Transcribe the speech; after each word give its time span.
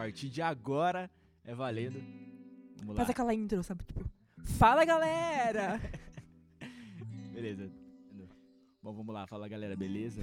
partir 0.00 0.30
de 0.30 0.40
agora 0.40 1.10
é 1.44 1.54
valendo. 1.54 2.00
Vamos 2.78 2.94
lá. 2.94 2.96
Faz 2.96 3.10
aquela 3.10 3.34
intro, 3.34 3.62
sabe? 3.62 3.84
Tipo, 3.84 4.02
fala 4.44 4.82
galera! 4.84 5.78
Beleza. 7.34 7.70
Bom, 8.82 8.94
vamos 8.94 9.14
lá. 9.14 9.26
Fala 9.26 9.46
galera, 9.46 9.76
beleza? 9.76 10.22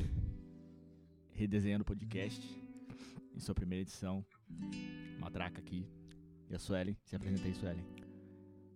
Redesenhando 1.32 1.84
o 1.84 1.86
podcast 1.86 2.44
em 3.36 3.40
sua 3.40 3.54
primeira 3.54 3.84
edição. 3.84 4.26
Matraca 5.20 5.60
aqui. 5.60 5.86
E 6.50 6.56
a 6.56 6.60
Suelen. 6.60 6.98
Se 7.06 7.16
apresenta 7.16 7.46
aí, 7.48 7.54
Suelen. 7.54 7.86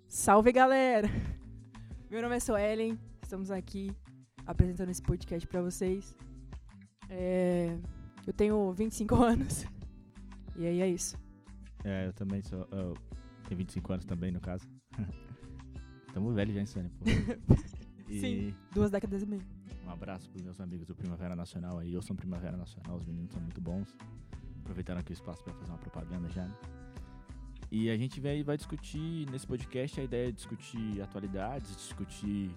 Salve 0.08 0.52
galera! 0.52 1.08
Meu 2.12 2.22
nome 2.22 2.36
é 2.36 2.40
Suelen, 2.40 3.00
estamos 3.24 3.50
aqui 3.50 3.90
apresentando 4.46 4.90
esse 4.90 5.02
podcast 5.02 5.48
pra 5.48 5.62
vocês. 5.64 6.14
É, 7.10 7.76
Eu 8.28 8.34
tenho 8.34 8.72
25 8.74 9.16
anos. 9.24 9.66
E 10.56 10.66
aí 10.66 10.82
é 10.82 10.88
isso. 10.88 11.18
É, 11.84 12.08
eu 12.08 12.14
também 12.14 12.42
sou. 12.42 12.68
Eu 12.72 12.96
tenho 13.48 13.58
25 13.58 13.94
anos 13.94 14.06
também, 14.06 14.32
no 14.32 14.40
caso. 14.40 14.68
Tamo 16.14 16.34
velho 16.34 16.54
já, 16.54 16.62
hein. 16.62 16.92
E 18.10 18.20
Sim. 18.20 18.56
Duas 18.74 18.92
décadas 18.92 19.24
e 19.24 19.26
meia. 19.26 19.42
um 19.86 19.90
abraço 19.90 20.30
pros 20.30 20.44
meus 20.44 20.60
amigos 20.60 20.86
do 20.86 20.94
Primavera 20.94 21.34
Nacional 21.34 21.80
aí. 21.80 21.94
Eu 21.94 22.02
sou 22.02 22.14
Primavera 22.14 22.58
Nacional, 22.58 22.98
os 22.98 23.06
meninos 23.06 23.32
são 23.32 23.42
muito 23.42 23.62
bons. 23.62 23.96
Aproveitando 24.60 24.98
aqui 24.98 25.14
o 25.14 25.14
espaço 25.14 25.42
pra 25.46 25.54
fazer 25.54 25.72
uma 25.72 25.78
propaganda 25.78 26.30
já, 26.30 26.46
né? 26.46 26.54
E 27.72 27.90
a 27.90 27.96
gente 27.96 28.20
vai, 28.20 28.44
vai 28.44 28.58
discutir 28.58 29.26
nesse 29.32 29.48
podcast 29.48 30.02
a 30.02 30.04
ideia 30.04 30.28
de 30.28 30.34
discutir 30.34 31.02
atualidades, 31.02 31.74
discutir 31.74 32.54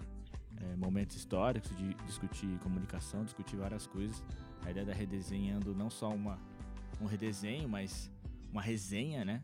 é, 0.57 0.75
momentos 0.75 1.15
históricos, 1.15 1.73
de 1.77 1.93
discutir 2.05 2.59
comunicação, 2.59 3.23
discutir 3.23 3.55
várias 3.55 3.87
coisas. 3.87 4.21
A 4.65 4.71
ideia 4.71 4.85
da 4.85 4.93
redesenhando 4.93 5.73
não 5.73 5.89
só 5.89 6.09
uma, 6.09 6.37
um 7.01 7.05
redesenho, 7.05 7.67
mas 7.67 8.11
uma 8.51 8.61
resenha, 8.61 9.25
né? 9.25 9.43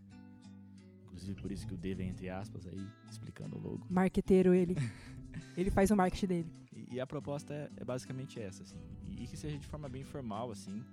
Inclusive 1.06 1.42
por 1.42 1.52
isso 1.52 1.68
que 1.68 1.74
o 1.74 1.78
D 1.78 1.94
vem 1.94 2.10
entre 2.10 2.30
aspas 2.30 2.66
aí, 2.66 2.88
explicando 3.10 3.58
o 3.58 3.60
logo. 3.60 3.86
Marqueteiro 3.90 4.54
ele. 4.54 4.76
ele 5.58 5.70
faz 5.70 5.92
o 5.92 5.96
marketing 5.96 6.28
dele. 6.28 6.54
E, 6.74 6.96
e 6.96 7.00
a 7.00 7.06
proposta 7.06 7.54
é, 7.54 7.70
é 7.78 7.84
basicamente 7.84 8.40
essa, 8.40 8.64
assim. 8.64 8.80
E, 9.08 9.24
e 9.24 9.28
que 9.28 9.36
seja 9.38 9.58
de 9.58 9.68
forma 9.68 9.90
bem 9.90 10.02
informal, 10.02 10.52
assim. 10.52 10.84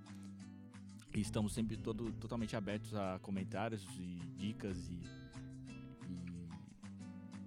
E 1.14 1.20
estamos 1.20 1.52
sempre 1.54 1.76
todo, 1.76 2.12
totalmente 2.12 2.56
abertos 2.56 2.94
a 2.94 3.18
comentários 3.20 3.86
e 3.98 4.18
dicas 4.36 4.88
e, 4.88 5.00
e- 6.10 6.48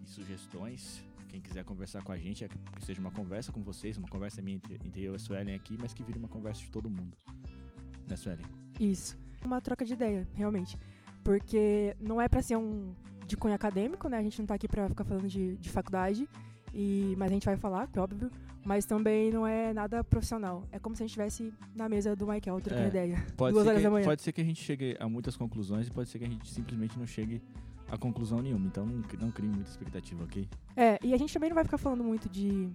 sugestões. 0.06 1.04
Quem 1.30 1.40
quiser 1.40 1.64
conversar 1.64 2.04
com 2.04 2.12
a 2.12 2.18
gente, 2.18 2.44
é 2.44 2.48
que 2.48 2.58
que 2.58 2.86
seja 2.86 3.00
uma 3.00 3.12
conversa 3.12 3.52
com 3.52 3.62
vocês, 3.64 3.98
uma 3.98 4.08
conversa 4.08 4.42
minha 4.42 4.58
entre, 4.58 4.76
entre 4.76 5.04
eu 5.04 5.14
e 5.14 5.16
a 5.16 5.20
Suelen 5.20 5.56
aqui, 5.56 5.78
mas 5.80 5.94
que 5.94 6.04
vire 6.04 6.18
uma 6.18 6.28
conversa 6.28 6.62
de 6.62 6.72
todo 6.72 6.90
mundo. 6.90 7.16
Né, 8.08 8.16
Suelen? 8.16 8.61
Isso. 8.80 9.18
Uma 9.44 9.60
troca 9.62 9.84
de 9.86 9.94
ideia, 9.94 10.28
realmente. 10.34 10.78
Porque 11.24 11.96
não 12.00 12.22
é 12.22 12.28
pra 12.28 12.42
ser 12.42 12.58
um 12.58 12.94
de 13.28 13.38
cunho 13.38 13.54
acadêmico, 13.54 14.10
né? 14.10 14.18
A 14.18 14.24
gente 14.24 14.40
não 14.40 14.46
tá 14.46 14.56
aqui 14.56 14.68
pra 14.68 14.90
ficar 14.90 15.04
falando 15.04 15.28
de, 15.28 15.56
de 15.58 15.70
faculdade. 15.70 16.28
E, 16.74 17.16
mas 17.18 17.30
a 17.30 17.34
gente 17.34 17.46
vai 17.46 17.58
falar, 17.58 17.88
que 17.88 18.00
é 18.00 18.02
óbvio. 18.02 18.30
Mas 18.64 18.86
também 18.86 19.32
não 19.32 19.46
é 19.46 19.74
nada 19.74 20.04
profissional. 20.04 20.64
É 20.72 20.78
como 20.78 20.96
se 20.96 21.02
a 21.02 21.06
gente 21.06 21.12
estivesse 21.12 21.54
na 21.76 21.90
mesa 21.90 22.16
do 22.16 22.28
Michael 22.28 22.62
trocando 22.62 22.86
É, 22.86 22.88
ideia. 22.88 23.26
Pode 23.36 23.54
Duas 23.54 23.64
ser, 23.64 23.70
horas 23.70 23.82
que, 23.82 23.84
da 23.84 23.92
manhã. 23.92 24.06
pode 24.06 24.22
ser 24.22 24.32
que 24.32 24.42
a 24.42 24.44
gente 24.44 24.62
chegue 24.64 24.96
a 25.00 25.10
muitas 25.10 25.36
conclusões 25.36 25.88
e 25.88 25.92
pode 25.92 26.10
ser 26.10 26.20
que 26.20 26.26
a 26.26 26.30
gente 26.30 26.48
simplesmente 26.50 26.98
não 26.98 27.08
chegue 27.08 27.42
a 27.90 27.98
conclusão 27.98 28.40
nenhuma. 28.42 28.68
Então 28.68 28.86
não, 28.86 29.04
não 29.20 29.32
crie 29.32 29.50
muita 29.50 29.70
expectativa, 29.70 30.24
ok? 30.24 30.48
É, 30.76 31.00
e 31.04 31.14
a 31.14 31.18
gente 31.18 31.34
também 31.34 31.50
não 31.50 31.56
vai 31.56 31.64
ficar 31.64 31.78
falando 31.80 32.04
muito 32.04 32.30
de 32.30 32.70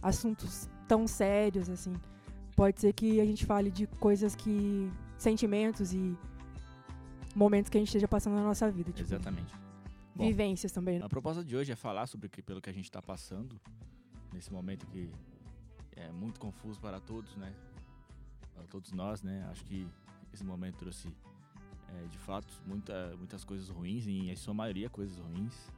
assuntos 0.00 0.68
tão 0.86 1.06
sérios, 1.06 1.68
assim. 1.68 1.92
Pode 2.54 2.80
ser 2.80 2.92
que 2.92 3.20
a 3.20 3.24
gente 3.24 3.44
fale 3.44 3.70
de 3.70 3.86
coisas 3.86 4.36
que. 4.36 4.90
Sentimentos 5.22 5.92
e 5.92 6.16
momentos 7.34 7.70
que 7.70 7.78
a 7.78 7.80
gente 7.80 7.88
esteja 7.88 8.08
passando 8.08 8.34
na 8.34 8.42
nossa 8.42 8.70
vida. 8.70 8.90
Tipo, 8.92 9.08
Exatamente. 9.08 9.54
Bom, 10.14 10.26
Vivências 10.26 10.72
também. 10.72 10.98
né? 10.98 11.04
A 11.06 11.08
proposta 11.08 11.42
de 11.42 11.56
hoje 11.56 11.72
é 11.72 11.76
falar 11.76 12.06
sobre 12.06 12.26
o 12.26 12.30
que, 12.30 12.42
pelo 12.42 12.60
que 12.60 12.68
a 12.68 12.72
gente 12.72 12.84
está 12.84 13.00
passando 13.00 13.58
nesse 14.32 14.52
momento 14.52 14.86
que 14.86 15.10
é 15.96 16.10
muito 16.10 16.38
confuso 16.38 16.78
para 16.80 17.00
todos, 17.00 17.34
né? 17.36 17.52
Para 18.54 18.64
todos 18.64 18.92
nós, 18.92 19.22
né? 19.22 19.46
Acho 19.50 19.64
que 19.64 19.86
esse 20.32 20.44
momento 20.44 20.76
trouxe, 20.76 21.08
é, 21.88 22.06
de 22.08 22.18
fato, 22.18 22.52
muita, 22.66 23.14
muitas 23.16 23.44
coisas 23.44 23.68
ruins 23.68 24.06
e, 24.06 24.30
em 24.30 24.36
sua 24.36 24.52
maioria, 24.52 24.90
coisas 24.90 25.16
ruins. 25.18 25.70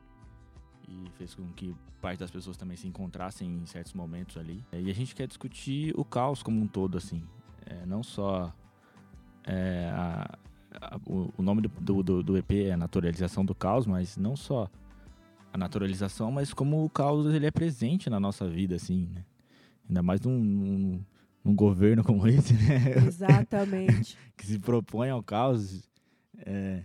E 0.87 1.11
fez 1.17 1.35
com 1.35 1.47
que 1.53 1.75
parte 2.01 2.19
das 2.19 2.31
pessoas 2.31 2.57
também 2.57 2.77
se 2.77 2.87
encontrassem 2.87 3.49
em 3.49 3.67
certos 3.67 3.95
momentos 3.95 4.37
ali. 4.37 4.63
E 4.73 4.91
a 4.91 4.95
gente 4.95 5.15
quer 5.15 5.27
discutir 5.27 5.95
o 5.97 6.05
caos 6.05 6.43
como 6.43 6.61
um 6.61 6.67
todo, 6.67 6.99
assim. 6.99 7.23
É, 7.65 7.87
não 7.87 8.03
só 8.03 8.53
é, 9.47 9.91
a- 9.93 10.39
a- 10.81 11.01
o, 11.07 11.33
o 11.39 11.43
nome 11.43 11.63
do, 11.63 11.69
do- 11.69 12.03
do, 12.03 12.23
do 12.23 12.37
EP 12.39 12.53
é 12.71 12.77
Naturalização 12.77 13.45
do 13.45 13.55
Caos, 13.55 13.87
mas 13.87 14.17
não 14.17 14.37
só 14.37 14.69
a 15.53 15.59
naturalização, 15.59 16.33
mas 16.33 16.53
como 16.53 16.85
o 16.85 16.91
caos 16.91 17.33
ele 17.33 17.47
é 17.47 17.51
presente 17.51 18.11
na 18.11 18.19
nossa 18.19 18.49
vida, 18.49 18.75
assim, 18.75 19.09
né? 19.15 19.25
Ainda 19.89 20.03
mais 20.03 20.21
num, 20.23 20.37
num, 20.43 21.05
num 21.45 21.55
governo 21.55 22.03
como 22.05 22.27
esse, 22.27 22.55
né? 22.55 22.97
Exatamente. 23.07 24.19
que 24.37 24.47
se 24.47 24.59
propõe 24.59 25.11
ao 25.11 25.23
caos. 25.23 25.89
É, 26.45 26.83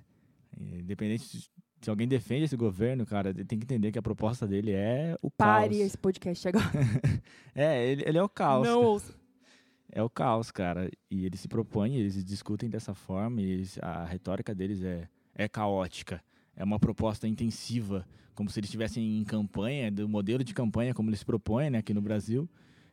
independente 0.60 1.24
se- 1.24 1.50
se 1.82 1.90
alguém 1.90 2.08
defende 2.08 2.44
esse 2.44 2.58
governo, 2.58 3.06
cara, 3.06 3.34
tem 3.34 3.58
que 3.58 3.64
entender 3.64 3.92
que 3.92 3.98
a 3.98 4.02
proposta 4.02 4.46
dele 4.46 4.72
é 4.74 5.18
o 5.22 5.32
Pare 5.32 5.70
caos. 5.78 5.80
esse 5.88 5.98
podcast 5.98 6.48
agora. 6.50 6.66
É, 7.56 7.88
ele, 7.92 8.04
ele 8.06 8.18
é 8.18 8.24
o 8.24 8.30
caos. 8.30 8.68
Não 8.68 8.84
ouça. 8.84 9.14
É 9.92 10.02
o 10.04 10.10
caos, 10.10 10.52
cara. 10.52 10.90
E 11.10 11.26
eles 11.26 11.40
se 11.40 11.48
propõem, 11.48 11.96
eles 11.96 12.24
discutem 12.24 12.70
dessa 12.70 12.94
forma, 12.94 13.42
e 13.42 13.46
eles- 13.50 13.80
a 13.82 14.06
retórica 14.06 14.54
deles 14.54 14.82
é, 14.84 15.08
é 15.34 15.48
caótica. 15.48 16.24
É 16.56 16.64
uma 16.64 16.80
proposta 16.80 17.28
intensiva, 17.28 18.08
como 18.36 18.50
se 18.50 18.60
eles 18.60 18.68
estivessem 18.70 19.18
em 19.20 19.24
campanha, 19.24 19.92
do 19.92 20.08
modelo 20.08 20.44
de 20.44 20.54
campanha 20.54 20.94
como 20.94 21.10
eles 21.10 21.24
propõem 21.24 21.70
né, 21.70 21.80
aqui 21.80 21.94
no 21.94 22.02
Brasil. 22.02 22.48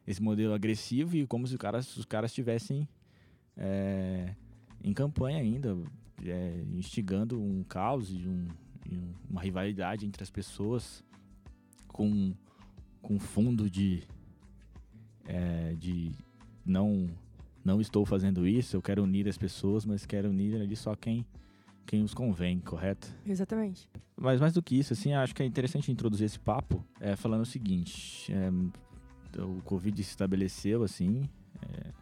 Esse 0.06 0.22
modelo 0.22 0.54
agressivo 0.54 1.16
e 1.16 1.26
como 1.26 1.46
se 1.46 1.54
os 1.54 1.58
caras, 1.58 1.96
os 1.96 2.04
caras 2.04 2.30
estivessem 2.30 2.88
é, 3.58 4.34
em 4.84 4.92
campanha 4.92 5.38
ainda, 5.38 5.76
é, 6.24 6.62
instigando 6.74 7.40
um 7.40 7.62
caos 7.64 8.10
e, 8.10 8.16
um- 8.28 8.48
e 8.90 8.94
um- 8.96 9.14
uma 9.30 9.40
rivalidade 9.40 10.04
entre 10.06 10.22
as 10.22 10.30
pessoas 10.30 11.02
com, 11.88 12.34
com 13.00 13.18
fundo 13.18 13.68
de, 13.70 14.02
é, 15.24 15.74
de 15.78 16.12
não 16.66 17.08
não 17.64 17.80
estou 17.80 18.04
fazendo 18.06 18.46
isso, 18.46 18.76
eu 18.76 18.82
quero 18.82 19.02
unir 19.02 19.28
as 19.28 19.36
pessoas, 19.36 19.84
mas 19.84 20.06
quero 20.06 20.30
unir 20.30 20.54
ali 20.60 20.76
só 20.76 20.94
quem 20.94 21.26
quem 21.84 22.02
os 22.02 22.12
convém, 22.14 22.58
correto? 22.60 23.12
Exatamente. 23.24 23.88
Mas 24.16 24.40
mais 24.40 24.52
do 24.52 24.62
que 24.62 24.76
isso, 24.78 24.92
assim, 24.92 25.12
acho 25.12 25.34
que 25.34 25.42
é 25.42 25.46
interessante 25.46 25.90
introduzir 25.92 26.26
esse 26.26 26.38
papo 26.38 26.84
é, 27.00 27.14
falando 27.16 27.42
o 27.42 27.46
seguinte: 27.46 28.32
é, 28.32 28.50
o 29.42 29.62
Covid 29.62 30.02
se 30.02 30.10
estabeleceu, 30.10 30.82
assim, 30.82 31.28
é, 31.62 31.92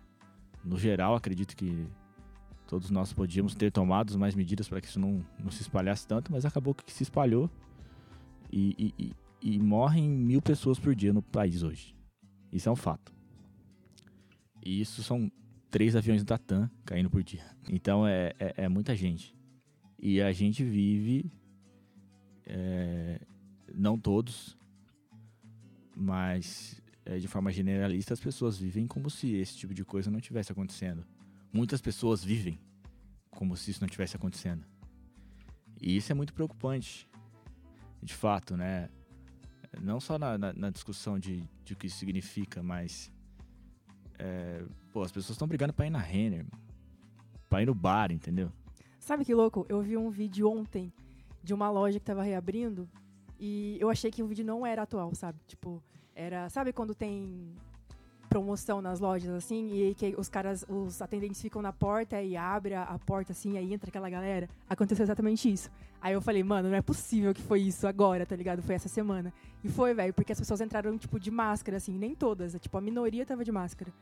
no 0.64 0.78
geral, 0.78 1.14
acredito 1.14 1.54
que 1.56 1.86
todos 2.66 2.90
nós 2.90 3.12
podíamos 3.12 3.54
ter 3.54 3.70
tomado 3.70 4.18
mais 4.18 4.34
medidas 4.34 4.68
para 4.68 4.80
que 4.80 4.86
isso 4.86 4.98
não, 5.00 5.24
não 5.38 5.50
se 5.50 5.60
espalhasse 5.62 6.06
tanto, 6.06 6.32
mas 6.32 6.44
acabou 6.46 6.74
que 6.74 6.90
se 6.92 7.02
espalhou 7.02 7.50
e, 8.50 8.92
e, 8.98 9.04
e- 9.06 9.12
e 9.56 9.58
morrem 9.58 10.08
mil 10.08 10.40
pessoas 10.40 10.78
por 10.78 10.94
dia 10.94 11.12
no 11.12 11.20
país 11.20 11.62
hoje. 11.62 11.94
Isso 12.50 12.66
é 12.68 12.72
um 12.72 12.76
fato. 12.76 13.12
E 14.64 14.80
isso 14.80 15.02
são 15.02 15.30
três 15.70 15.94
aviões 15.94 16.24
da 16.24 16.38
TAM 16.38 16.70
caindo 16.84 17.10
por 17.10 17.22
dia. 17.22 17.44
Então 17.68 18.06
é, 18.06 18.32
é, 18.38 18.64
é 18.64 18.68
muita 18.68 18.96
gente. 18.96 19.36
E 19.98 20.20
a 20.22 20.32
gente 20.32 20.64
vive 20.64 21.30
é, 22.46 23.20
não 23.74 23.98
todos, 23.98 24.56
mas 25.96 26.80
é, 27.04 27.18
de 27.18 27.28
forma 27.28 27.50
generalista 27.52 28.14
as 28.14 28.20
pessoas 28.20 28.58
vivem 28.58 28.86
como 28.86 29.10
se 29.10 29.32
esse 29.34 29.56
tipo 29.56 29.74
de 29.74 29.84
coisa 29.84 30.10
não 30.10 30.20
tivesse 30.20 30.52
acontecendo. 30.52 31.04
Muitas 31.52 31.80
pessoas 31.80 32.24
vivem 32.24 32.58
como 33.30 33.56
se 33.56 33.70
isso 33.70 33.80
não 33.80 33.88
tivesse 33.88 34.16
acontecendo. 34.16 34.64
E 35.80 35.96
isso 35.96 36.10
é 36.10 36.14
muito 36.14 36.32
preocupante, 36.32 37.08
de 38.02 38.14
fato, 38.14 38.56
né? 38.56 38.88
Não 39.80 40.00
só 40.00 40.18
na, 40.18 40.38
na- 40.38 40.52
na 40.52 40.70
discussão 40.70 41.18
de, 41.18 41.42
de 41.64 41.72
o 41.74 41.76
que 41.76 41.86
isso 41.88 41.98
significa, 41.98 42.62
mas 42.62 43.12
é, 44.18 44.62
pô, 44.92 45.02
as 45.02 45.12
pessoas 45.12 45.30
estão 45.30 45.48
brigando 45.48 45.72
pra 45.72 45.86
ir 45.86 45.90
na 45.90 45.98
Renner, 45.98 46.46
pra 47.48 47.62
ir 47.62 47.66
no 47.66 47.74
bar, 47.74 48.10
entendeu? 48.12 48.50
Sabe 48.98 49.24
que 49.24 49.34
louco? 49.34 49.66
Eu 49.68 49.82
vi 49.82 49.96
um 49.96 50.10
vídeo 50.10 50.50
ontem 50.50 50.92
de 51.42 51.52
uma 51.52 51.70
loja 51.70 51.98
que 51.98 52.04
tava 52.04 52.22
reabrindo 52.22 52.88
e 53.38 53.76
eu 53.80 53.90
achei 53.90 54.10
que 54.10 54.22
o 54.22 54.26
vídeo 54.26 54.44
não 54.44 54.66
era 54.66 54.82
atual, 54.82 55.14
sabe? 55.14 55.38
Tipo, 55.46 55.82
era. 56.14 56.48
Sabe 56.48 56.72
quando 56.72 56.94
tem 56.94 57.54
promoção 58.34 58.82
nas 58.82 58.98
lojas 58.98 59.30
assim 59.30 59.72
e 59.72 59.94
que 59.94 60.12
os 60.18 60.28
caras, 60.28 60.64
os 60.68 61.00
atendentes 61.00 61.40
ficam 61.40 61.62
na 61.62 61.72
porta 61.72 62.20
e 62.20 62.36
abre 62.36 62.74
a, 62.74 62.98
porta 63.06 63.30
assim, 63.30 63.56
aí 63.56 63.72
entra 63.72 63.88
aquela 63.88 64.10
galera? 64.10 64.48
Aconteceu 64.68 65.04
exatamente 65.04 65.52
isso. 65.52 65.70
Aí 66.00 66.14
eu 66.14 66.20
falei, 66.20 66.42
mano, 66.42 66.68
não 66.68 66.76
é 66.76 66.82
possível 66.82 67.32
que 67.32 67.40
foi 67.40 67.60
isso 67.60 67.86
agora, 67.86 68.26
tá 68.26 68.34
ligado? 68.34 68.60
Foi 68.60 68.74
essa 68.74 68.88
semana. 68.88 69.32
E 69.62 69.68
foi, 69.68 69.94
velho, 69.94 70.12
porque 70.12 70.32
as 70.32 70.38
pessoas 70.40 70.60
entraram, 70.60 70.98
tipo, 70.98 71.20
de 71.20 71.30
máscara, 71.30 71.76
assim, 71.76 71.96
nem 71.96 72.12
todas. 72.12 72.56
Tipo, 72.60 72.76
a 72.76 72.80
minoria 72.80 73.24
tava 73.24 73.44
de 73.44 73.52
máscara. 73.52 73.92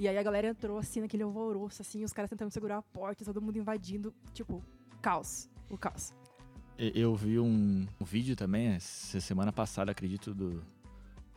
E 0.00 0.08
aí 0.08 0.16
a 0.16 0.22
galera 0.22 0.48
entrou, 0.48 0.78
assim, 0.78 1.02
naquele 1.02 1.22
alvoroço, 1.22 1.82
assim, 1.82 2.02
os 2.02 2.14
caras 2.14 2.30
tentando 2.30 2.50
segurar 2.50 2.78
a 2.78 2.82
porta, 2.82 3.26
todo 3.26 3.42
mundo 3.42 3.58
invadindo. 3.58 4.12
Tipo, 4.32 4.64
caos. 5.02 5.50
O 5.68 5.76
caos. 5.76 6.14
Eu 6.78 7.14
vi 7.14 7.38
um, 7.38 7.86
um 8.00 8.04
vídeo 8.04 8.34
também, 8.34 8.68
essa 8.68 9.20
semana 9.20 9.52
passada, 9.52 9.92
acredito, 9.92 10.32
do, 10.32 10.62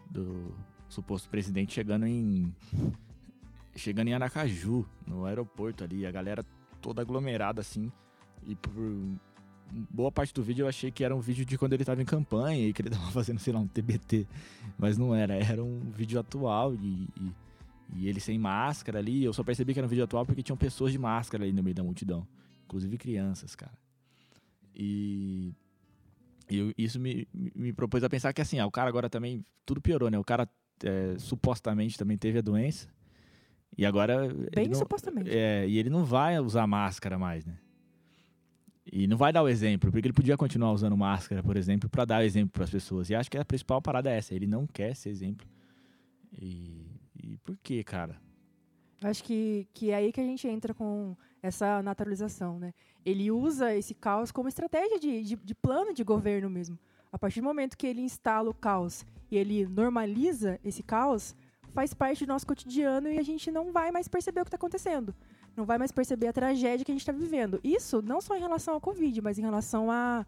do 0.10 0.56
suposto 0.88 1.30
presidente 1.30 1.74
chegando 1.74 2.06
em. 2.06 2.54
Chegando 3.76 4.08
em 4.08 4.14
Aracaju, 4.14 4.86
no 5.06 5.26
aeroporto 5.26 5.84
ali, 5.84 6.06
a 6.06 6.12
galera 6.12 6.46
toda 6.82 7.02
aglomerada 7.02 7.60
assim. 7.60 7.92
E 8.48 8.56
por 8.56 8.72
boa 9.90 10.12
parte 10.12 10.34
do 10.34 10.44
vídeo 10.44 10.64
eu 10.64 10.68
achei 10.70 10.92
que 10.92 11.04
era 11.04 11.16
um 11.16 11.20
vídeo 11.20 11.46
de 11.46 11.58
quando 11.58 11.74
ele 11.74 11.84
estava 11.84 12.02
em 12.02 12.06
campanha 12.06 12.68
e 12.68 12.74
que 12.74 12.82
ele 12.82 12.90
estava 12.94 13.12
fazendo, 13.12 13.40
sei 13.40 13.54
lá, 13.54 13.60
um 13.60 13.68
TBT. 13.68 14.28
Mas 14.78 14.98
não 14.98 15.14
era, 15.14 15.36
era 15.36 15.64
um 15.64 15.80
vídeo 15.92 16.20
atual 16.20 16.74
e, 16.76 17.08
e, 17.18 17.34
e, 17.96 18.08
ele 18.08 18.20
sem 18.20 18.38
máscara 18.38 19.00
ali. 19.00 19.24
Eu 19.24 19.34
só 19.34 19.44
percebi 19.44 19.74
que 19.74 19.80
era 19.80 19.86
um 19.88 19.90
vídeo 19.90 20.04
atual 20.04 20.26
porque 20.26 20.44
tinham 20.44 20.58
pessoas 20.58 20.92
de 20.92 20.98
máscara 20.98 21.44
ali 21.44 21.54
no 21.54 21.64
meio 21.64 21.76
da 21.76 21.84
multidão, 21.84 22.28
inclusive 22.66 22.98
crianças, 22.98 23.56
cara. 23.56 23.74
E, 24.76 25.54
e 26.50 26.74
isso 26.78 27.00
me, 27.00 27.28
me 27.34 27.74
propôs 27.74 28.04
a 28.04 28.10
pensar 28.10 28.34
que 28.34 28.42
assim, 28.42 28.60
ah, 28.60 28.66
o 28.66 28.72
cara 28.72 28.90
agora 28.90 29.10
também, 29.10 29.44
tudo 29.66 29.82
piorou, 29.82 30.10
né? 30.10 30.20
O 30.20 30.24
cara 30.24 30.48
é, 30.84 31.18
supostamente 31.18 31.98
também 31.98 32.18
teve 32.18 32.40
a 32.40 32.42
doença. 32.42 32.88
E 33.78 33.86
agora. 33.86 34.28
Bem 34.54 34.68
não, 34.68 34.76
supostamente. 34.76 35.30
É, 35.30 35.68
e 35.68 35.78
ele 35.78 35.90
não 35.90 36.06
vai 36.06 36.40
usar 36.40 36.66
máscara 36.66 37.18
mais, 37.18 37.46
né? 37.46 37.58
E 38.92 39.08
não 39.08 39.18
vai 39.18 39.34
dar 39.34 39.42
o 39.42 39.50
exemplo, 39.50 39.92
porque 39.92 40.08
ele 40.08 40.14
podia 40.14 40.38
continuar 40.38 40.72
usando 40.72 40.96
máscara, 40.96 41.42
por 41.42 41.58
exemplo, 41.58 41.90
para 41.90 42.06
dar 42.06 42.24
exemplo 42.24 42.52
para 42.52 42.64
as 42.64 42.70
pessoas. 42.70 43.10
E 43.10 43.16
acho 43.16 43.32
que 43.32 43.38
a 43.38 43.44
principal 43.44 43.82
parada 43.82 44.12
é 44.12 44.18
essa: 44.18 44.34
ele 44.34 44.48
não 44.48 44.68
quer 44.68 44.96
ser 44.96 45.10
exemplo. 45.10 45.48
E, 46.40 46.86
e 47.16 47.38
por 47.38 47.58
quê, 47.58 47.84
cara? 47.84 48.22
Acho 49.02 49.24
que, 49.24 49.68
que 49.74 49.92
é 49.92 49.96
aí 49.96 50.12
que 50.12 50.22
a 50.22 50.24
gente 50.24 50.48
entra 50.48 50.74
com 50.74 51.16
essa 51.42 51.82
naturalização, 51.82 52.60
né? 52.60 52.74
Ele 53.04 53.30
usa 53.32 53.76
esse 53.76 53.94
caos 53.94 54.32
como 54.32 54.48
estratégia 54.48 55.00
de, 55.00 55.22
de, 55.24 55.36
de 55.36 55.56
plano 55.56 55.94
de 55.94 56.04
governo 56.04 56.50
mesmo. 56.50 56.80
A 57.16 57.18
partir 57.18 57.40
do 57.40 57.46
momento 57.46 57.78
que 57.78 57.88
ele 57.88 58.02
instala 58.02 58.50
o 58.50 58.54
caos 58.54 59.06
e 59.32 59.38
ele 59.38 59.66
normaliza 59.66 60.60
esse 60.66 60.84
caos, 60.84 61.36
faz 61.74 61.94
parte 61.94 62.26
do 62.26 62.34
nosso 62.34 62.46
cotidiano 62.46 63.08
e 63.10 63.18
a 63.18 63.24
gente 63.24 63.50
não 63.50 63.72
vai 63.72 63.90
mais 63.90 64.10
perceber 64.10 64.42
o 64.42 64.44
que 64.44 64.50
está 64.50 64.58
acontecendo 64.58 65.16
não 65.56 65.66
vai 65.66 65.78
mais 65.78 65.92
perceber 65.92 66.28
a 66.28 66.34
tragédia 66.34 66.84
que 66.86 66.92
a 66.92 66.94
gente 66.94 67.02
está 67.02 67.14
vivendo. 67.14 67.60
Isso 67.64 68.02
não 68.02 68.20
só 68.20 68.36
em 68.36 68.42
relação 68.42 68.74
ao 68.74 68.82
Covid, 68.82 69.22
mas 69.22 69.40
em 69.40 69.42
relação 69.42 69.90
a, 69.90 70.26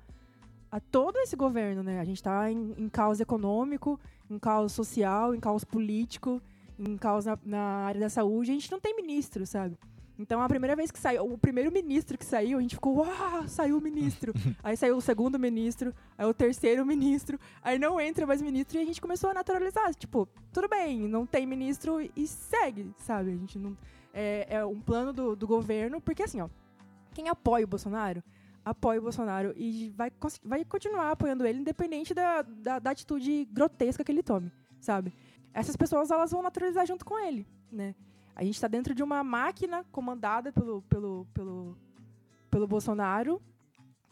a 0.72 0.80
todo 0.80 1.18
esse 1.18 1.36
governo, 1.36 1.84
né? 1.84 2.00
A 2.00 2.06
gente 2.06 2.18
está 2.18 2.50
em, 2.50 2.74
em 2.78 2.88
caos 2.88 3.20
econômico, 3.20 4.00
em 4.30 4.40
caos 4.40 4.72
social, 4.72 5.36
em 5.36 5.40
caos 5.40 5.66
político, 5.66 6.42
em 6.80 6.98
caos 6.98 7.26
na, 7.26 7.38
na, 7.44 7.62
área 7.86 8.00
da 8.00 8.10
saúde. 8.10 8.52
A 8.52 8.54
gente 8.54 8.72
não 8.72 8.80
tem 8.80 8.96
ministro, 8.96 9.46
sabe? 9.46 9.78
Então, 10.20 10.42
a 10.42 10.48
primeira 10.48 10.76
vez 10.76 10.90
que 10.90 11.00
saiu, 11.00 11.32
o 11.32 11.38
primeiro 11.38 11.72
ministro 11.72 12.18
que 12.18 12.26
saiu, 12.26 12.58
a 12.58 12.62
gente 12.62 12.76
ficou, 12.76 12.98
uau, 12.98 13.48
saiu 13.48 13.78
o 13.78 13.82
ministro. 13.82 14.34
aí 14.64 14.76
saiu 14.76 14.98
o 14.98 15.02
segundo 15.02 15.38
ministro, 15.38 15.94
aí 16.18 16.26
o 16.26 16.34
terceiro 16.34 16.86
ministro, 16.86 17.40
aí 17.62 17.78
não 17.78 18.02
entra 18.02 18.26
mais 18.26 18.42
ministro 18.42 18.78
e 18.78 18.82
a 18.82 18.86
gente 18.86 19.00
começou 19.00 19.30
a 19.30 19.34
naturalizar. 19.34 19.94
Tipo, 19.94 20.28
tudo 20.52 20.68
bem, 20.68 21.08
não 21.08 21.26
tem 21.26 21.46
ministro 21.46 22.00
e 22.16 22.28
segue, 22.28 22.92
sabe? 22.98 23.32
A 23.32 23.36
gente 23.36 23.60
não 23.60 23.78
é, 24.14 24.48
é 24.50 24.66
um 24.66 24.82
plano 24.82 25.14
do, 25.14 25.36
do 25.36 25.46
governo, 25.46 26.02
porque 26.02 26.24
assim, 26.24 26.42
ó, 26.42 26.50
quem 27.14 27.30
apoia 27.30 27.66
o 27.66 27.68
Bolsonaro, 27.68 28.24
apoia 28.66 29.00
o 29.00 29.04
Bolsonaro 29.04 29.54
e 29.56 29.94
vai, 29.96 30.12
vai 30.44 30.66
continuar 30.66 31.12
apoiando 31.12 31.46
ele, 31.46 31.60
independente 31.60 32.14
da, 32.16 32.42
da, 32.42 32.80
da, 32.80 32.90
atitude 32.90 33.46
grotesca 33.46 34.04
que 34.04 34.12
ele 34.12 34.24
tome, 34.24 34.52
sabe? 34.80 35.14
Essas 35.54 35.76
pessoas, 35.76 36.10
elas 36.10 36.32
vão 36.32 36.42
naturalizar 36.42 36.86
junto 36.88 37.06
com 37.06 37.18
ele, 37.20 37.46
né? 37.72 37.94
A 38.38 38.44
gente 38.44 38.54
está 38.54 38.68
dentro 38.68 38.94
de 38.94 39.02
uma 39.02 39.24
máquina 39.24 39.84
comandada 39.92 40.52
pelo, 40.52 40.84
pelo, 40.84 41.26
pelo, 41.34 41.76
pelo 42.52 42.68
Bolsonaro, 42.68 43.42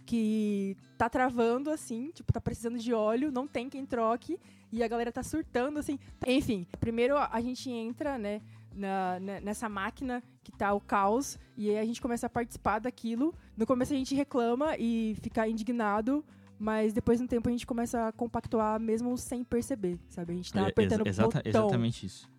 que 0.04 0.76
tá 0.98 1.08
travando, 1.08 1.70
assim, 1.70 2.10
tipo, 2.10 2.34
tá 2.34 2.42
precisando 2.42 2.80
de 2.80 2.92
óleo, 2.92 3.32
não 3.32 3.46
tem 3.46 3.70
quem 3.70 3.86
troque, 3.86 4.40
e 4.72 4.82
a 4.82 4.88
galera 4.88 5.12
tá 5.12 5.22
surtando, 5.22 5.78
assim. 5.78 6.00
Enfim, 6.26 6.66
primeiro 6.80 7.16
a 7.16 7.40
gente 7.40 7.70
entra, 7.70 8.18
né, 8.18 8.42
na, 8.74 9.20
nessa 9.20 9.70
máquina 9.70 10.24
que 10.44 10.52
tá 10.52 10.74
o 10.74 10.82
caos, 10.82 11.38
e 11.56 11.70
aí 11.70 11.78
a 11.78 11.86
gente 11.86 12.02
começa 12.02 12.26
a 12.26 12.30
participar 12.30 12.80
daquilo. 12.80 13.32
No 13.56 13.68
começo 13.68 13.94
a 13.94 13.96
gente 13.96 14.16
reclama 14.16 14.76
e 14.76 15.16
fica 15.22 15.48
indignado, 15.48 16.26
mas 16.58 16.94
depois 16.94 17.22
no 17.22 17.28
tempo 17.28 17.48
a 17.48 17.52
gente 17.52 17.68
começa 17.68 18.08
a 18.08 18.12
compactuar 18.12 18.80
mesmo 18.80 19.16
sem 19.20 19.44
perceber, 19.44 20.00
sabe? 20.10 20.34
A 20.34 20.36
gente 20.36 20.52
tá 20.52 20.66
apertando 20.66 21.06
é, 21.06 21.10
exata, 21.10 21.38
botão 21.38 21.42
Exatamente 21.46 22.08
isso. 22.08 22.35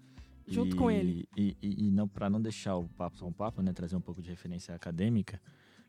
Junto 0.47 0.77
e, 0.77 0.79
com 0.79 0.91
ele. 0.91 1.29
E, 1.37 1.57
e, 1.63 1.87
e 1.87 1.91
não, 1.91 2.07
para 2.07 2.31
não 2.31 2.41
deixar 2.41 2.77
o 2.77 2.89
papo 2.89 3.17
só 3.17 3.27
um 3.27 3.33
papo, 3.33 3.63
né? 3.63 3.73
Trazer 3.73 3.97
um 3.97 4.01
pouco 4.01 4.23
de 4.23 4.31
referência 4.31 4.75
acadêmica. 4.75 5.41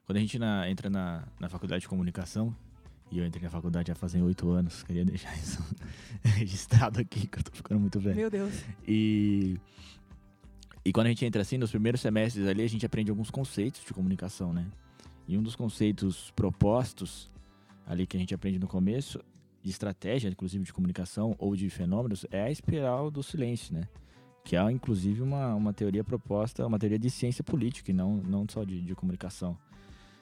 Quando 0.06 0.18
a 0.18 0.22
gente 0.22 0.40
na, 0.40 0.70
entra 0.70 0.90
na, 0.90 1.28
na 1.40 1.50
faculdade 1.50 1.82
de 1.82 1.88
comunicação, 1.88 2.56
e 3.12 3.20
eu 3.20 3.26
entrei 3.26 3.44
na 3.44 3.50
faculdade 3.50 3.88
já 3.90 3.96
fazem 3.96 4.22
oito 4.22 4.50
anos, 4.50 4.84
queria 4.84 5.06
deixar 5.06 5.36
isso 5.38 5.64
registrado 6.24 7.00
aqui, 7.00 7.28
que 7.28 7.40
eu 7.40 7.44
tô 7.44 7.52
ficando 7.52 7.80
muito 7.80 8.00
velho. 8.00 8.16
Meu 8.16 8.30
Deus. 8.30 8.64
E 8.88 9.58
e 10.88 10.94
quando 10.94 11.08
a 11.08 11.10
gente 11.10 11.26
entra 11.26 11.42
assim, 11.42 11.58
nos 11.58 11.70
primeiros 11.70 12.00
semestres 12.00 12.48
ali, 12.48 12.64
a 12.64 12.70
gente 12.70 12.86
aprende 12.86 13.12
alguns 13.12 13.30
conceitos 13.30 13.84
de 13.84 13.94
comunicação, 13.94 14.54
né? 14.54 14.66
E 15.28 15.38
um 15.38 15.44
dos 15.44 15.54
conceitos 15.54 16.32
propostos 16.32 17.30
ali 17.86 18.08
que 18.08 18.16
a 18.16 18.20
gente 18.20 18.34
aprende 18.34 18.58
no 18.58 18.68
começo, 18.68 19.20
de 19.62 19.70
estratégia, 19.70 20.30
inclusive 20.30 20.64
de 20.64 20.72
comunicação 20.72 21.36
ou 21.38 21.58
de 21.58 21.70
fenômenos, 21.70 22.26
é 22.32 22.44
a 22.44 22.50
espiral 22.50 23.12
do 23.12 23.22
silêncio, 23.22 23.74
né? 23.74 23.82
Que 24.48 24.56
é, 24.56 24.72
inclusive, 24.72 25.22
uma, 25.22 25.54
uma 25.56 25.74
teoria 25.74 26.06
proposta, 26.06 26.66
uma 26.66 26.80
teoria 26.80 26.98
de 26.98 27.10
ciência 27.10 27.44
política 27.44 27.92
e 27.92 27.94
não, 27.94 28.16
não 28.16 28.46
só 28.48 28.64
de, 28.64 28.82
de 28.82 28.96
comunicação 28.96 29.58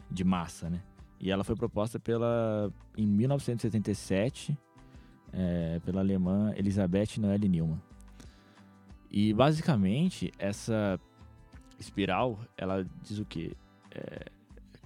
de 0.09 0.23
massa, 0.23 0.67
né? 0.67 0.81
E 1.19 1.29
ela 1.29 1.43
foi 1.43 1.55
proposta 1.55 1.99
pela, 1.99 2.73
em 2.97 3.05
1977 3.05 4.57
é, 5.31 5.79
pela 5.85 6.01
alemã 6.01 6.51
Elisabeth 6.57 7.19
Noelle 7.19 7.47
Neumann. 7.47 7.79
E 9.11 9.31
basicamente 9.31 10.33
essa 10.39 10.99
espiral, 11.79 12.39
ela 12.57 12.83
diz 13.03 13.19
o 13.19 13.25
quê? 13.25 13.55
É, 13.91 14.25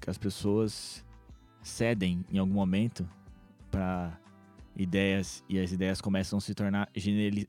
que 0.01 0.09
as 0.09 0.17
pessoas 0.17 1.05
cedem 1.63 2.25
em 2.29 2.39
algum 2.39 2.55
momento 2.55 3.07
para 3.71 4.19
ideias 4.75 5.45
e 5.47 5.57
as 5.57 5.71
ideias 5.71 6.01
começam 6.01 6.39
a 6.39 6.41
se 6.41 6.53
tornar 6.53 6.89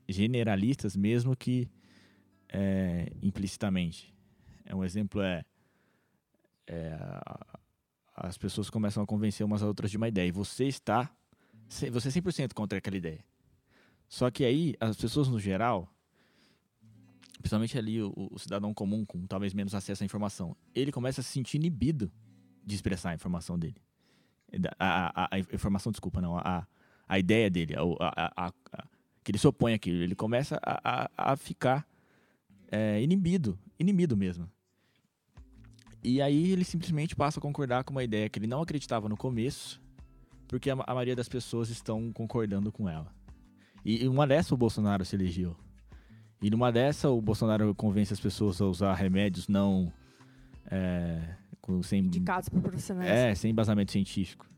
generalistas, 0.07 0.95
mesmo 0.95 1.35
que 1.35 1.69
é, 2.51 3.11
implicitamente. 3.21 4.13
É, 4.65 4.75
um 4.75 4.83
exemplo 4.83 5.21
é, 5.21 5.43
é, 6.67 6.97
as 8.15 8.37
pessoas 8.37 8.69
começam 8.69 9.01
a 9.01 9.07
convencer 9.07 9.45
umas 9.45 9.63
a 9.63 9.67
outras 9.67 9.89
de 9.89 9.97
uma 9.97 10.07
ideia 10.07 10.27
e 10.27 10.31
você 10.31 10.65
está 10.65 11.09
você 11.67 11.87
é 11.87 12.11
100% 12.11 12.53
contra 12.53 12.77
aquela 12.77 12.97
ideia. 12.97 13.23
Só 14.09 14.29
que 14.29 14.43
aí 14.43 14.75
as 14.79 14.97
pessoas 14.97 15.29
no 15.29 15.39
geral 15.39 15.89
principalmente 17.41 17.77
ali 17.77 18.01
o, 18.01 18.13
o, 18.15 18.37
cidadão 18.37 18.73
comum 18.73 19.03
com 19.03 19.25
talvez 19.25 19.53
menos 19.53 19.73
acesso 19.73 20.03
à 20.03 20.05
informação, 20.05 20.55
ele 20.73 20.91
começa 20.91 21.21
a 21.21 21.23
se 21.23 21.31
sentir 21.31 21.57
inibido 21.57 22.11
de 22.63 22.75
expressar 22.75 23.09
a 23.09 23.15
informação 23.15 23.57
dele. 23.57 23.81
A, 24.77 25.23
a, 25.23 25.29
a 25.31 25.39
informação, 25.39 25.91
desculpa, 25.91 26.21
não, 26.21 26.37
a, 26.37 26.67
a 27.07 27.19
ideia 27.19 27.49
dele, 27.49 27.73
a, 27.99 28.47
a, 28.47 28.53
que 29.23 29.31
ele 29.31 29.37
se 29.37 29.47
opõe 29.47 29.73
àquilo, 29.73 30.03
ele 30.03 30.15
começa 30.15 30.59
a, 30.63 31.09
a, 31.17 31.35
ficar 31.35 31.87
é, 32.71 33.01
inibido, 33.01 33.59
inibido 33.79 34.17
mesmo. 34.17 34.49
E 36.03 36.21
aí 36.21 36.51
ele 36.51 36.63
simplesmente 36.63 37.15
passa 37.15 37.39
a 37.39 37.41
concordar 37.41 37.83
com 37.83 37.91
uma 37.91 38.03
ideia 38.03 38.27
que 38.27 38.39
ele 38.39 38.47
não 38.47 38.61
acreditava 38.61 39.07
no 39.07 39.17
começo, 39.17 39.79
porque 40.47 40.69
a, 40.69 40.73
a 40.73 40.93
maioria 40.95 41.15
das 41.15 41.29
pessoas 41.29 41.69
estão 41.69 42.11
concordando 42.11 42.71
com 42.71 42.89
ela. 42.89 43.13
E 43.83 44.07
uma 44.07 44.25
dessas 44.25 44.51
o 44.51 44.57
Bolsonaro 44.57 45.03
se 45.05 45.15
elegeu. 45.15 45.55
E 46.41 46.49
numa 46.49 46.71
dessa, 46.71 47.09
o 47.09 47.21
Bolsonaro 47.21 47.73
convence 47.75 48.11
as 48.11 48.19
pessoas 48.19 48.59
a 48.61 48.65
usar 48.65 48.95
remédios 48.95 49.47
não. 49.47 49.93
É, 50.69 51.35
com, 51.61 51.83
sem, 51.83 51.99
Indicados 51.99 52.49
por 52.49 52.61
profissionais. 52.61 53.09
É, 53.09 53.35
sem 53.35 53.51
embasamento 53.51 53.91
científico. 53.91 54.49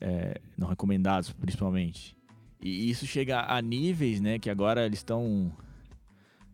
É, 0.00 0.40
não 0.56 0.66
recomendados, 0.66 1.30
principalmente. 1.32 2.16
E 2.60 2.90
isso 2.90 3.06
chega 3.06 3.42
a 3.42 3.62
níveis, 3.62 4.20
né, 4.20 4.38
que 4.38 4.50
agora 4.50 4.84
eles 4.84 4.98
estão 4.98 5.52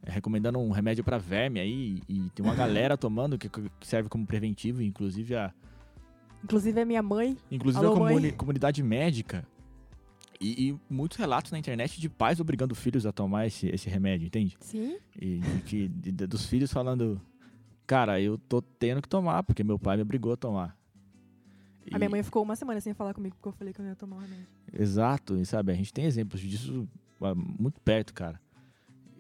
recomendando 0.06 0.58
um 0.58 0.70
remédio 0.70 1.02
para 1.04 1.18
verme 1.18 1.60
aí, 1.60 2.00
e 2.08 2.30
tem 2.34 2.44
uma 2.44 2.54
galera 2.54 2.96
tomando 2.96 3.38
que, 3.38 3.48
que, 3.48 3.70
serve 3.82 4.08
como 4.08 4.26
preventivo, 4.26 4.82
inclusive 4.82 5.34
a. 5.34 5.52
Inclusive 6.42 6.80
a 6.80 6.84
minha 6.84 7.02
mãe. 7.02 7.36
Inclusive 7.50 7.84
Alô, 7.84 7.94
a 7.94 7.98
comuni 7.98 8.28
mãe. 8.28 8.32
comunidade 8.32 8.82
médica 8.82 9.46
e, 10.40 10.68
e, 10.68 10.80
muitos 10.90 11.16
relatos 11.16 11.50
na 11.52 11.58
internet 11.58 12.00
de 12.00 12.08
pais 12.08 12.40
obrigando 12.40 12.74
filhos 12.74 13.06
a 13.06 13.12
tomar 13.12 13.46
esse, 13.46 13.66
esse 13.68 13.88
remédio, 13.88 14.26
entende? 14.26 14.56
Sim. 14.60 14.98
E 15.18 15.38
de, 15.64 15.88
de, 15.88 16.12
de, 16.12 16.26
dos 16.26 16.46
filhos 16.46 16.72
falando, 16.72 17.20
cara, 17.86 18.20
eu 18.20 18.36
tô 18.36 18.60
tendo 18.60 19.00
que 19.00 19.08
tomar, 19.08 19.42
porque 19.42 19.64
meu 19.64 19.78
pai 19.78 19.96
me 19.96 20.02
obrigou 20.02 20.32
a 20.32 20.36
tomar. 20.36 20.76
A 21.92 21.98
minha 21.98 22.10
mãe 22.10 22.22
ficou 22.22 22.42
uma 22.42 22.56
semana 22.56 22.80
sem 22.80 22.94
falar 22.94 23.14
comigo 23.14 23.36
porque 23.36 23.48
eu 23.48 23.52
falei 23.52 23.72
que 23.72 23.80
eu 23.80 23.84
não 23.84 23.90
ia 23.90 23.96
tomar 23.96 24.16
o 24.16 24.20
remédio. 24.20 24.46
Exato, 24.72 25.36
e 25.36 25.46
sabe, 25.46 25.72
a 25.72 25.74
gente 25.74 25.92
tem 25.92 26.04
exemplos 26.04 26.40
disso 26.40 26.88
ah, 27.20 27.34
muito 27.34 27.80
perto, 27.80 28.12
cara. 28.12 28.40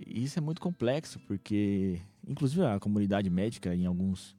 Isso 0.06 0.38
é 0.38 0.42
muito 0.42 0.60
complexo, 0.60 1.18
porque, 1.20 2.00
inclusive, 2.26 2.64
a 2.64 2.78
comunidade 2.78 3.30
médica, 3.30 3.74
em 3.74 3.86
alguns 3.86 4.36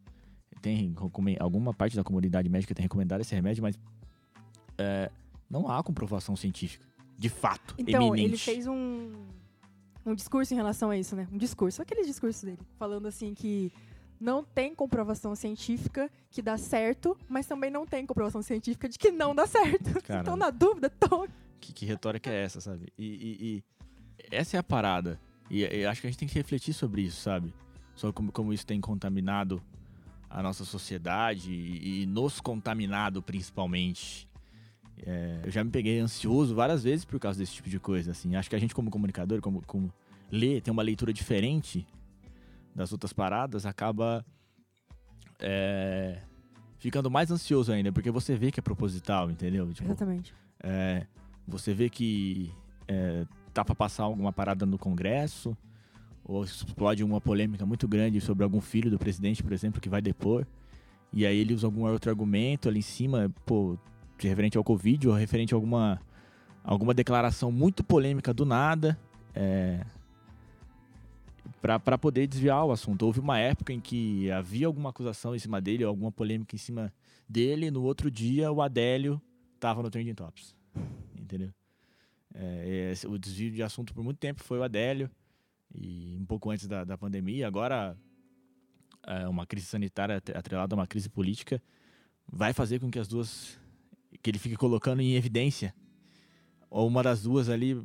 tem 0.62 0.96
alguma 1.40 1.74
parte 1.74 1.96
da 1.96 2.04
comunidade 2.04 2.50
médica 2.50 2.74
tem 2.74 2.84
recomendado 2.84 3.22
esse 3.22 3.36
remédio, 3.36 3.62
mas 3.62 3.80
é, 4.78 5.12
não 5.50 5.70
há 5.70 5.84
comprovação 5.84 6.36
científica, 6.36 6.86
de 7.18 7.30
fato, 7.30 7.76
então, 7.78 8.02
eminente. 8.08 8.24
ele 8.26 8.38
fez 8.38 8.66
um, 8.66 9.12
um 10.06 10.16
discurso 10.16 10.54
em 10.54 10.58
relação 10.58 10.90
a 10.90 10.98
isso, 10.98 11.16
né? 11.16 11.28
Um 11.32 11.38
discurso, 11.38 11.82
aquele 11.82 12.04
discurso 12.04 12.46
dele, 12.46 12.60
falando 12.78 13.08
assim 13.08 13.34
que 13.34 13.72
não 14.20 14.44
tem 14.44 14.74
comprovação 14.74 15.36
científica 15.36 16.10
que 16.32 16.42
dá 16.42 16.58
certo, 16.58 17.18
mas 17.30 17.46
também 17.46 17.70
não 17.70 17.86
tem 17.86 18.06
comprovação 18.06 18.42
científica 18.42 18.90
de 18.90 18.98
que 18.98 19.12
não 19.12 19.36
dá 19.36 19.46
certo. 19.46 20.02
Caramba. 20.02 20.22
Então, 20.22 20.36
na 20.36 20.50
dúvida, 20.50 20.90
tô... 20.90 21.28
Que, 21.60 21.74
que 21.74 21.86
retórica 21.86 22.30
é 22.30 22.44
essa, 22.44 22.62
sabe? 22.62 22.92
E, 22.98 23.06
e, 23.06 23.48
e 23.48 23.64
essa 24.32 24.58
é 24.58 24.60
a 24.60 24.64
parada. 24.64 25.20
E, 25.50 25.64
e, 25.64 25.86
acho 25.86 26.02
que 26.02 26.08
a 26.08 26.10
gente 26.10 26.20
tem 26.20 26.28
que 26.28 26.36
refletir 26.36 26.74
sobre 26.74 27.04
isso, 27.04 27.22
sabe? 27.22 27.54
Sobre 27.96 28.14
como, 28.14 28.32
como 28.32 28.54
isso 28.54 28.66
tem 28.66 28.82
contaminado 28.82 29.62
a 30.30 30.42
nossa 30.42 30.66
sociedade 30.66 31.52
e, 31.52 32.02
e 32.02 32.06
nos 32.06 32.40
contaminado 32.40 33.22
principalmente. 33.22 34.28
É, 35.06 35.42
eu 35.44 35.52
já 35.52 35.64
me 35.64 35.70
peguei 35.70 36.00
ansioso 36.00 36.56
várias 36.56 36.84
vezes 36.84 37.06
por 37.06 37.20
causa 37.20 37.38
desse 37.38 37.54
tipo 37.54 37.70
de 37.70 37.80
coisa. 37.80 38.12
Assim, 38.12 38.36
acho 38.36 38.50
que 38.50 38.56
a 38.56 38.60
gente 38.60 38.74
como 38.74 38.90
comunicador, 38.90 39.42
como, 39.42 39.62
como 39.66 39.94
lê, 40.32 40.60
tem 40.62 40.72
uma 40.72 40.84
leitura 40.84 41.14
diferente 41.14 41.86
das 42.74 42.92
outras 42.92 43.14
paradas, 43.14 43.66
acaba 43.66 44.26
é, 45.40 46.20
ficando 46.78 47.10
mais 47.10 47.32
ansioso 47.32 47.72
ainda, 47.72 47.92
porque 47.92 48.12
você 48.12 48.36
vê 48.36 48.52
que 48.52 48.60
é 48.60 48.64
proposital, 48.64 49.32
entendeu? 49.32 49.72
Tipo, 49.74 49.88
Exatamente. 49.88 50.34
É, 50.62 51.06
você 51.48 51.74
vê 51.74 51.90
que 51.90 52.52
é, 52.88 53.26
tá 53.56 53.64
para 53.64 53.74
passar 53.74 54.04
alguma 54.04 54.34
parada 54.34 54.66
no 54.66 54.78
Congresso, 54.78 55.56
ou 56.26 56.44
explode 56.44 57.04
uma 57.04 57.22
polêmica 57.22 57.66
muito 57.66 57.88
grande 57.88 58.20
sobre 58.20 58.44
algum 58.44 58.60
filho 58.60 58.92
do 58.92 59.00
presidente, 59.00 59.42
por 59.42 59.54
exemplo, 59.54 59.80
que 59.80 59.88
vai 59.88 60.02
depor, 60.02 60.46
e 61.14 61.26
aí 61.26 61.38
ele 61.38 61.54
usa 61.54 61.66
algum 61.66 61.86
outro 61.86 62.10
argumento 62.10 62.68
ali 62.68 62.80
em 62.80 62.82
cima, 62.82 63.34
pô, 63.46 63.78
referente 64.20 64.58
ao 64.58 64.64
Covid, 64.64 65.08
ou 65.08 65.14
referente 65.14 65.54
a 65.54 65.58
alguma, 65.58 66.02
alguma 66.64 66.94
declaração 66.94 67.50
muito 67.50 67.82
polêmica 67.82 68.34
do 68.34 68.46
nada, 68.46 69.00
é, 69.34 69.86
para 71.62 71.98
poder 71.98 72.28
desviar 72.28 72.66
o 72.66 72.72
assunto. 72.72 73.06
Houve 73.06 73.22
uma 73.22 73.40
época 73.40 73.72
em 73.72 73.80
que 73.80 74.30
havia 74.32 74.68
alguma 74.68 74.90
acusação 74.90 75.34
em 75.34 75.40
cima 75.40 75.62
dele, 75.62 75.84
alguma 75.86 76.12
polêmica 76.12 76.56
em 76.56 76.60
cima 76.60 76.94
dele, 77.28 77.72
no 77.72 77.84
outro 77.84 78.12
dia 78.12 78.52
o 78.52 78.62
Adélio 78.62 79.22
estava 79.56 79.82
no 79.82 79.90
Trending 79.90 80.14
Tops. 80.14 80.54
Entendeu? 81.18 81.52
É, 82.38 82.94
o 83.08 83.18
desvio 83.18 83.52
de 83.52 83.64
assunto 83.64 83.94
por 83.94 84.04
muito 84.04 84.18
tempo 84.18 84.44
foi 84.44 84.60
o 84.60 84.64
Adélio, 84.64 85.10
e 85.74 86.18
um 86.20 86.26
pouco 86.26 86.52
antes 86.52 86.68
da, 86.68 86.84
da 86.84 86.98
pandemia. 86.98 87.48
Agora, 87.48 87.98
é, 89.08 89.28
uma 89.28 89.46
crise 89.46 89.68
sanitária 89.68 90.22
atrelada 90.34 90.76
a 90.76 90.78
uma 90.78 90.88
crise 90.88 91.10
política 91.10 91.62
vai 92.28 92.54
fazer 92.54 92.80
com 92.80 92.92
que 92.92 93.00
as 93.00 93.08
duas. 93.08 93.58
que 94.22 94.30
ele 94.30 94.40
fique 94.40 94.56
colocando 94.56 95.02
em 95.02 95.16
evidência, 95.16 95.74
ou 96.70 96.88
uma 96.88 97.02
das 97.02 97.24
duas 97.24 97.48
ali, 97.50 97.82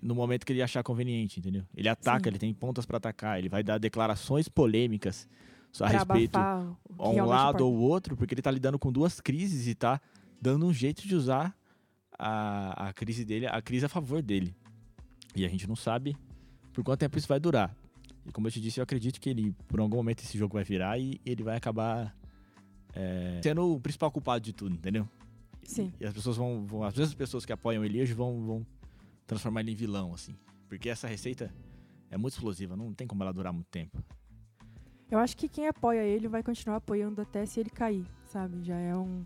no 0.00 0.14
momento 0.14 0.46
que 0.46 0.52
ele 0.52 0.62
achar 0.62 0.82
conveniente, 0.82 1.40
entendeu? 1.40 1.64
Ele 1.74 1.88
ataca, 1.88 2.24
Sim. 2.24 2.28
ele 2.30 2.38
tem 2.38 2.54
pontas 2.54 2.86
para 2.86 2.96
atacar, 2.96 3.38
ele 3.38 3.48
vai 3.48 3.62
dar 3.62 3.78
declarações 3.78 4.48
polêmicas 4.48 5.28
a 5.74 5.78
pra 5.78 5.88
respeito 5.88 6.36
a 6.36 6.76
um 6.98 7.24
lado 7.26 7.66
ou 7.66 7.74
outro, 7.74 8.16
porque 8.16 8.32
ele 8.32 8.40
está 8.40 8.50
lidando 8.50 8.78
com 8.78 8.92
duas 8.92 9.20
crises 9.20 9.66
e 9.66 9.70
está 9.70 10.00
dando 10.40 10.66
um 10.66 10.72
jeito 10.72 11.06
de 11.06 11.14
usar 11.14 11.56
a, 12.18 12.88
a 12.88 12.92
crise 12.92 13.24
dele, 13.24 13.46
a 13.46 13.60
crise 13.60 13.86
a 13.86 13.88
favor 13.88 14.22
dele. 14.22 14.54
E 15.34 15.44
a 15.44 15.48
gente 15.48 15.66
não 15.66 15.76
sabe 15.76 16.16
por 16.72 16.84
quanto 16.84 17.00
tempo 17.00 17.18
isso 17.18 17.28
vai 17.28 17.40
durar. 17.40 17.74
E 18.26 18.32
como 18.32 18.46
eu 18.46 18.50
te 18.50 18.60
disse, 18.60 18.80
eu 18.80 18.84
acredito 18.84 19.20
que 19.20 19.28
ele, 19.28 19.54
por 19.68 19.80
algum 19.80 19.96
momento, 19.96 20.22
esse 20.22 20.38
jogo 20.38 20.54
vai 20.54 20.64
virar 20.64 20.98
e 20.98 21.20
ele 21.24 21.42
vai 21.42 21.56
acabar 21.56 22.16
é, 22.94 23.40
sendo 23.42 23.74
o 23.74 23.80
principal 23.80 24.10
culpado 24.10 24.42
de 24.44 24.52
tudo, 24.52 24.74
entendeu? 24.74 25.08
Sim. 25.62 25.92
E 26.00 26.06
as 26.06 26.12
pessoas 26.12 26.36
vão, 26.36 26.66
vão 26.66 26.82
as 26.84 26.94
mesmas 26.94 27.14
pessoas 27.14 27.44
que 27.44 27.52
apoiam 27.52 27.84
ele 27.84 28.00
hoje 28.00 28.12
vão, 28.12 28.44
vão 28.44 28.66
transformar 29.26 29.60
ele 29.60 29.72
em 29.72 29.74
vilão, 29.74 30.14
assim. 30.14 30.36
Porque 30.68 30.88
essa 30.88 31.06
receita 31.06 31.52
é 32.10 32.16
muito 32.16 32.34
explosiva, 32.34 32.76
não 32.76 32.92
tem 32.94 33.06
como 33.06 33.22
ela 33.22 33.32
durar 33.32 33.52
muito 33.52 33.68
tempo. 33.68 34.02
Eu 35.10 35.18
acho 35.18 35.36
que 35.36 35.48
quem 35.48 35.68
apoia 35.68 36.02
ele 36.02 36.28
vai 36.28 36.42
continuar 36.42 36.76
apoiando 36.76 37.20
até 37.20 37.44
se 37.44 37.60
ele 37.60 37.70
cair, 37.70 38.06
sabe? 38.26 38.62
Já 38.64 38.76
é 38.76 38.96
um, 38.96 39.24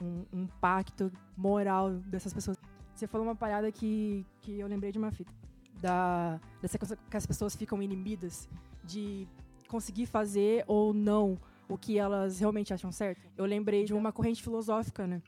um, 0.00 0.24
um 0.32 0.46
pacto 0.60 1.12
moral 1.36 1.92
dessas 1.94 2.32
pessoas. 2.32 2.56
Você 2.94 3.06
falou 3.06 3.26
uma 3.26 3.36
parada 3.36 3.70
que, 3.70 4.24
que 4.40 4.58
eu 4.58 4.66
lembrei 4.66 4.92
de 4.92 4.98
uma 4.98 5.10
fita. 5.10 5.32
Da, 5.80 6.40
dessa 6.62 6.78
coisa 6.78 6.96
que 6.96 7.16
as 7.16 7.26
pessoas 7.26 7.54
ficam 7.54 7.82
inimidas 7.82 8.48
de 8.82 9.28
conseguir 9.68 10.06
fazer 10.06 10.64
ou 10.66 10.94
não 10.94 11.38
o 11.68 11.76
que 11.76 11.98
elas 11.98 12.40
realmente 12.40 12.72
acham 12.72 12.90
certo. 12.90 13.20
Eu 13.36 13.44
lembrei 13.44 13.84
de 13.84 13.92
uma 13.92 14.12
corrente 14.12 14.42
filosófica, 14.42 15.06
né? 15.06 15.20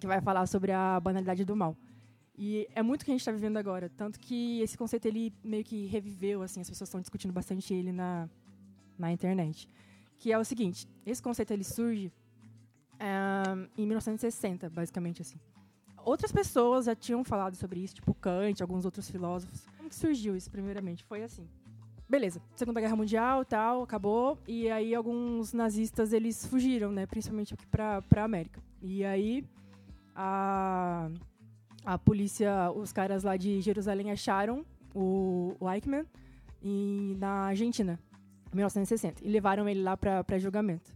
Que 0.00 0.06
vai 0.06 0.20
falar 0.20 0.46
sobre 0.46 0.72
a 0.72 0.98
banalidade 0.98 1.44
do 1.44 1.54
mal. 1.54 1.76
E 2.38 2.66
é 2.74 2.82
muito 2.82 3.02
o 3.02 3.04
que 3.04 3.10
a 3.10 3.14
gente 3.14 3.20
está 3.20 3.32
vivendo 3.32 3.58
agora. 3.58 3.90
Tanto 3.90 4.18
que 4.18 4.62
esse 4.62 4.78
conceito 4.78 5.04
ele 5.06 5.34
meio 5.44 5.62
que 5.62 5.84
reviveu, 5.86 6.40
assim, 6.40 6.62
as 6.62 6.70
pessoas 6.70 6.88
estão 6.88 7.00
discutindo 7.00 7.32
bastante 7.32 7.74
ele 7.74 7.92
na, 7.92 8.26
na 8.98 9.12
internet. 9.12 9.68
Que 10.16 10.32
é 10.32 10.38
o 10.38 10.44
seguinte: 10.44 10.88
esse 11.04 11.20
conceito 11.20 11.52
ele 11.52 11.64
surge 11.64 12.10
em 13.76 13.86
1960, 13.86 14.68
basicamente 14.70 15.22
assim. 15.22 15.38
Outras 16.04 16.32
pessoas 16.32 16.86
já 16.86 16.94
tinham 16.94 17.22
falado 17.24 17.54
sobre 17.54 17.80
isso, 17.80 17.94
tipo 17.94 18.14
Kant, 18.14 18.62
alguns 18.62 18.84
outros 18.84 19.10
filósofos. 19.10 19.66
Como 19.76 19.88
que 19.88 19.94
surgiu 19.94 20.36
isso, 20.36 20.50
primeiramente? 20.50 21.04
Foi 21.04 21.22
assim. 21.22 21.46
Beleza, 22.08 22.42
Segunda 22.56 22.80
Guerra 22.80 22.96
Mundial, 22.96 23.44
tal, 23.44 23.82
acabou. 23.82 24.38
E 24.48 24.68
aí 24.70 24.94
alguns 24.94 25.52
nazistas, 25.52 26.12
eles 26.12 26.44
fugiram, 26.44 26.90
né? 26.90 27.06
Principalmente 27.06 27.54
aqui 27.54 27.66
pra, 27.66 28.02
pra 28.02 28.24
América. 28.24 28.60
E 28.82 29.04
aí 29.04 29.44
a, 30.14 31.08
a 31.84 31.98
polícia, 31.98 32.70
os 32.74 32.92
caras 32.92 33.22
lá 33.22 33.36
de 33.36 33.60
Jerusalém 33.60 34.10
acharam 34.10 34.64
o, 34.94 35.54
o 35.60 35.70
Eichmann 35.70 36.04
em, 36.62 37.14
na 37.16 37.44
Argentina, 37.44 37.98
em 38.52 38.56
1960. 38.56 39.24
E 39.24 39.28
levaram 39.28 39.68
ele 39.68 39.82
lá 39.82 39.96
pra 39.96 40.38
julgamento. 40.38 40.92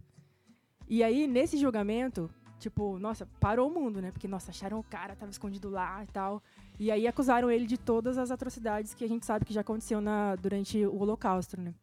E 0.87 1.03
aí, 1.03 1.27
nesse 1.27 1.57
julgamento, 1.57 2.29
tipo, 2.59 2.99
nossa, 2.99 3.27
parou 3.39 3.69
o 3.69 3.73
mundo, 3.73 4.01
né? 4.01 4.11
Porque, 4.11 4.27
nossa, 4.27 4.51
acharam 4.51 4.79
o 4.79 4.83
cara, 4.83 5.15
tava 5.15 5.31
escondido 5.31 5.69
lá 5.69 6.03
e 6.03 6.07
tal. 6.07 6.41
E 6.79 6.91
aí 6.91 7.07
acusaram 7.07 7.49
ele 7.49 7.65
de 7.65 7.77
todas 7.77 8.17
as 8.17 8.31
atrocidades 8.31 8.93
que 8.93 9.03
a 9.03 9.07
gente 9.07 9.25
sabe 9.25 9.45
que 9.45 9.53
já 9.53 9.61
aconteceu 9.61 10.01
na, 10.01 10.35
durante 10.35 10.85
o 10.85 10.99
Holocausto, 10.99 11.59
né? 11.59 11.73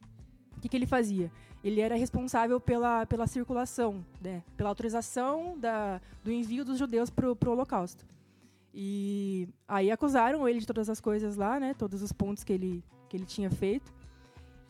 O 0.56 0.60
que, 0.60 0.68
que 0.68 0.76
ele 0.76 0.86
fazia? 0.86 1.30
Ele 1.64 1.80
era 1.80 1.94
responsável 1.94 2.60
pela, 2.60 3.06
pela 3.06 3.26
circulação, 3.26 4.04
né? 4.20 4.42
Pela 4.56 4.68
autorização 4.68 5.58
da, 5.58 6.00
do 6.22 6.30
envio 6.30 6.64
dos 6.64 6.78
judeus 6.78 7.10
pro, 7.10 7.34
pro 7.34 7.52
Holocausto. 7.52 8.04
E 8.74 9.48
aí 9.68 9.90
acusaram 9.90 10.48
ele 10.48 10.60
de 10.60 10.66
todas 10.66 10.88
as 10.88 11.00
coisas 11.00 11.36
lá, 11.36 11.60
né? 11.60 11.74
Todos 11.74 12.02
os 12.02 12.12
pontos 12.12 12.42
que 12.42 12.52
ele, 12.52 12.84
que 13.08 13.16
ele 13.16 13.26
tinha 13.26 13.50
feito. 13.50 13.92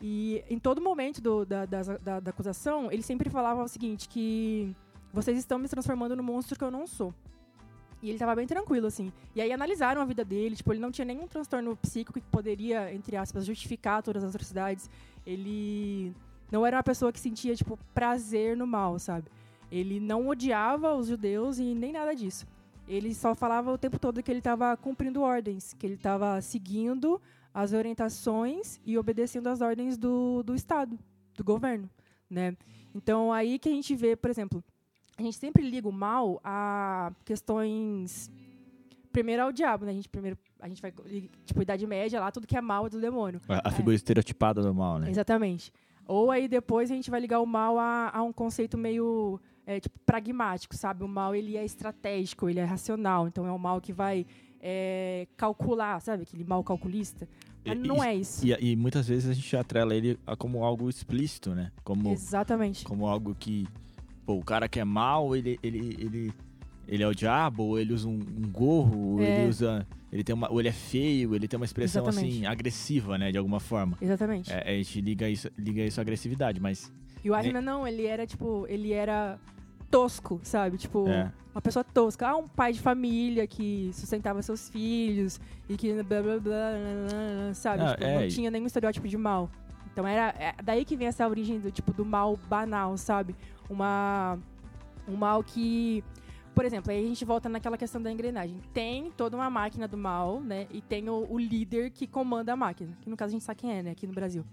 E 0.05 0.43
em 0.49 0.59
todo 0.59 0.81
momento 0.81 1.21
do, 1.21 1.45
da, 1.45 1.65
da, 1.65 1.81
da, 1.81 2.19
da, 2.19 2.29
acusação, 2.29 2.91
ele 2.91 3.01
sempre 3.01 3.29
falava 3.29 3.63
o 3.63 3.67
seguinte, 3.69 4.09
que 4.09 4.75
vocês 5.13 5.37
estão 5.37 5.57
me 5.57 5.69
transformando 5.69 6.13
no 6.13 6.21
monstro 6.21 6.57
que 6.57 6.63
eu 6.65 6.69
não 6.69 6.85
sou. 6.85 7.15
E 8.01 8.07
ele 8.07 8.15
estava 8.15 8.35
bem 8.35 8.45
tranquilo, 8.45 8.85
assim. 8.85 9.13
E 9.33 9.39
aí 9.39 9.49
analisaram 9.53 10.01
a 10.01 10.05
vida 10.05 10.25
dele, 10.25 10.57
tipo, 10.57 10.73
ele 10.73 10.81
não 10.81 10.91
tinha 10.91 11.05
nenhum 11.05 11.25
transtorno 11.25 11.73
psíquico 11.77 12.19
que 12.19 12.27
poderia, 12.27 12.93
entre 12.93 13.15
aspas, 13.15 13.45
justificar 13.45 14.03
todas 14.03 14.25
as 14.25 14.31
atrocidades. 14.31 14.89
Ele 15.25 16.13
não 16.51 16.65
era 16.65 16.75
uma 16.75 16.83
pessoa 16.83 17.13
que 17.13 17.19
sentia, 17.19 17.55
tipo, 17.55 17.79
prazer 17.93 18.57
no 18.57 18.67
mal, 18.67 18.99
sabe? 18.99 19.31
Ele 19.71 20.01
não 20.01 20.27
odiava 20.27 20.93
os 20.93 21.07
judeus 21.07 21.59
e 21.59 21.73
nem 21.73 21.93
nada 21.93 22.13
disso. 22.13 22.45
Ele 22.89 23.15
só 23.15 23.33
falava 23.33 23.71
o 23.71 23.77
tempo 23.77 23.97
todo 23.97 24.21
que 24.21 24.29
ele 24.29 24.39
estava 24.39 24.75
cumprindo 24.75 25.21
ordens, 25.21 25.73
que 25.79 25.87
ele 25.87 25.93
estava 25.93 26.41
seguindo 26.41 27.21
as 27.53 27.73
orientações 27.73 28.79
e 28.85 28.97
obedecendo 28.97 29.47
às 29.47 29.61
ordens 29.61 29.97
do, 29.97 30.41
do 30.43 30.55
Estado, 30.55 30.97
do 31.35 31.43
governo, 31.43 31.89
né? 32.29 32.57
Então, 32.95 33.31
aí 33.31 33.59
que 33.59 33.69
a 33.69 33.71
gente 33.71 33.95
vê, 33.95 34.15
por 34.15 34.29
exemplo, 34.29 34.63
a 35.17 35.21
gente 35.21 35.37
sempre 35.37 35.61
liga 35.63 35.87
o 35.87 35.91
mal 35.91 36.39
a 36.43 37.11
questões... 37.23 38.31
Primeiro 39.11 39.43
ao 39.43 39.51
diabo, 39.51 39.85
né? 39.85 39.91
A 39.91 39.93
gente 39.93 40.09
primeiro 40.09 40.35
a 40.59 40.67
gente 40.67 40.81
vai 40.81 40.91
tipo 41.45 41.61
idade 41.61 41.85
média 41.85 42.19
lá, 42.19 42.31
tudo 42.31 42.47
que 42.47 42.57
é 42.57 42.61
mal 42.61 42.87
é 42.87 42.89
do 42.89 42.99
demônio. 42.99 43.39
A, 43.47 43.67
a 43.67 43.71
figura 43.71 43.93
é. 43.93 43.97
estereotipada 43.97 44.61
do 44.61 44.73
mal, 44.73 44.97
né? 44.97 45.07
Exatamente. 45.07 45.71
Ou 46.07 46.31
aí 46.31 46.47
depois 46.47 46.89
a 46.89 46.95
gente 46.95 47.11
vai 47.11 47.19
ligar 47.19 47.39
o 47.39 47.45
mal 47.45 47.77
a, 47.77 48.09
a 48.11 48.23
um 48.23 48.33
conceito 48.33 48.75
meio 48.75 49.39
é, 49.67 49.79
tipo, 49.79 49.99
pragmático, 49.99 50.75
sabe? 50.75 51.03
O 51.03 51.07
mal 51.07 51.35
ele 51.35 51.57
é 51.57 51.63
estratégico, 51.63 52.49
ele 52.49 52.59
é 52.59 52.63
racional, 52.63 53.27
então 53.27 53.45
é 53.45 53.51
um 53.51 53.57
mal 53.57 53.79
que 53.79 53.93
vai 53.93 54.25
é, 54.65 55.27
calcular, 55.35 55.99
sabe? 55.99 56.23
Aquele 56.23 56.45
mal 56.45 56.63
calculista. 56.63 57.27
Mas 57.65 57.77
e, 57.77 57.81
não 57.81 58.01
é 58.01 58.15
isso. 58.15 58.47
E, 58.47 58.71
e, 58.71 58.75
muitas 58.77 59.07
vezes 59.09 59.29
a 59.29 59.33
gente 59.33 59.57
atrela 59.57 59.93
ele 59.93 60.17
como 60.37 60.63
algo 60.63 60.89
explícito, 60.89 61.53
né? 61.53 61.69
Como, 61.83 62.11
Exatamente. 62.11 62.85
Como 62.85 63.05
algo 63.05 63.35
que. 63.37 63.67
Pô, 64.25 64.35
o 64.35 64.43
cara 64.43 64.69
que 64.69 64.79
é 64.79 64.85
mal, 64.85 65.35
ele, 65.35 65.59
ele, 65.61 65.97
ele, 65.99 66.33
ele 66.87 67.03
é 67.03 67.07
o 67.07 67.13
diabo, 67.13 67.63
ou 67.63 67.79
ele 67.79 67.91
usa 67.91 68.07
um, 68.07 68.13
um 68.13 68.49
gorro, 68.49 69.21
é. 69.21 69.41
ele 69.41 69.49
usa. 69.49 69.85
Ele 70.09 70.23
tem 70.23 70.33
uma. 70.33 70.49
Ou 70.49 70.61
ele 70.61 70.69
é 70.69 70.73
feio, 70.73 71.35
ele 71.35 71.47
tem 71.47 71.57
uma 71.57 71.65
expressão 71.65 72.03
Exatamente. 72.03 72.35
assim, 72.35 72.45
agressiva, 72.45 73.17
né? 73.17 73.31
De 73.33 73.37
alguma 73.37 73.59
forma. 73.59 73.97
Exatamente. 74.01 74.49
É, 74.51 74.63
a 74.71 74.77
gente 74.77 75.01
liga 75.01 75.29
isso, 75.29 75.49
liga 75.57 75.83
isso 75.83 75.99
à 75.99 76.01
agressividade, 76.03 76.61
mas 76.61 76.89
E 77.21 77.29
o 77.29 77.35
Asma 77.35 77.59
não, 77.59 77.85
ele 77.85 78.05
era, 78.05 78.25
tipo, 78.25 78.65
ele 78.69 78.93
era 78.93 79.37
tosco, 79.93 80.39
sabe? 80.43 80.77
Tipo, 80.77 81.07
É. 81.07 81.31
uma 81.53 81.61
pessoa 81.61 81.83
tosca. 81.83 82.27
Ah, 82.27 82.35
um 82.35 82.47
pai 82.47 82.73
de 82.73 82.79
família 82.79 83.45
que 83.45 83.91
sustentava 83.93 84.41
seus 84.41 84.67
filhos 84.69 85.39
e 85.69 85.77
que 85.77 85.93
blá 85.93 86.03
blá 86.03 86.21
blá, 86.21 86.39
blá, 86.39 86.39
blá, 86.39 87.53
sabe? 87.53 87.83
Ah, 87.83 87.91
Tipo, 87.91 88.03
é, 88.03 88.21
não 88.21 88.27
tinha 88.27 88.49
nenhum 88.49 88.65
estereótipo 88.65 89.07
de 89.07 89.17
mal. 89.17 89.51
Então 89.91 90.07
era 90.07 90.33
é 90.39 90.55
daí 90.63 90.83
que 90.83 90.95
vem 90.95 91.07
essa 91.07 91.27
origem 91.27 91.59
do 91.59 91.69
tipo 91.69 91.93
do 91.93 92.03
mal 92.03 92.35
banal, 92.49 92.97
sabe? 92.97 93.35
Uma 93.69 94.39
um 95.07 95.15
mal 95.15 95.43
que 95.43 96.03
por 96.55 96.65
exemplo, 96.65 96.91
aí 96.91 97.03
a 97.03 97.07
gente 97.07 97.25
volta 97.25 97.49
naquela 97.49 97.77
questão 97.77 98.01
da 98.01 98.11
engrenagem. 98.11 98.59
Tem 98.73 99.11
toda 99.11 99.35
uma 99.35 99.49
máquina 99.49 99.87
do 99.87 99.97
mal, 99.97 100.39
né? 100.39 100.67
E 100.71 100.81
tem 100.81 101.09
o, 101.09 101.25
o 101.29 101.37
líder 101.39 101.89
que 101.91 102.05
comanda 102.07 102.53
a 102.53 102.55
máquina. 102.55 102.95
Que 103.01 103.09
no 103.09 103.17
caso 103.17 103.31
a 103.31 103.33
gente 103.33 103.43
sabe 103.43 103.59
quem 103.59 103.71
é, 103.71 103.81
né? 103.83 103.91
Aqui 103.91 104.05
no 104.05 104.13
Brasil. 104.13 104.43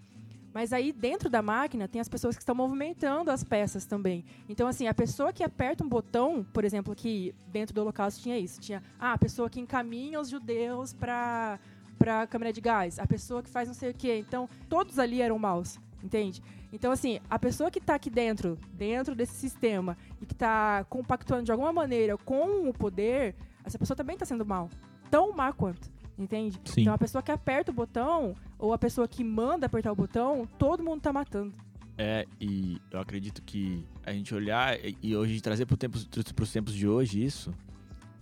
Mas 0.52 0.73
aí 0.73 0.92
dentro 0.92 1.30
da 1.30 1.40
máquina 1.40 1.87
tem 1.87 2.00
as 2.00 2.09
pessoas 2.09 2.37
que 2.37 2.42
estão 2.42 2.54
movimentando 2.54 3.30
as 3.30 3.45
peças 3.45 3.87
também. 3.87 4.25
Então, 4.49 4.66
assim, 4.66 4.88
a 4.88 4.95
pessoa 4.95 5.33
que 5.33 5.45
aperta 5.45 5.85
um 5.85 5.88
botão, 5.88 6.45
por 6.52 6.64
exemplo, 6.64 6.95
que 6.95 7.35
dentro 7.47 7.75
do 7.75 7.80
holocausto 7.80 8.21
tinha 8.21 8.38
isso. 8.38 8.61
Tinha 8.61 8.83
ah, 8.99 9.12
a 9.12 9.19
pessoa 9.19 9.49
que 9.49 9.61
encaminha 9.61 10.21
os 10.21 10.28
judeus 10.28 10.92
para 10.92 11.59
para 12.00 12.26
câmara 12.26 12.50
de 12.50 12.62
gás, 12.62 12.99
a 12.99 13.07
pessoa 13.07 13.42
que 13.42 13.50
faz 13.50 13.69
não 13.69 13.75
sei 13.75 13.90
o 13.90 13.95
quê. 13.95 14.16
Então, 14.26 14.49
todos 14.71 14.99
ali 14.99 15.21
eram 15.21 15.38
maus, 15.38 15.78
entende? 16.02 16.42
Então, 16.73 16.90
assim, 16.90 17.21
a 17.28 17.38
pessoa 17.38 17.71
que 17.71 17.78
está 17.78 17.95
aqui 17.95 18.09
dentro, 18.09 18.59
dentro 18.73 19.14
desse 19.14 19.35
sistema, 19.35 19.99
e 20.19 20.25
que 20.25 20.33
está 20.33 20.83
compactuando 20.88 21.45
de 21.45 21.52
alguma 21.52 21.75
maneira 21.75 22.16
com 22.16 22.66
o 22.66 22.73
poder, 22.73 23.35
essa 23.62 23.78
pessoa 23.78 23.95
também 23.95 24.14
está 24.14 24.25
sendo 24.25 24.47
mal. 24.47 24.71
Tão 25.11 25.33
má 25.33 25.52
quanto, 25.52 25.90
entende? 26.23 26.61
Sim. 26.65 26.83
Então, 26.83 26.95
a 26.95 26.99
pessoa 26.99 27.23
que 27.23 27.31
aperta 27.33 27.71
o 27.71 27.75
botão, 27.75 28.35
ou 28.59 28.73
a 28.73 28.79
pessoa 28.79 29.09
que 29.09 29.25
manda 29.25 29.67
apertar 29.67 29.93
o 29.93 29.97
botão, 29.97 30.47
todo 30.59 30.83
mundo 30.83 31.00
tá 31.00 31.12
matando. 31.12 31.53
É, 31.97 32.27
e 32.41 32.81
eu 32.91 32.99
acredito 33.00 33.43
que 33.43 33.85
a 34.05 34.12
gente 34.12 34.35
olhar 34.35 34.79
e- 35.03 35.15
hoje 35.15 35.41
trazer 35.41 35.67
para 35.67 35.77
tempos, 35.77 36.09
os 36.41 36.53
tempos 36.53 36.75
de 36.75 36.89
hoje 36.89 37.23
isso, 37.23 37.53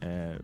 é, 0.01 0.41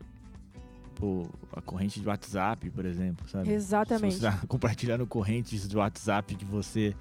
pô, 0.95 1.27
a 1.53 1.61
corrente 1.61 2.01
de 2.01 2.07
WhatsApp, 2.07 2.71
por 2.71 2.85
exemplo, 2.85 3.29
sabe? 3.29 3.51
Exatamente. 3.53 4.15
Se 4.15 4.21
você 4.21 4.27
tá 4.31 4.39
compartilhando 4.47 5.07
correntes 5.07 5.69
de 5.69 5.77
WhatsApp 5.77 6.35
que 6.37 6.45
você 6.45 6.95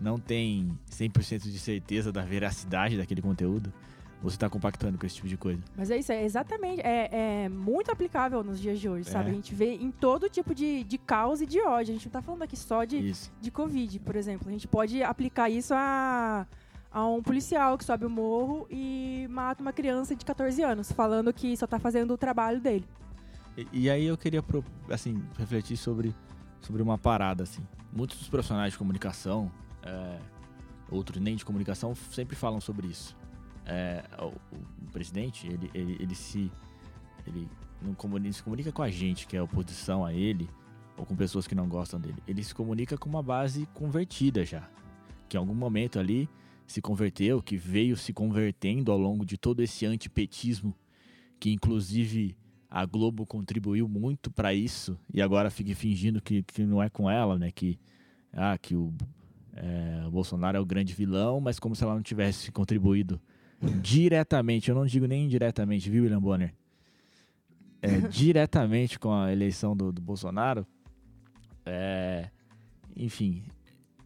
não 0.00 0.18
tem 0.18 0.76
100% 0.90 1.42
de 1.42 1.58
certeza 1.58 2.10
da 2.12 2.22
veracidade 2.22 2.96
daquele 2.96 3.22
conteúdo, 3.22 3.72
você 4.20 4.36
tá 4.36 4.48
compactando 4.50 4.98
com 4.98 5.06
esse 5.06 5.14
tipo 5.16 5.28
de 5.28 5.36
coisa. 5.36 5.62
Mas 5.76 5.90
é 5.90 5.96
isso, 5.96 6.10
é 6.10 6.24
exatamente. 6.24 6.80
É, 6.82 7.44
é 7.44 7.48
muito 7.48 7.90
aplicável 7.90 8.42
nos 8.42 8.60
dias 8.60 8.80
de 8.80 8.88
hoje, 8.88 9.08
sabe? 9.08 9.28
É. 9.28 9.32
A 9.32 9.34
gente 9.34 9.54
vê 9.54 9.74
em 9.74 9.90
todo 9.90 10.28
tipo 10.28 10.54
de, 10.54 10.82
de 10.84 10.98
caos 10.98 11.40
e 11.40 11.46
de 11.46 11.60
ódio. 11.60 11.92
A 11.92 11.96
gente 11.96 12.06
não 12.06 12.12
tá 12.12 12.22
falando 12.22 12.42
aqui 12.42 12.56
só 12.56 12.84
de, 12.84 12.96
Isso. 12.96 13.32
de 13.40 13.50
Covid, 13.50 14.00
por 14.00 14.16
exemplo. 14.16 14.48
A 14.48 14.52
gente 14.52 14.66
pode 14.66 15.02
aplicar 15.02 15.48
isso 15.48 15.72
a, 15.72 16.46
a 16.90 17.06
um 17.06 17.22
policial 17.22 17.78
que 17.78 17.84
sobe 17.84 18.06
o 18.06 18.10
morro 18.10 18.66
e 18.70 19.26
mata 19.30 19.62
uma 19.62 19.72
criança 19.72 20.16
de 20.16 20.24
14 20.24 20.62
anos, 20.62 20.90
falando 20.90 21.32
que 21.32 21.56
só 21.56 21.66
tá 21.66 21.78
fazendo 21.78 22.12
o 22.12 22.18
trabalho 22.18 22.60
dele. 22.60 22.84
E, 23.56 23.84
e 23.84 23.90
aí 23.90 24.04
eu 24.04 24.18
queria, 24.18 24.42
assim, 24.90 25.22
refletir 25.38 25.76
sobre, 25.76 26.14
sobre 26.60 26.82
uma 26.82 26.98
parada, 26.98 27.44
assim. 27.44 27.62
Muitos 27.92 28.18
dos 28.18 28.28
profissionais 28.28 28.72
de 28.72 28.78
comunicação, 28.78 29.50
é, 29.82 30.18
outros 30.90 31.22
nem 31.22 31.36
de 31.36 31.44
comunicação, 31.44 31.94
sempre 31.94 32.34
falam 32.34 32.60
sobre 32.60 32.88
isso. 32.88 33.16
É, 33.68 34.02
o, 34.20 34.26
o 34.26 34.90
presidente, 34.90 35.46
ele, 35.46 35.70
ele, 35.74 35.96
ele 36.00 36.14
se... 36.14 36.50
Ele 37.26 37.46
não 37.82 37.94
comunica, 37.94 38.32
se 38.32 38.42
comunica 38.42 38.72
com 38.72 38.82
a 38.82 38.90
gente, 38.90 39.26
que 39.26 39.36
é 39.36 39.42
oposição 39.42 40.04
a 40.04 40.12
ele, 40.12 40.48
ou 40.96 41.06
com 41.06 41.14
pessoas 41.14 41.46
que 41.46 41.54
não 41.54 41.68
gostam 41.68 42.00
dele. 42.00 42.16
Ele 42.26 42.42
se 42.42 42.54
comunica 42.54 42.98
com 42.98 43.08
uma 43.08 43.22
base 43.22 43.66
convertida 43.74 44.44
já. 44.44 44.68
Que 45.28 45.36
em 45.36 45.40
algum 45.40 45.54
momento 45.54 45.98
ali 45.98 46.28
se 46.66 46.82
converteu, 46.82 47.42
que 47.42 47.56
veio 47.56 47.96
se 47.96 48.12
convertendo 48.12 48.90
ao 48.90 48.98
longo 48.98 49.24
de 49.24 49.38
todo 49.38 49.62
esse 49.62 49.86
antipetismo, 49.86 50.74
que 51.38 51.52
inclusive 51.52 52.36
a 52.68 52.84
Globo 52.84 53.24
contribuiu 53.24 53.88
muito 53.88 54.30
para 54.30 54.52
isso 54.52 54.98
e 55.12 55.22
agora 55.22 55.50
fica 55.50 55.74
fingindo 55.74 56.20
que, 56.20 56.42
que 56.42 56.64
não 56.64 56.82
é 56.82 56.90
com 56.90 57.08
ela, 57.08 57.38
né? 57.38 57.50
Que, 57.50 57.78
ah, 58.32 58.58
que 58.58 58.74
o, 58.74 58.92
é, 59.54 60.04
o 60.06 60.10
Bolsonaro 60.10 60.58
é 60.58 60.60
o 60.60 60.66
grande 60.66 60.92
vilão, 60.92 61.40
mas 61.40 61.58
como 61.58 61.74
se 61.74 61.82
ela 61.82 61.94
não 61.94 62.02
tivesse 62.02 62.52
contribuído 62.52 63.20
diretamente, 63.80 64.68
eu 64.68 64.74
não 64.74 64.86
digo 64.86 65.06
nem 65.06 65.24
indiretamente, 65.26 65.90
viu, 65.90 66.04
William 66.04 66.20
Bonner? 66.20 66.54
É, 67.82 67.98
diretamente 68.08 68.98
com 68.98 69.12
a 69.12 69.32
eleição 69.32 69.76
do, 69.76 69.92
do 69.92 70.00
Bolsonaro. 70.00 70.66
É, 71.64 72.28
enfim. 72.96 73.44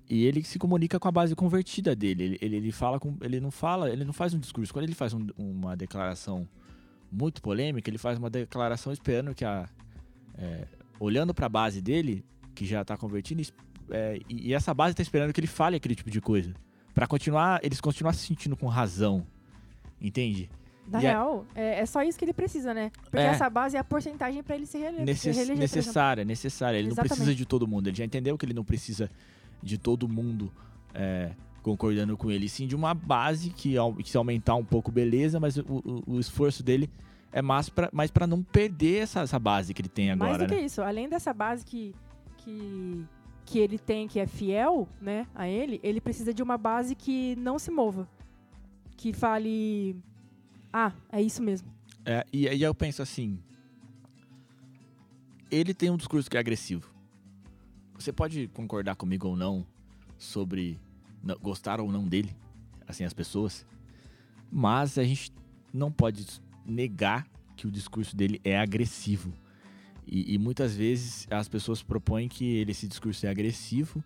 E 0.09 0.25
ele 0.25 0.43
se 0.43 0.59
comunica 0.59 0.99
com 1.01 1.09
a 1.09 1.13
base 1.13 1.35
convertida 1.35 1.95
dele. 1.97 2.25
Ele, 2.25 2.39
ele, 2.43 2.57
ele 2.57 2.73
fala 2.73 2.99
com. 3.01 3.17
Ele 3.23 3.41
não 3.41 3.51
fala, 3.51 3.91
ele 3.91 4.05
não 4.05 4.13
faz 4.13 4.35
um 4.35 4.39
discurso. 4.39 4.73
Quando 4.73 4.85
ele 4.85 4.95
faz 4.95 5.15
um- 5.15 5.27
uma 5.39 5.77
declaração 5.77 6.47
muito 7.11 7.41
polêmica, 7.41 7.89
ele 7.89 7.99
faz 7.99 8.19
uma 8.19 8.29
declaração 8.29 8.93
esperando 8.93 9.35
que 9.35 9.45
a. 9.45 9.69
é, 10.37 10.67
olhando 11.01 11.33
para 11.33 11.47
a 11.47 11.49
base 11.49 11.81
dele, 11.81 12.25
que 12.55 12.67
já 12.67 12.85
tá 12.85 12.97
convertindo, 12.97 13.41
es- 13.41 13.55
é, 13.91 14.19
e, 14.29 14.49
e 14.49 14.55
essa 14.55 14.75
base 14.75 14.95
tá 14.95 15.03
esperando 15.03 15.33
que 15.33 15.41
ele 15.41 15.47
fale 15.47 15.77
aquele 15.77 15.95
tipo 15.95 16.11
de 16.11 16.21
coisa. 16.21 16.53
Pra 16.93 17.07
continuar, 17.07 17.61
eles 17.65 17.81
continuar 17.81 18.13
se 18.13 18.27
sentindo 18.27 18.57
com 18.57 18.67
razão. 18.67 19.27
Entende? 20.03 20.51
Na 20.89 20.99
E 20.99 21.03
real, 21.03 21.47
é, 21.55 21.81
é 21.81 21.87
só 21.87 22.03
isso 22.03 22.19
que 22.19 22.25
ele 22.25 22.33
precisa, 22.33 22.75
né? 22.75 22.91
Porque 23.05 23.19
É. 23.19 23.27
essa 23.29 23.49
base 23.49 23.77
é 23.77 23.81
a 23.81 23.85
porcentagem 23.85 24.43
pra 24.43 24.57
ele 24.57 24.67
se 24.67 24.77
Necess- 24.79 24.97
reeleger. 24.97 25.31
exemplo. 25.45 25.61
necessária, 25.61 26.25
necessária. 26.25 26.77
Ele 26.77 26.89
Exatamente. 26.89 27.11
não 27.11 27.17
precisa 27.17 27.35
de 27.37 27.47
todo 27.47 27.69
mundo. 27.69 27.87
Ele 27.87 27.97
já 27.97 28.05
entendeu 28.05 28.37
que 28.37 28.45
ele 28.45 28.53
não 28.55 28.65
precisa 28.65 29.09
de 29.63 29.79
todo 29.79 30.09
mundo 30.09 30.53
é, 30.93 31.31
concordando 31.63 32.17
com 32.17 32.31
ele, 32.33 32.49
sim 32.49 32.67
de 32.67 32.75
uma 32.75 32.93
base 32.93 33.51
que, 33.51 33.77
que 34.03 34.11
se 34.11 34.17
aumentar 34.17 34.57
um 34.57 34.65
pouco, 34.65 34.91
beleza, 34.91 35.39
mas 35.39 35.57
o, 35.57 35.63
o- 35.69 36.03
o 36.15 36.21
esforço 36.21 36.63
dele 36.65 36.91
é 37.33 37.41
mais 37.41 37.69
pra, 37.69 37.89
mais 37.93 38.11
pra 38.11 38.27
não 38.27 38.43
perder 38.43 39.03
essa, 39.05 39.21
essa 39.21 39.39
base 39.39 39.73
que 39.73 39.81
ele 39.81 39.89
tem 39.89 40.09
Mais 40.17 40.21
agora, 40.33 40.47
do 40.47 40.49
que 40.53 40.61
né? 40.61 40.67
isso, 40.67 40.83
além 40.83 41.09
dessa 41.09 41.33
base 41.33 41.65
que, 41.65 41.95
que, 42.39 43.05
que 43.47 43.59
ele 43.61 43.79
tem, 43.79 44.09
que 44.09 44.19
é 44.19 44.27
fiel 44.27 44.89
né, 45.01 45.27
a 45.35 45.49
ele, 45.49 45.79
ele 45.83 46.01
precisa 46.01 46.35
de 46.35 46.43
uma 46.43 46.59
base 46.59 46.95
que 46.97 47.37
não 47.37 47.59
se 47.59 47.71
mova. 47.71 48.07
Que 49.03 49.13
fale. 49.13 49.97
Ah, 50.73 50.93
é 51.11 51.21
isso 51.21 51.43
mesmo. 51.43 51.69
É, 52.07 52.25
e 52.33 52.49
aí 52.49 52.63
eu 52.63 52.73
penso 52.73 53.03
assim. 53.03 53.37
Ele 55.51 55.75
tem 55.75 55.91
um 55.91 55.97
discurso 55.97 56.31
que 56.31 56.37
é 56.37 56.41
agressivo. 56.41 56.89
Você 57.97 58.13
pode 58.13 58.47
concordar 58.55 58.95
comigo 58.95 59.27
ou 59.27 59.35
não 59.35 59.67
sobre 60.17 60.79
gostar 61.41 61.81
ou 61.81 61.91
não 61.91 62.07
dele, 62.07 62.31
assim, 62.87 63.03
as 63.03 63.13
pessoas. 63.13 63.67
Mas 64.53 64.97
a 64.97 65.03
gente 65.03 65.33
não 65.75 65.91
pode 65.91 66.25
negar 66.65 67.27
que 67.57 67.67
o 67.67 67.73
discurso 67.73 68.15
dele 68.15 68.41
é 68.45 68.57
agressivo. 68.57 69.33
E, 70.07 70.33
e 70.33 70.39
muitas 70.39 70.77
vezes 70.77 71.27
as 71.29 71.49
pessoas 71.49 71.83
propõem 71.83 72.29
que 72.29 72.45
ele, 72.45 72.71
esse 72.71 72.87
discurso 72.87 73.27
é 73.27 73.29
agressivo, 73.29 74.03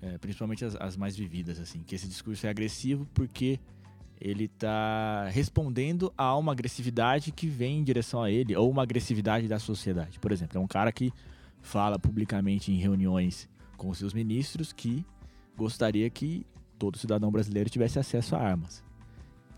é, 0.00 0.16
principalmente 0.16 0.64
as, 0.64 0.74
as 0.76 0.96
mais 0.96 1.14
vividas, 1.14 1.60
assim, 1.60 1.82
que 1.82 1.94
esse 1.94 2.08
discurso 2.08 2.46
é 2.46 2.48
agressivo 2.48 3.06
porque 3.12 3.60
ele 4.24 4.48
tá 4.48 5.28
respondendo 5.28 6.10
a 6.16 6.34
uma 6.34 6.52
agressividade 6.52 7.30
que 7.30 7.46
vem 7.46 7.80
em 7.80 7.84
direção 7.84 8.22
a 8.22 8.30
ele, 8.30 8.56
ou 8.56 8.70
uma 8.70 8.82
agressividade 8.82 9.46
da 9.46 9.58
sociedade. 9.58 10.18
Por 10.18 10.32
exemplo, 10.32 10.56
é 10.56 10.60
um 10.62 10.66
cara 10.66 10.90
que 10.90 11.12
fala 11.60 11.98
publicamente 11.98 12.72
em 12.72 12.76
reuniões 12.76 13.46
com 13.76 13.92
seus 13.92 14.14
ministros 14.14 14.72
que 14.72 15.04
gostaria 15.54 16.08
que 16.08 16.46
todo 16.78 16.96
cidadão 16.96 17.30
brasileiro 17.30 17.68
tivesse 17.68 17.98
acesso 17.98 18.34
a 18.34 18.38
armas. 18.38 18.82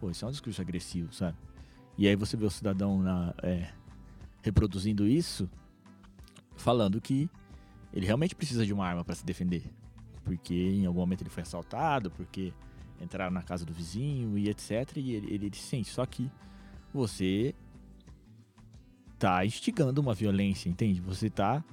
Pô, 0.00 0.10
isso 0.10 0.24
é 0.24 0.28
um 0.28 0.32
discurso 0.32 0.60
agressivo, 0.60 1.12
sabe? 1.14 1.38
E 1.96 2.08
aí 2.08 2.16
você 2.16 2.36
vê 2.36 2.44
o 2.44 2.50
cidadão 2.50 3.00
na- 3.00 3.34
é, 3.44 3.68
reproduzindo 4.42 5.06
isso, 5.06 5.48
falando 6.56 7.00
que 7.00 7.30
ele 7.92 8.04
realmente 8.04 8.34
precisa 8.34 8.66
de 8.66 8.72
uma 8.72 8.84
arma 8.84 9.04
para 9.04 9.14
se 9.14 9.24
defender. 9.24 9.62
Porque 10.24 10.54
em 10.54 10.86
algum 10.86 10.98
momento 10.98 11.22
ele 11.22 11.30
foi 11.30 11.44
assaltado, 11.44 12.10
porque 12.10 12.52
entraram 13.00 13.32
na 13.32 13.42
casa 13.42 13.64
do 13.64 13.72
vizinho 13.72 14.36
e 14.38 14.48
etc. 14.48 14.96
E 14.96 15.14
ele, 15.14 15.26
ele, 15.34 15.46
ele 15.46 15.56
sente. 15.56 15.90
Só 15.90 16.04
que 16.06 16.30
você 16.92 17.54
tá 19.18 19.44
instigando 19.44 20.00
uma 20.00 20.14
violência, 20.14 20.68
entende? 20.68 21.00
Você 21.00 21.30
tá 21.30 21.64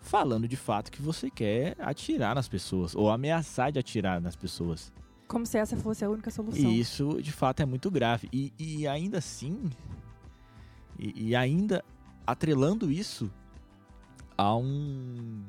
falando 0.00 0.46
de 0.46 0.56
fato 0.56 0.92
que 0.92 1.00
você 1.00 1.30
quer 1.30 1.76
atirar 1.80 2.34
nas 2.34 2.46
pessoas 2.46 2.94
ou 2.94 3.10
ameaçar 3.10 3.72
de 3.72 3.78
atirar 3.78 4.20
nas 4.20 4.36
pessoas. 4.36 4.92
Como 5.26 5.46
se 5.46 5.56
essa 5.56 5.76
fosse 5.76 6.04
a 6.04 6.10
única 6.10 6.30
solução. 6.30 6.70
E 6.70 6.78
isso, 6.78 7.20
de 7.22 7.32
fato, 7.32 7.60
é 7.60 7.66
muito 7.66 7.90
grave. 7.90 8.28
E, 8.32 8.52
e 8.58 8.86
ainda 8.86 9.18
assim, 9.18 9.70
e, 10.98 11.28
e 11.30 11.36
ainda 11.36 11.82
atrelando 12.26 12.90
isso 12.90 13.30
a 14.36 14.54
um 14.56 15.42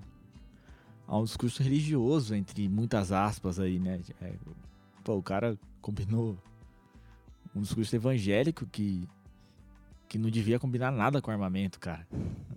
a 1.08 1.20
um 1.20 1.24
discurso 1.24 1.62
religioso, 1.62 2.34
entre 2.34 2.68
muitas 2.68 3.12
aspas 3.12 3.60
aí, 3.60 3.78
né? 3.78 4.02
É, 4.22 4.34
pô, 5.06 5.16
o 5.16 5.24
cara 5.24 5.58
combinou 5.82 6.36
um 7.56 7.62
discurso 7.62 7.96
evangélico 7.96 8.66
que, 8.66 9.08
que 10.10 10.18
não 10.18 10.30
devia 10.30 10.60
combinar 10.60 10.92
nada 10.92 11.22
com 11.22 11.32
armamento, 11.32 11.80
cara. 11.80 12.06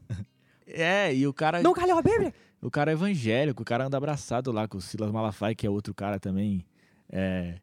É, 0.70 1.14
e 1.14 1.26
o 1.26 1.32
cara. 1.32 1.62
Nunca 1.62 1.86
leu 1.86 1.96
a 1.96 2.02
Bíblia? 2.02 2.34
O 2.60 2.70
cara 2.70 2.90
é 2.90 2.92
evangélico, 2.92 3.62
o 3.62 3.64
cara 3.64 3.86
anda 3.86 3.96
abraçado 3.96 4.52
lá 4.52 4.68
com 4.68 4.76
o 4.76 4.80
Silas 4.82 5.10
Malafaia, 5.10 5.54
que 5.54 5.66
é 5.66 5.70
outro 5.70 5.94
cara 5.94 6.20
também 6.20 6.62
é, 7.08 7.58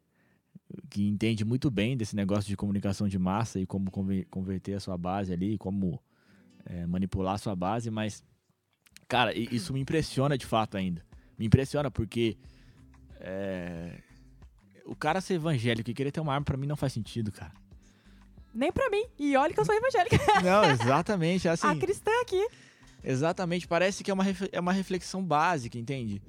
que 0.90 1.06
entende 1.06 1.44
muito 1.44 1.70
bem 1.70 1.96
desse 1.96 2.16
negócio 2.16 2.48
de 2.48 2.56
comunicação 2.56 3.06
de 3.06 3.16
massa 3.16 3.60
e 3.60 3.64
como 3.64 3.92
converter 4.28 4.74
a 4.74 4.80
sua 4.80 4.98
base 4.98 5.32
ali, 5.32 5.56
como 5.56 6.02
é, 6.64 6.84
manipular 6.84 7.34
a 7.34 7.38
sua 7.38 7.54
base, 7.54 7.92
mas, 7.92 8.24
cara, 9.06 9.32
isso 9.38 9.72
me 9.72 9.78
impressiona 9.78 10.36
de 10.36 10.44
fato 10.44 10.76
ainda. 10.76 11.00
Me 11.38 11.46
impressiona 11.46 11.92
porque 11.92 12.36
é, 13.20 14.00
o 14.86 14.94
cara 14.94 15.20
ser 15.20 15.34
evangélico 15.34 15.90
e 15.90 15.94
querer 15.94 16.12
ter 16.12 16.20
uma 16.20 16.32
arma 16.32 16.44
para 16.44 16.56
mim 16.56 16.66
não 16.66 16.76
faz 16.76 16.92
sentido, 16.92 17.32
cara. 17.32 17.52
Nem 18.54 18.72
para 18.72 18.88
mim. 18.88 19.04
E 19.18 19.36
olha 19.36 19.52
que 19.52 19.60
eu 19.60 19.64
sou 19.64 19.74
evangélica. 19.74 20.16
Não, 20.42 20.64
exatamente. 20.64 21.46
Assim, 21.46 21.66
a 21.66 21.76
cristã 21.76 22.10
aqui. 22.22 22.48
Exatamente. 23.04 23.68
Parece 23.68 24.02
que 24.02 24.10
é 24.10 24.14
uma, 24.14 24.24
é 24.50 24.58
uma 24.58 24.72
reflexão 24.72 25.22
básica, 25.22 25.76
entende? 25.76 26.22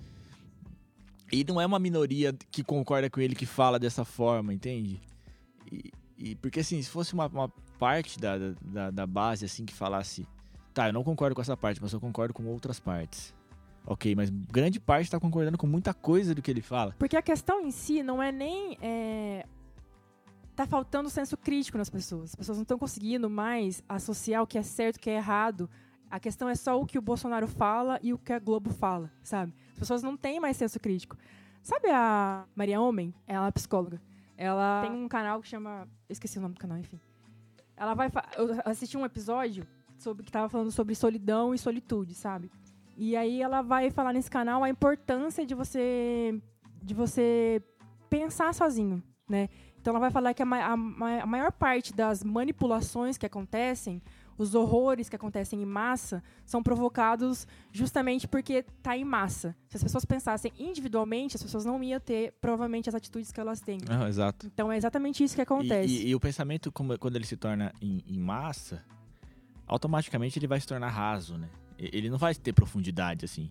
E 1.32 1.44
não 1.46 1.60
é 1.60 1.66
uma 1.66 1.80
minoria 1.80 2.36
que 2.52 2.64
concorda 2.64 3.10
com 3.10 3.22
ele 3.22 3.34
que 3.34 3.46
fala 3.46 3.80
dessa 3.80 4.04
forma, 4.04 4.54
entende? 4.54 5.02
E, 5.72 5.92
e 6.18 6.36
porque 6.36 6.62
assim, 6.62 6.82
se 6.82 6.90
fosse 6.90 7.14
uma, 7.14 7.28
uma 7.28 7.50
parte 7.80 8.20
da, 8.20 8.38
da, 8.62 8.92
da, 8.92 9.08
base 9.08 9.46
assim 9.46 9.66
que 9.66 9.74
falasse, 9.74 10.28
tá, 10.74 10.88
eu 10.88 10.94
não 10.94 11.04
concordo 11.04 11.36
com 11.36 11.42
essa 11.42 11.56
parte, 11.56 11.82
mas 11.82 11.92
eu 11.92 12.00
concordo 12.00 12.34
com 12.34 12.46
outras 12.46 12.80
partes. 12.80 13.34
Ok, 13.90 14.14
mas 14.16 14.30
grande 14.30 14.82
parte 14.82 15.06
está 15.06 15.18
concordando 15.18 15.58
com 15.58 15.66
muita 15.66 15.94
coisa 15.94 16.36
do 16.36 16.42
que 16.42 16.52
ele 16.52 16.62
fala. 16.62 16.94
Porque 17.00 17.16
a 17.16 17.22
questão 17.22 17.62
em 17.62 17.72
si 17.72 18.04
não 18.04 18.22
é 18.22 18.34
nem. 18.34 18.78
É... 18.82 19.46
Tá 20.54 20.68
faltando 20.68 21.10
senso 21.10 21.38
crítico 21.38 21.78
nas 21.78 21.90
pessoas. 21.90 22.32
As 22.32 22.36
pessoas 22.36 22.58
não 22.58 22.64
estão 22.64 22.78
conseguindo 22.78 23.30
mais 23.30 23.82
associar 23.88 24.44
o 24.44 24.48
que 24.48 24.58
é 24.58 24.64
certo 24.64 24.98
e 24.98 25.00
o 25.00 25.02
que 25.02 25.10
é 25.10 25.16
errado. 25.16 25.70
A 26.12 26.20
questão 26.20 26.50
é 26.50 26.56
só 26.56 26.80
o 26.80 26.86
que 26.86 26.98
o 26.98 27.02
Bolsonaro 27.02 27.48
fala 27.48 27.98
e 28.04 28.14
o 28.14 28.18
que 28.18 28.34
a 28.34 28.40
Globo 28.40 28.72
fala, 28.72 29.10
sabe? 29.24 29.54
As 29.72 29.80
pessoas 29.80 30.04
não 30.04 30.18
têm 30.18 30.40
mais 30.40 30.58
senso 30.58 30.80
crítico. 30.80 31.16
Sabe 31.62 31.90
a 31.90 32.46
Maria 32.56 32.82
Homem? 32.82 33.14
Ela 33.26 33.48
é 33.48 33.52
psicóloga. 33.52 34.02
Ela 34.36 34.82
tem 34.82 34.92
um 34.92 35.08
canal 35.08 35.42
que 35.42 35.48
chama. 35.48 35.88
esqueci 36.10 36.38
o 36.38 36.42
nome 36.42 36.56
do 36.56 36.60
canal, 36.60 36.78
enfim. 36.78 37.00
Ela 37.78 37.94
vai. 37.94 38.12
Eu 38.36 38.50
assisti 38.66 38.98
um 38.98 39.06
episódio 39.06 39.66
sobre 39.98 40.24
que 40.24 40.32
tava 40.32 40.50
falando 40.50 40.72
sobre 40.72 40.94
solidão 40.94 41.54
e 41.54 41.58
solitude, 41.58 42.14
sabe? 42.14 42.52
E 42.98 43.16
aí 43.16 43.42
ela 43.42 43.62
vai 43.62 43.92
falar 43.92 44.12
nesse 44.12 44.30
canal 44.30 44.64
a 44.64 44.70
importância 44.70 45.46
de 45.46 45.54
você 45.54 46.42
de 46.82 46.94
você 46.94 47.62
pensar 48.10 48.54
sozinho, 48.54 49.04
né? 49.30 49.50
Então 49.80 49.92
ela 49.92 50.00
vai 50.00 50.12
falar 50.12 50.34
que 50.34 50.42
a, 50.42 50.46
a, 50.46 50.74
a 50.74 51.26
maior 51.26 51.52
parte 51.52 51.94
das 51.94 52.24
manipulações 52.24 53.18
que 53.18 53.26
acontecem 53.26 54.02
os 54.38 54.54
horrores 54.54 55.10
que 55.10 55.16
acontecem 55.16 55.62
em 55.62 55.66
massa 55.66 56.24
são 56.46 56.62
provocados 56.62 57.48
justamente 57.72 58.28
porque 58.28 58.66
está 58.78 58.96
em 58.96 59.04
massa. 59.04 59.56
Se 59.68 59.78
as 59.78 59.84
pessoas 59.84 60.06
pensassem 60.06 60.52
individualmente, 60.60 61.36
as 61.36 61.44
pessoas 61.44 61.66
não 61.66 61.82
iam 61.84 62.00
ter 62.00 62.34
provavelmente 62.40 62.88
as 62.88 62.96
atitudes 62.96 63.32
que 63.32 63.40
elas 63.40 63.60
têm. 63.60 63.80
Ah, 63.90 64.08
exato. 64.08 64.46
Então 64.46 64.72
é 64.72 64.78
exatamente 64.78 65.24
isso 65.24 65.36
que 65.36 65.42
acontece. 65.42 65.92
E, 65.92 66.06
e, 66.06 66.10
e 66.10 66.16
o 66.16 66.20
pensamento, 66.20 66.72
quando 66.72 67.16
ele 67.16 67.26
se 67.26 67.36
torna 67.36 67.74
em, 67.82 68.04
em, 68.08 68.20
massa, 68.20 68.84
automaticamente 69.66 70.38
ele 70.38 70.48
vai 70.48 70.60
se 70.60 70.68
tornar 70.68 70.90
raso, 70.90 71.38
né? 71.38 71.50
Ele 71.78 72.10
não 72.10 72.18
vai 72.18 72.34
ter 72.34 72.54
profundidade, 72.54 73.26
assim. 73.26 73.50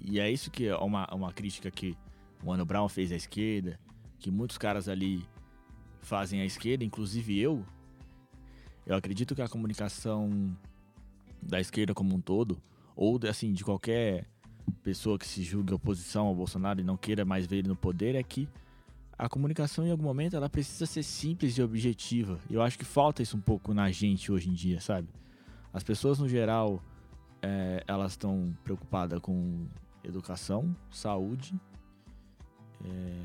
E 0.00 0.20
é 0.20 0.30
isso 0.30 0.50
que 0.50 0.66
é 0.66 0.76
uma, 0.76 1.06
uma 1.12 1.32
crítica 1.32 1.70
que 1.70 1.96
o 2.42 2.46
Mano 2.46 2.64
Brown 2.64 2.88
fez 2.88 3.12
à 3.12 3.16
esquerda, 3.16 3.78
que 4.18 4.30
muitos 4.30 4.56
caras 4.56 4.88
ali 4.88 5.26
fazem 6.00 6.40
à 6.40 6.44
esquerda, 6.44 6.84
inclusive 6.84 7.38
eu, 7.38 7.64
eu 8.86 8.94
acredito 8.94 9.34
que 9.34 9.42
a 9.42 9.48
comunicação 9.48 10.56
da 11.42 11.60
esquerda 11.60 11.92
como 11.92 12.14
um 12.14 12.20
todo, 12.20 12.62
ou 12.94 13.18
assim, 13.28 13.52
de 13.52 13.64
qualquer 13.64 14.24
pessoa 14.82 15.18
que 15.18 15.26
se 15.26 15.42
julgue 15.42 15.74
oposição 15.74 16.26
ao 16.26 16.34
Bolsonaro 16.34 16.80
e 16.80 16.84
não 16.84 16.96
queira 16.96 17.24
mais 17.24 17.46
ver 17.46 17.58
ele 17.58 17.68
no 17.68 17.76
poder, 17.76 18.14
é 18.14 18.22
que 18.22 18.48
a 19.18 19.28
comunicação 19.28 19.86
em 19.86 19.90
algum 19.90 20.04
momento 20.04 20.36
ela 20.36 20.48
precisa 20.48 20.86
ser 20.86 21.02
simples 21.02 21.56
e 21.56 21.62
objetiva. 21.62 22.38
Eu 22.50 22.62
acho 22.62 22.78
que 22.78 22.84
falta 22.84 23.22
isso 23.22 23.36
um 23.36 23.40
pouco 23.40 23.72
na 23.72 23.90
gente 23.90 24.30
hoje 24.30 24.48
em 24.48 24.52
dia, 24.52 24.80
sabe? 24.80 25.08
As 25.72 25.82
pessoas 25.82 26.18
no 26.18 26.28
geral 26.28 26.82
é, 27.46 27.84
elas 27.86 28.12
estão 28.12 28.56
preocupadas 28.64 29.20
com 29.20 29.66
educação, 30.02 30.74
saúde 30.90 31.54
é, 32.84 33.22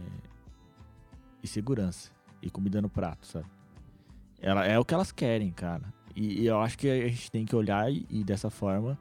e 1.42 1.48
segurança 1.48 2.12
e 2.42 2.50
comida 2.50 2.82
no 2.82 2.90
prato, 2.90 3.26
sabe? 3.26 3.48
Ela 4.40 4.66
é 4.66 4.78
o 4.78 4.86
que 4.86 4.94
elas 4.94 5.12
querem, 5.12 5.52
cara. 5.52 5.92
E, 6.16 6.42
e 6.42 6.46
eu 6.46 6.60
acho 6.60 6.78
que 6.78 6.88
a 6.88 7.08
gente 7.08 7.32
tem 7.32 7.46
que 7.46 7.56
olhar 7.56 7.92
e, 7.92 8.06
e 8.10 8.24
dessa 8.24 8.50
forma 8.50 8.98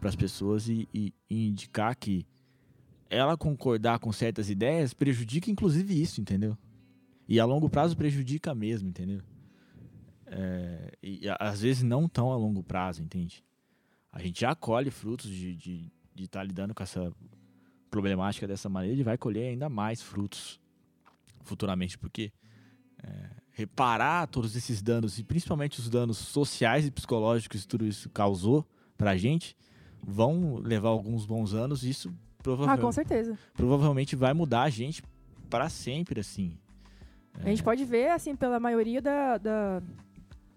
para 0.00 0.08
as 0.08 0.16
pessoas 0.16 0.68
e, 0.68 0.88
e, 0.92 1.12
indicar 1.30 1.94
que 1.94 2.26
ela 3.10 3.36
concordar 3.36 3.98
com 3.98 4.12
certas 4.12 4.50
ideias 4.50 4.92
prejudica 4.92 5.50
inclusive 5.50 6.00
isso, 6.00 6.20
entendeu? 6.20 6.56
E 7.28 7.38
a 7.38 7.44
longo 7.44 7.68
prazo 7.68 7.96
prejudica 7.96 8.54
mesmo, 8.54 8.88
entendeu? 8.88 9.20
É, 10.26 10.92
e 11.02 11.20
às 11.38 11.62
vezes 11.62 11.82
não 11.82 12.08
tão 12.08 12.32
a 12.32 12.36
longo 12.36 12.62
prazo, 12.62 13.02
entende? 13.02 13.42
A 14.18 14.22
gente 14.22 14.40
já 14.40 14.52
colhe 14.52 14.90
frutos 14.90 15.30
de 15.30 15.52
estar 15.52 15.62
de, 15.62 15.92
de 16.12 16.28
tá 16.28 16.42
lidando 16.42 16.74
com 16.74 16.82
essa 16.82 17.12
problemática 17.88 18.48
dessa 18.48 18.68
maneira 18.68 18.98
e 18.98 19.04
vai 19.04 19.16
colher 19.16 19.50
ainda 19.50 19.68
mais 19.68 20.02
frutos 20.02 20.60
futuramente, 21.42 21.96
porque 21.96 22.32
é, 23.00 23.30
reparar 23.52 24.26
todos 24.26 24.56
esses 24.56 24.82
danos, 24.82 25.20
e 25.20 25.24
principalmente 25.24 25.78
os 25.78 25.88
danos 25.88 26.18
sociais 26.18 26.84
e 26.84 26.90
psicológicos 26.90 27.62
que 27.62 27.68
tudo 27.68 27.86
isso 27.86 28.10
causou 28.10 28.66
pra 28.96 29.16
gente, 29.16 29.56
vão 30.02 30.56
levar 30.56 30.88
alguns 30.88 31.24
bons 31.24 31.54
anos 31.54 31.84
e 31.84 31.90
isso 31.90 32.12
provavelmente, 32.42 32.80
ah, 32.80 32.82
com 32.82 32.90
certeza. 32.90 33.38
provavelmente 33.54 34.16
vai 34.16 34.34
mudar 34.34 34.62
a 34.62 34.70
gente 34.70 35.00
para 35.48 35.68
sempre, 35.68 36.18
assim. 36.18 36.58
É. 37.38 37.44
A 37.44 37.48
gente 37.50 37.62
pode 37.62 37.84
ver, 37.84 38.10
assim, 38.10 38.34
pela 38.34 38.58
maioria 38.58 39.00
da, 39.00 39.38
da, 39.38 39.82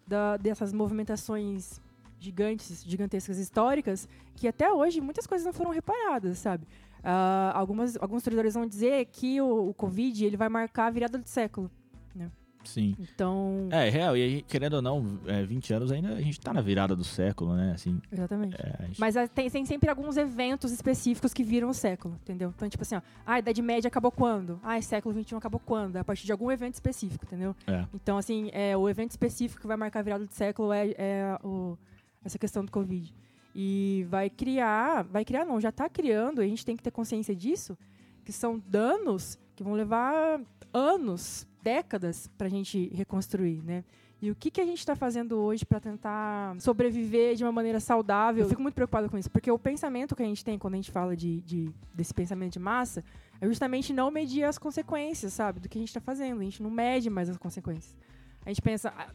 da, 0.08 0.38
dessas 0.38 0.74
movimentações 0.74 1.81
gigantes, 2.22 2.84
gigantescas 2.86 3.40
históricas, 3.40 4.08
que 4.36 4.48
até 4.48 4.72
hoje 4.72 5.02
muitas 5.02 5.26
coisas 5.26 5.44
não 5.44 5.52
foram 5.52 5.72
reparadas, 5.72 6.38
sabe? 6.38 6.66
Uh, 7.00 7.52
algumas, 7.56 7.98
alguns 7.98 8.18
historiadores 8.18 8.54
vão 8.54 8.68
dizer 8.68 9.06
que 9.06 9.42
o, 9.42 9.70
o 9.70 9.74
Covid 9.74 10.24
ele 10.24 10.38
vai 10.38 10.48
marcar 10.48 10.86
a 10.86 10.92
virada 10.92 11.18
do 11.18 11.28
século. 11.28 11.70
Né? 12.14 12.30
Sim. 12.64 12.96
Então. 13.00 13.68
É, 13.72 13.90
real, 13.90 14.16
e 14.16 14.44
querendo 14.44 14.76
ou 14.76 14.82
não, 14.84 15.20
é, 15.26 15.44
20 15.44 15.74
anos 15.74 15.92
ainda 15.92 16.14
a 16.14 16.22
gente 16.22 16.40
tá 16.40 16.54
na 16.54 16.62
virada 16.62 16.96
do 16.96 17.04
século, 17.04 17.56
né? 17.56 17.72
Assim, 17.74 18.00
Exatamente. 18.12 18.56
É, 18.56 18.86
gente... 18.86 19.00
Mas 19.00 19.16
tem, 19.34 19.50
tem, 19.50 19.66
sempre 19.66 19.90
alguns 19.90 20.16
eventos 20.16 20.72
específicos 20.72 21.34
que 21.34 21.44
viram 21.44 21.70
o 21.70 21.74
século, 21.74 22.16
entendeu? 22.22 22.54
Então, 22.56 22.70
tipo 22.70 22.84
assim, 22.84 22.96
ó, 22.96 23.02
a 23.26 23.40
Idade 23.40 23.64
Média 23.64 23.88
acabou 23.88 24.12
quando? 24.12 24.60
Ah, 24.62 24.80
século 24.80 25.20
XXI 25.20 25.36
acabou 25.38 25.60
quando? 25.60 25.98
A 25.98 26.04
partir 26.04 26.28
de 26.28 26.32
algum 26.32 26.52
evento 26.52 26.76
específico, 26.76 27.26
entendeu? 27.26 27.56
É. 27.66 27.84
Então, 27.96 28.16
assim, 28.16 28.52
é, 28.54 28.78
o 28.78 28.88
evento 28.88 29.10
específico 29.10 29.60
que 29.60 29.68
vai 29.68 29.76
marcar 29.78 30.02
a 30.02 30.04
virada 30.04 30.26
do 30.26 30.34
século 30.34 30.72
é, 30.72 30.94
é 30.98 31.40
o, 31.44 31.76
essa 32.24 32.40
questão 32.40 32.64
do 32.64 32.72
Covid. 32.72 33.14
E 33.54 34.06
vai 34.10 34.30
criar, 34.30 35.04
vai 35.04 35.26
criar 35.26 35.46
não, 35.46 35.60
já 35.60 35.70
está 35.70 35.90
criando, 35.90 36.42
a 36.42 36.48
gente 36.48 36.66
tem 36.66 36.78
que 36.78 36.84
ter 36.84 36.92
consciência 36.92 37.36
disso, 37.36 37.78
que 38.24 38.32
são 38.32 38.62
danos 38.68 39.38
que 39.56 39.64
vão 39.64 39.74
levar 39.74 40.42
anos 40.74 41.46
décadas 41.62 42.30
para 42.38 42.48
a 42.48 42.50
gente 42.50 42.90
reconstruir, 42.94 43.62
né? 43.64 43.84
E 44.22 44.30
o 44.30 44.36
que, 44.36 44.52
que 44.52 44.62
a 44.62 44.66
gente 44.66 44.78
está 44.78 44.96
fazendo 44.96 45.36
hoje 45.40 45.66
para 45.66 45.80
tentar 45.80 46.56
sobreviver 46.60 47.36
de 47.36 47.44
uma 47.44 47.52
maneira 47.52 47.80
saudável? 47.80 48.44
Eu 48.44 48.50
fico 48.50 48.62
muito 48.62 48.76
preocupada 48.76 49.10
com 49.10 49.18
isso, 49.18 49.32
porque 49.32 49.50
o 49.50 49.58
pensamento 49.58 50.16
que 50.16 50.22
a 50.22 50.26
gente 50.26 50.46
tem 50.46 50.60
quando 50.60 50.76
a 50.76 50.78
gente 50.78 50.92
fala 50.92 51.16
de, 51.16 51.42
de 51.42 51.72
desse 51.92 52.14
pensamento 52.14 52.54
de 52.54 52.60
massa 52.60 53.04
é 53.42 53.48
justamente 53.48 53.92
não 53.92 54.12
medir 54.12 54.44
as 54.44 54.60
consequências, 54.60 55.34
sabe, 55.34 55.60
do 55.60 55.68
que 55.68 55.76
a 55.76 55.82
gente 55.82 55.88
está 55.88 56.00
fazendo. 56.00 56.40
A 56.40 56.44
gente 56.44 56.62
não 56.62 56.70
mede 56.70 57.10
mais 57.10 57.32
as 57.32 57.38
consequências. 57.38 57.98
A 58.46 58.50
gente 58.50 58.62
pensa, 58.62 58.94
ah, 58.96 59.10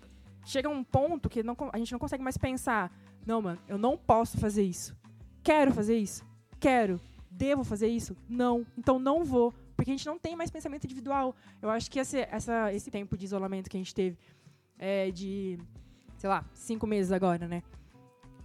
chega 0.47 0.69
um 0.69 0.83
ponto 0.83 1.29
que 1.29 1.43
não, 1.43 1.55
a 1.73 1.79
gente 1.79 1.93
não 1.93 1.99
consegue 1.99 2.25
mais 2.25 2.39
pensar, 2.39 2.91
não, 3.27 3.43
mano, 3.43 3.61
eu 3.69 3.77
não 3.77 3.99
posso 3.99 4.39
fazer 4.39 4.63
isso. 4.63 4.97
Quero 5.43 5.73
fazer 5.73 5.99
isso? 5.99 6.25
Quero. 6.59 6.99
Devo 7.31 7.63
fazer 7.63 7.89
isso? 7.89 8.17
Não. 8.27 8.67
Então 8.79 8.99
não 8.99 9.23
vou 9.23 9.53
porque 9.77 9.91
a 9.91 9.95
gente 9.95 10.07
não 10.07 10.19
tem 10.19 10.35
mais 10.35 10.51
pensamento 10.51 10.85
individual. 10.85 11.37
Eu 11.61 11.69
acho 11.69 11.91
que 11.91 12.01
esse, 12.01 12.19
essa, 12.31 12.73
esse 12.73 12.91
tempo 12.91 13.17
de 13.17 13.27
isolamento 13.27 13.69
que 13.69 13.77
a 13.77 13.81
gente 13.81 13.95
teve, 13.95 14.19
é, 14.79 15.11
de, 15.11 15.59
sei 16.17 16.31
lá, 16.31 16.45
cinco 16.55 16.87
meses 16.87 17.13
agora, 17.13 17.47
né? 17.47 17.63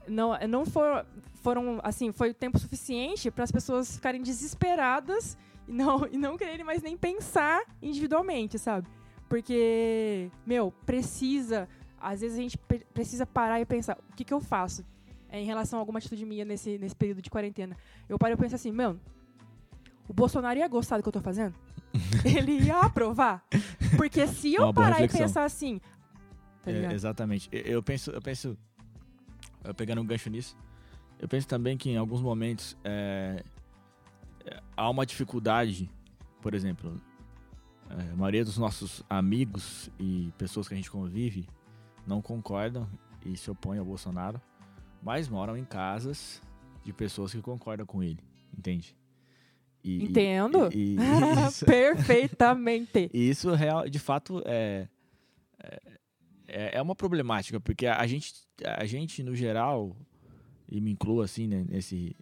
Não, 0.07 0.37
não 0.49 0.65
for, 0.65 1.05
foram, 1.35 1.79
assim, 1.83 2.11
foi 2.11 2.33
tempo 2.33 2.59
suficiente 2.59 3.31
para 3.31 3.45
as 3.45 3.51
pessoas 3.51 3.95
ficarem 3.95 4.21
desesperadas 4.21 5.37
e 5.67 5.71
não, 5.71 6.05
e 6.11 6.17
não 6.17 6.37
quererem 6.37 6.65
mais 6.65 6.81
nem 6.81 6.97
pensar 6.97 7.63
individualmente, 7.81 8.59
sabe? 8.59 8.89
Porque, 9.29 10.29
meu, 10.45 10.73
precisa, 10.85 11.69
às 12.01 12.21
vezes 12.21 12.37
a 12.37 12.41
gente 12.41 12.57
precisa 12.93 13.25
parar 13.25 13.61
e 13.61 13.65
pensar, 13.65 13.97
o 14.09 14.15
que, 14.15 14.23
que 14.23 14.33
eu 14.33 14.41
faço? 14.41 14.85
É, 15.29 15.39
em 15.39 15.45
relação 15.45 15.79
a 15.79 15.81
alguma 15.81 15.99
atitude 15.99 16.25
minha 16.25 16.43
nesse, 16.43 16.77
nesse 16.77 16.95
período 16.95 17.21
de 17.21 17.29
quarentena. 17.29 17.77
Eu 18.09 18.19
paro 18.19 18.33
e 18.33 18.37
penso 18.37 18.55
assim, 18.55 18.71
mano, 18.71 18.99
o 20.07 20.13
Bolsonaro 20.13 20.59
ia 20.59 20.67
gostar 20.67 20.97
do 20.97 21.03
que 21.03 21.09
eu 21.09 21.13
tô 21.13 21.21
fazendo? 21.21 21.55
Ele 22.25 22.59
ia 22.59 22.79
aprovar? 22.79 23.45
Porque 23.95 24.27
se 24.27 24.53
eu 24.53 24.73
parar 24.73 24.97
reflexão. 24.97 25.19
e 25.19 25.23
pensar 25.23 25.43
assim. 25.45 25.79
Tá 26.63 26.71
é, 26.71 26.93
exatamente. 26.93 27.49
Eu 27.51 27.81
penso, 27.81 28.11
eu 28.11 28.21
penso. 28.21 28.57
Eu 29.63 29.73
pegando 29.73 30.01
um 30.01 30.05
gancho 30.05 30.29
nisso, 30.29 30.57
eu 31.19 31.27
penso 31.27 31.47
também 31.47 31.77
que 31.77 31.89
em 31.89 31.97
alguns 31.97 32.21
momentos 32.21 32.75
é, 32.83 33.43
há 34.75 34.89
uma 34.89 35.05
dificuldade, 35.05 35.89
por 36.41 36.53
exemplo, 36.55 36.99
é, 37.89 38.11
a 38.11 38.15
maioria 38.15 38.43
dos 38.43 38.57
nossos 38.57 39.03
amigos 39.09 39.89
e 39.99 40.33
pessoas 40.37 40.67
que 40.67 40.73
a 40.73 40.77
gente 40.77 40.89
convive 40.89 41.47
não 42.05 42.21
concordam 42.21 42.87
e 43.25 43.35
se 43.37 43.49
opõem 43.49 43.79
ao 43.79 43.85
Bolsonaro, 43.85 44.41
mas 45.01 45.27
moram 45.27 45.57
em 45.57 45.65
casas 45.65 46.41
de 46.83 46.93
pessoas 46.93 47.31
que 47.31 47.41
concordam 47.41 47.85
com 47.85 48.03
ele, 48.03 48.19
entende? 48.57 48.95
E, 49.83 50.03
Entendo. 50.03 50.69
E, 50.73 50.95
e 50.95 50.97
isso, 51.47 51.65
Perfeitamente. 51.65 53.09
E 53.13 53.29
isso, 53.29 53.51
real, 53.53 53.89
de 53.89 53.99
fato, 53.99 54.41
é, 54.45 54.87
é, 56.47 56.77
é 56.77 56.81
uma 56.81 56.95
problemática, 56.95 57.59
porque 57.59 57.87
a 57.87 58.05
gente, 58.05 58.33
a 58.63 58.85
gente, 58.85 59.23
no 59.23 59.35
geral, 59.35 59.95
e 60.69 60.79
me 60.79 60.91
incluo 60.91 61.21
assim, 61.21 61.47
né, 61.47 61.65
nesse, 61.67 62.15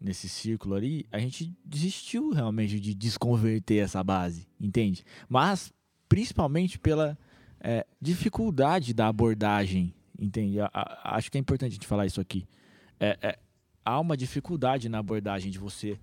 nesse 0.00 0.28
círculo 0.28 0.74
ali, 0.74 1.06
a 1.10 1.18
gente 1.18 1.54
desistiu 1.64 2.30
realmente 2.30 2.80
de 2.80 2.94
desconverter 2.94 3.82
essa 3.82 4.02
base, 4.02 4.48
entende? 4.60 5.04
Mas, 5.28 5.72
principalmente 6.08 6.78
pela 6.78 7.18
é, 7.62 7.86
dificuldade 8.00 8.92
da 8.92 9.06
abordagem, 9.06 9.94
entende? 10.18 10.60
A, 10.60 10.68
a, 10.74 11.16
acho 11.16 11.30
que 11.30 11.38
é 11.38 11.40
importante 11.40 11.70
a 11.70 11.74
gente 11.74 11.86
falar 11.86 12.06
isso 12.06 12.20
aqui. 12.20 12.46
É, 12.98 13.16
é, 13.22 13.38
há 13.84 13.98
uma 14.00 14.16
dificuldade 14.16 14.88
na 14.88 14.98
abordagem 14.98 15.50
de 15.50 15.58
você 15.58 15.98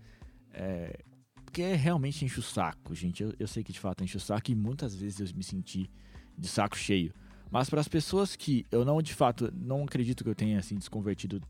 é, 0.54 1.00
porque 1.44 1.74
realmente 1.74 2.24
enche 2.24 2.40
o 2.40 2.44
saco, 2.44 2.96
gente. 2.96 3.24
Eu, 3.24 3.34
eu 3.38 3.48
sei 3.48 3.64
que 3.64 3.74
de 3.74 3.80
fato 3.80 4.04
enche 4.04 4.16
o 4.16 4.20
saco 4.20 4.52
e 4.52 4.56
muitas 4.56 4.96
vezes 4.96 5.20
eu 5.20 5.36
me 5.36 5.44
senti 5.44 5.90
de 6.38 6.48
saco 6.48 6.78
cheio. 6.78 7.14
Mas 7.52 7.70
para 7.70 7.82
as 7.82 7.88
pessoas 7.88 8.36
que 8.36 8.66
eu 8.72 8.86
não, 8.86 9.02
de 9.02 9.14
fato, 9.14 9.52
não 9.54 9.84
acredito 9.84 10.24
que 10.24 10.30
eu 10.30 10.36
tenha 10.36 10.60
assim 10.60 10.76
desconvertido 10.76 11.42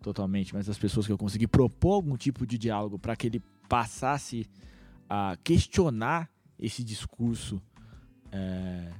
totalmente, 0.00 0.54
mas 0.54 0.68
as 0.68 0.78
pessoas 0.78 1.06
que 1.06 1.12
eu 1.12 1.18
consegui 1.18 1.46
propor 1.46 1.94
algum 1.94 2.16
tipo 2.16 2.46
de 2.46 2.56
diálogo 2.56 2.98
para 2.98 3.14
que 3.16 3.26
ele 3.26 3.42
passasse 3.68 4.46
a 5.08 5.36
questionar 5.42 6.30
esse 6.58 6.82
discurso 6.84 7.60
é, 8.30 8.92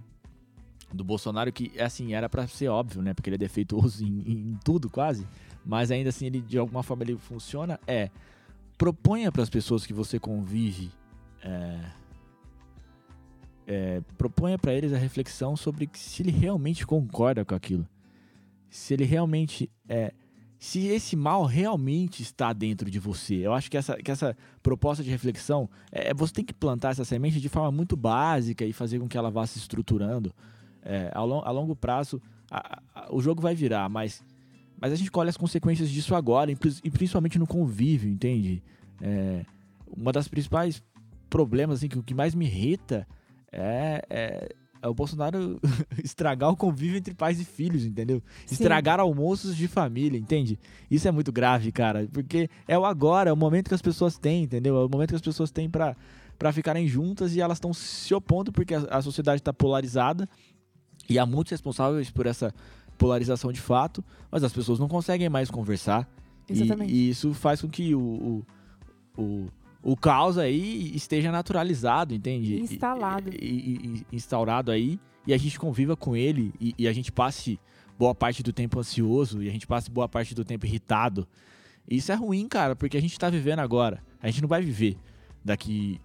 do 0.92 1.04
Bolsonaro, 1.04 1.52
que 1.52 1.78
assim 1.80 2.14
era 2.14 2.28
para 2.28 2.46
ser 2.46 2.68
óbvio, 2.68 3.02
né? 3.02 3.14
Porque 3.14 3.28
ele 3.28 3.36
é 3.36 3.38
defeituoso 3.38 4.04
em, 4.04 4.22
em, 4.26 4.58
tudo 4.64 4.90
quase, 4.90 5.26
mas 5.64 5.90
ainda 5.90 6.10
assim 6.10 6.26
ele 6.26 6.40
de 6.40 6.58
alguma 6.58 6.82
forma 6.82 7.02
ele 7.02 7.16
funciona. 7.16 7.78
É 7.86 8.10
proponha 8.76 9.30
para 9.30 9.42
as 9.42 9.50
pessoas 9.50 9.86
que 9.86 9.92
você 9.92 10.18
convive, 10.18 10.90
é, 11.42 11.80
é, 13.66 14.02
proponha 14.18 14.58
para 14.58 14.74
eles 14.74 14.92
a 14.92 14.98
reflexão 14.98 15.56
sobre 15.56 15.88
se 15.92 16.22
ele 16.22 16.32
realmente 16.32 16.86
concorda 16.86 17.44
com 17.44 17.54
aquilo, 17.54 17.86
se 18.68 18.92
ele 18.92 19.04
realmente 19.04 19.70
é, 19.88 20.12
se 20.62 20.86
esse 20.86 21.16
mal 21.16 21.44
realmente 21.44 22.22
está 22.22 22.52
dentro 22.52 22.88
de 22.88 23.00
você. 23.00 23.34
Eu 23.34 23.52
acho 23.52 23.68
que 23.68 23.76
essa, 23.76 23.96
que 23.96 24.12
essa 24.12 24.36
proposta 24.62 25.02
de 25.02 25.10
reflexão 25.10 25.68
é, 25.90 26.14
você 26.14 26.32
tem 26.32 26.44
que 26.44 26.54
plantar 26.54 26.90
essa 26.90 27.04
semente 27.04 27.40
de 27.40 27.48
forma 27.48 27.72
muito 27.72 27.96
básica 27.96 28.64
e 28.64 28.72
fazer 28.72 29.00
com 29.00 29.08
que 29.08 29.18
ela 29.18 29.28
vá 29.28 29.44
se 29.44 29.58
estruturando. 29.58 30.32
É, 30.84 31.10
a, 31.14 31.22
long, 31.22 31.42
a 31.44 31.50
longo 31.50 31.76
prazo, 31.76 32.20
a, 32.50 32.80
a, 32.94 33.14
o 33.14 33.20
jogo 33.20 33.40
vai 33.40 33.54
virar, 33.54 33.88
mas 33.88 34.22
mas 34.82 34.92
a 34.92 34.96
gente 34.96 35.12
colhe 35.12 35.30
as 35.30 35.36
consequências 35.36 35.88
disso 35.88 36.12
agora, 36.12 36.50
e 36.50 36.90
principalmente 36.90 37.38
no 37.38 37.46
convívio, 37.46 38.10
entende? 38.10 38.60
É, 39.00 39.44
uma 39.96 40.10
das 40.10 40.26
principais 40.26 40.82
problemas, 41.30 41.78
assim, 41.78 41.88
que 41.88 41.96
o 41.96 42.02
que 42.02 42.12
mais 42.12 42.34
me 42.34 42.46
irrita 42.46 43.06
é, 43.52 44.04
é, 44.10 44.48
é 44.82 44.88
o 44.88 44.92
Bolsonaro 44.92 45.60
estragar 46.02 46.50
o 46.50 46.56
convívio 46.56 46.96
entre 46.96 47.14
pais 47.14 47.40
e 47.40 47.44
filhos, 47.44 47.84
entendeu? 47.84 48.20
Sim. 48.44 48.56
Estragar 48.56 48.98
almoços 48.98 49.56
de 49.56 49.68
família, 49.68 50.18
entende? 50.18 50.58
Isso 50.90 51.06
é 51.06 51.12
muito 51.12 51.30
grave, 51.30 51.70
cara, 51.70 52.08
porque 52.12 52.50
é 52.66 52.76
o 52.76 52.84
agora, 52.84 53.30
é 53.30 53.32
o 53.32 53.36
momento 53.36 53.68
que 53.68 53.74
as 53.76 53.82
pessoas 53.82 54.18
têm, 54.18 54.42
entendeu? 54.42 54.76
É 54.76 54.84
o 54.84 54.88
momento 54.88 55.10
que 55.10 55.16
as 55.16 55.22
pessoas 55.22 55.52
têm 55.52 55.70
para 55.70 55.96
para 56.38 56.52
ficarem 56.52 56.88
juntas 56.88 57.36
e 57.36 57.40
elas 57.40 57.58
estão 57.58 57.72
se 57.72 58.12
opondo 58.12 58.50
porque 58.50 58.74
a, 58.74 58.80
a 58.90 59.00
sociedade 59.00 59.40
está 59.40 59.52
polarizada 59.52 60.28
e 61.08 61.18
há 61.18 61.26
muitos 61.26 61.50
responsáveis 61.50 62.10
por 62.10 62.26
essa 62.26 62.54
polarização 62.96 63.52
de 63.52 63.60
fato, 63.60 64.04
mas 64.30 64.44
as 64.44 64.52
pessoas 64.52 64.78
não 64.78 64.88
conseguem 64.88 65.28
mais 65.28 65.50
conversar. 65.50 66.08
Exatamente. 66.48 66.92
E, 66.92 66.96
e 66.96 67.10
isso 67.10 67.34
faz 67.34 67.60
com 67.60 67.68
que 67.68 67.94
o, 67.94 68.00
o, 68.00 69.22
o, 69.22 69.48
o 69.82 69.96
caos 69.96 70.38
aí 70.38 70.94
esteja 70.94 71.32
naturalizado, 71.32 72.14
entende? 72.14 72.60
Instalado. 72.60 73.30
E, 73.30 73.46
e, 73.46 74.04
e, 74.10 74.16
instaurado 74.16 74.70
aí, 74.70 75.00
e 75.26 75.32
a 75.32 75.38
gente 75.38 75.58
conviva 75.58 75.96
com 75.96 76.16
ele, 76.16 76.52
e, 76.60 76.86
a 76.86 76.92
gente 76.92 77.10
passe 77.10 77.58
boa 77.98 78.14
parte 78.14 78.42
do 78.42 78.52
tempo 78.52 78.78
ansioso, 78.78 79.42
e 79.42 79.48
a 79.48 79.52
gente 79.52 79.66
passe 79.66 79.90
boa 79.90 80.08
parte 80.08 80.34
do 80.34 80.44
tempo 80.44 80.66
irritado. 80.66 81.26
isso 81.88 82.12
é 82.12 82.14
ruim, 82.14 82.48
cara, 82.48 82.76
porque 82.76 82.96
a 82.96 83.00
gente 83.00 83.18
tá 83.18 83.28
vivendo 83.28 83.60
agora. 83.60 84.02
A 84.20 84.28
gente 84.28 84.40
não 84.40 84.48
vai 84.48 84.62
viver 84.62 84.96
daqui 85.44 86.00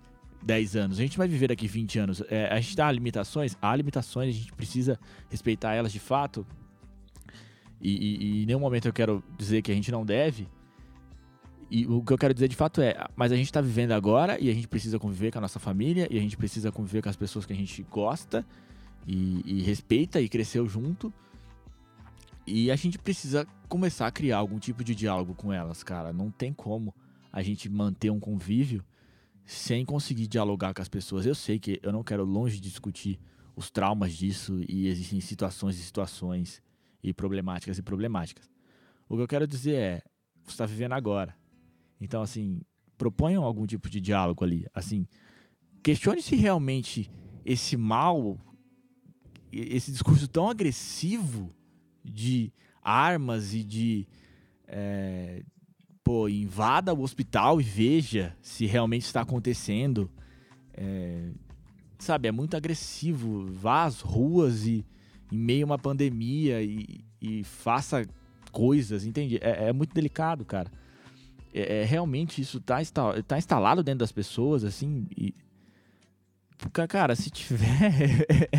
10 0.47 0.75
anos, 0.75 0.99
a 0.99 1.01
gente 1.01 1.17
vai 1.17 1.27
viver 1.27 1.49
daqui 1.49 1.67
20 1.67 1.99
anos. 1.99 2.23
É, 2.29 2.47
a 2.47 2.59
gente 2.59 2.75
dá 2.75 2.91
limitações, 2.91 3.55
há 3.61 3.75
limitações, 3.75 4.33
a 4.33 4.37
gente 4.37 4.53
precisa 4.53 4.99
respeitar 5.29 5.73
elas 5.73 5.91
de 5.91 5.99
fato, 5.99 6.45
e, 7.81 7.91
e, 7.91 8.23
e, 8.23 8.43
em 8.43 8.45
nenhum 8.45 8.59
momento 8.59 8.87
eu 8.87 8.93
quero 8.93 9.23
dizer 9.37 9.61
que 9.61 9.71
a 9.71 9.75
gente 9.75 9.91
não 9.91 10.05
deve. 10.05 10.47
E 11.69 11.85
o 11.85 12.01
que 12.01 12.13
eu 12.13 12.17
quero 12.17 12.33
dizer 12.33 12.47
de 12.47 12.55
fato 12.55 12.81
é, 12.81 12.95
mas 13.15 13.31
a 13.31 13.35
gente 13.35 13.47
está 13.47 13.59
vivendo 13.59 13.91
agora 13.91 14.39
e 14.39 14.49
a 14.49 14.53
gente 14.53 14.67
precisa 14.67 14.97
conviver 14.97 15.31
com 15.31 15.37
a 15.37 15.41
nossa 15.41 15.59
família 15.59 16.07
e 16.09 16.17
a 16.17 16.21
gente 16.21 16.37
precisa 16.37 16.71
conviver 16.71 17.01
com 17.01 17.09
as 17.09 17.17
pessoas 17.17 17.45
que 17.45 17.51
a 17.51 17.55
gente 17.55 17.83
gosta 17.83 18.45
e, 19.05 19.41
e 19.45 19.61
respeita 19.61 20.21
e 20.21 20.29
cresceu 20.29 20.67
junto. 20.67 21.13
E 22.45 22.71
a 22.71 22.75
gente 22.77 22.97
precisa 22.97 23.45
começar 23.67 24.07
a 24.07 24.11
criar 24.11 24.37
algum 24.37 24.57
tipo 24.57 24.81
de 24.81 24.95
diálogo 24.95 25.35
com 25.35 25.51
elas, 25.51 25.83
cara. 25.83 26.13
Não 26.13 26.31
tem 26.31 26.53
como 26.53 26.95
a 27.31 27.41
gente 27.41 27.67
manter 27.67 28.09
um 28.09 28.19
convívio 28.19 28.83
sem 29.47 29.85
conseguir 29.85 30.27
dialogar 30.27 30.73
com 30.73 30.81
as 30.81 30.89
pessoas. 30.89 31.25
Eu 31.25 31.33
sei 31.33 31.57
que 31.57 31.79
eu 31.81 31.91
não 31.93 32.03
quero 32.03 32.25
longe 32.25 32.59
discutir 32.59 33.17
os 33.55 33.71
traumas 33.71 34.13
disso 34.13 34.59
e 34.67 34.87
existem 34.87 35.21
situações 35.21 35.79
e 35.79 35.81
situações 35.81 36.61
e 37.01 37.13
problemáticas 37.13 37.77
e 37.77 37.81
problemáticas. 37.81 38.51
O 39.07 39.15
que 39.15 39.21
eu 39.21 39.27
quero 39.27 39.47
dizer 39.47 39.75
é, 39.75 40.03
você 40.43 40.51
está 40.51 40.65
vivendo 40.65 40.91
agora. 40.91 41.33
Então, 41.99 42.21
assim, 42.21 42.61
proponham 42.97 43.45
algum 43.45 43.65
tipo 43.65 43.89
de 43.89 44.01
diálogo 44.01 44.43
ali. 44.43 44.67
Assim, 44.73 45.07
questione 45.81 46.21
se 46.21 46.35
realmente 46.35 47.09
esse 47.45 47.77
mal, 47.77 48.37
esse 49.49 49.93
discurso 49.93 50.27
tão 50.27 50.49
agressivo 50.49 51.55
de 52.03 52.51
armas 52.81 53.53
e 53.53 53.63
de. 53.63 54.07
É, 54.67 55.41
pô, 56.07 56.29
invada 56.29 56.93
o 56.93 57.01
hospital 57.01 57.59
e 57.59 57.63
veja 57.65 58.33
se 58.41 58.65
realmente 58.65 59.03
está 59.03 59.19
acontecendo. 59.19 60.09
É, 60.73 61.31
sabe, 61.99 62.29
é 62.29 62.31
muito 62.31 62.55
agressivo. 62.55 63.45
Vá 63.47 63.83
às 63.83 63.99
ruas 63.99 64.65
e 64.65 64.85
em 65.29 65.37
meio 65.37 65.65
a 65.65 65.71
uma 65.71 65.77
pandemia 65.77 66.61
e, 66.61 67.01
e 67.21 67.43
faça 67.43 68.07
coisas, 68.53 69.05
entende? 69.05 69.37
É, 69.41 69.67
é 69.67 69.73
muito 69.73 69.93
delicado, 69.93 70.45
cara. 70.45 70.71
É, 71.53 71.81
é, 71.81 71.83
realmente 71.83 72.39
isso 72.39 72.61
tá, 72.61 72.77
tá 73.27 73.37
instalado 73.37 73.83
dentro 73.83 73.99
das 73.99 74.11
pessoas, 74.13 74.63
assim, 74.63 75.07
e. 75.11 75.35
Cara, 76.87 77.17
se 77.17 77.29
tiver, 77.29 77.67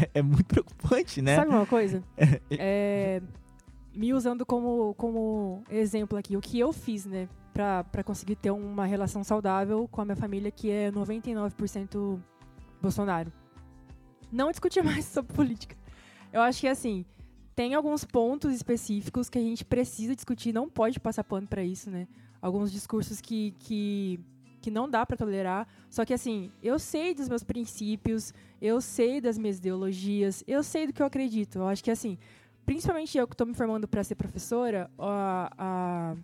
é, 0.04 0.10
é, 0.20 0.22
muito 0.22 0.44
preocupante, 0.44 1.22
né? 1.22 1.36
Sabe 1.36 1.50
uma 1.50 1.66
coisa? 1.66 2.04
É, 2.50 3.22
me 3.94 4.12
usando 4.12 4.44
como, 4.44 4.94
como 4.94 5.64
exemplo 5.70 6.18
aqui, 6.18 6.36
o 6.36 6.40
que 6.40 6.60
eu 6.60 6.72
fiz, 6.72 7.04
né, 7.04 7.28
pra 7.52 8.04
conseguir 8.04 8.36
ter 8.36 8.50
uma 8.50 8.86
relação 8.86 9.24
saudável 9.24 9.88
com 9.88 10.00
a 10.00 10.04
minha 10.04 10.16
família, 10.16 10.50
que 10.50 10.70
é 10.70 10.90
99% 10.90 12.20
Bolsonaro. 12.80 13.32
Não 14.30 14.50
discutir 14.50 14.82
mais 14.84 15.04
sobre 15.04 15.32
política. 15.34 15.76
Eu 16.32 16.40
acho 16.42 16.60
que 16.60 16.68
assim, 16.68 17.04
tem 17.54 17.74
alguns 17.74 18.04
pontos 18.04 18.54
específicos 18.54 19.28
que 19.28 19.38
a 19.38 19.42
gente 19.42 19.64
precisa 19.64 20.14
discutir, 20.14 20.52
não 20.52 20.68
pode 20.68 21.00
passar 21.00 21.24
pano 21.24 21.46
para 21.46 21.64
isso, 21.64 21.90
né? 21.90 22.06
Alguns 22.40 22.70
discursos 22.70 23.20
que, 23.20 23.52
que, 23.58 24.20
que 24.60 24.70
não 24.70 24.88
dá 24.88 25.04
para 25.04 25.16
tolerar. 25.16 25.66
Só 25.90 26.04
que 26.04 26.14
assim, 26.14 26.52
eu 26.62 26.78
sei 26.78 27.14
dos 27.14 27.28
meus 27.28 27.42
princípios, 27.42 28.32
eu 28.60 28.80
sei 28.80 29.20
das 29.20 29.36
minhas 29.36 29.58
ideologias, 29.58 30.44
eu 30.46 30.62
sei 30.62 30.86
do 30.86 30.92
que 30.92 31.02
eu 31.02 31.06
acredito. 31.06 31.58
Eu 31.58 31.66
acho 31.66 31.82
que 31.82 31.90
assim, 31.90 32.16
principalmente 32.64 33.18
eu 33.18 33.26
que 33.26 33.34
estou 33.34 33.46
me 33.46 33.54
formando 33.54 33.88
para 33.88 34.04
ser 34.04 34.14
professora, 34.14 34.90
a, 34.98 35.50
a, 35.58 36.16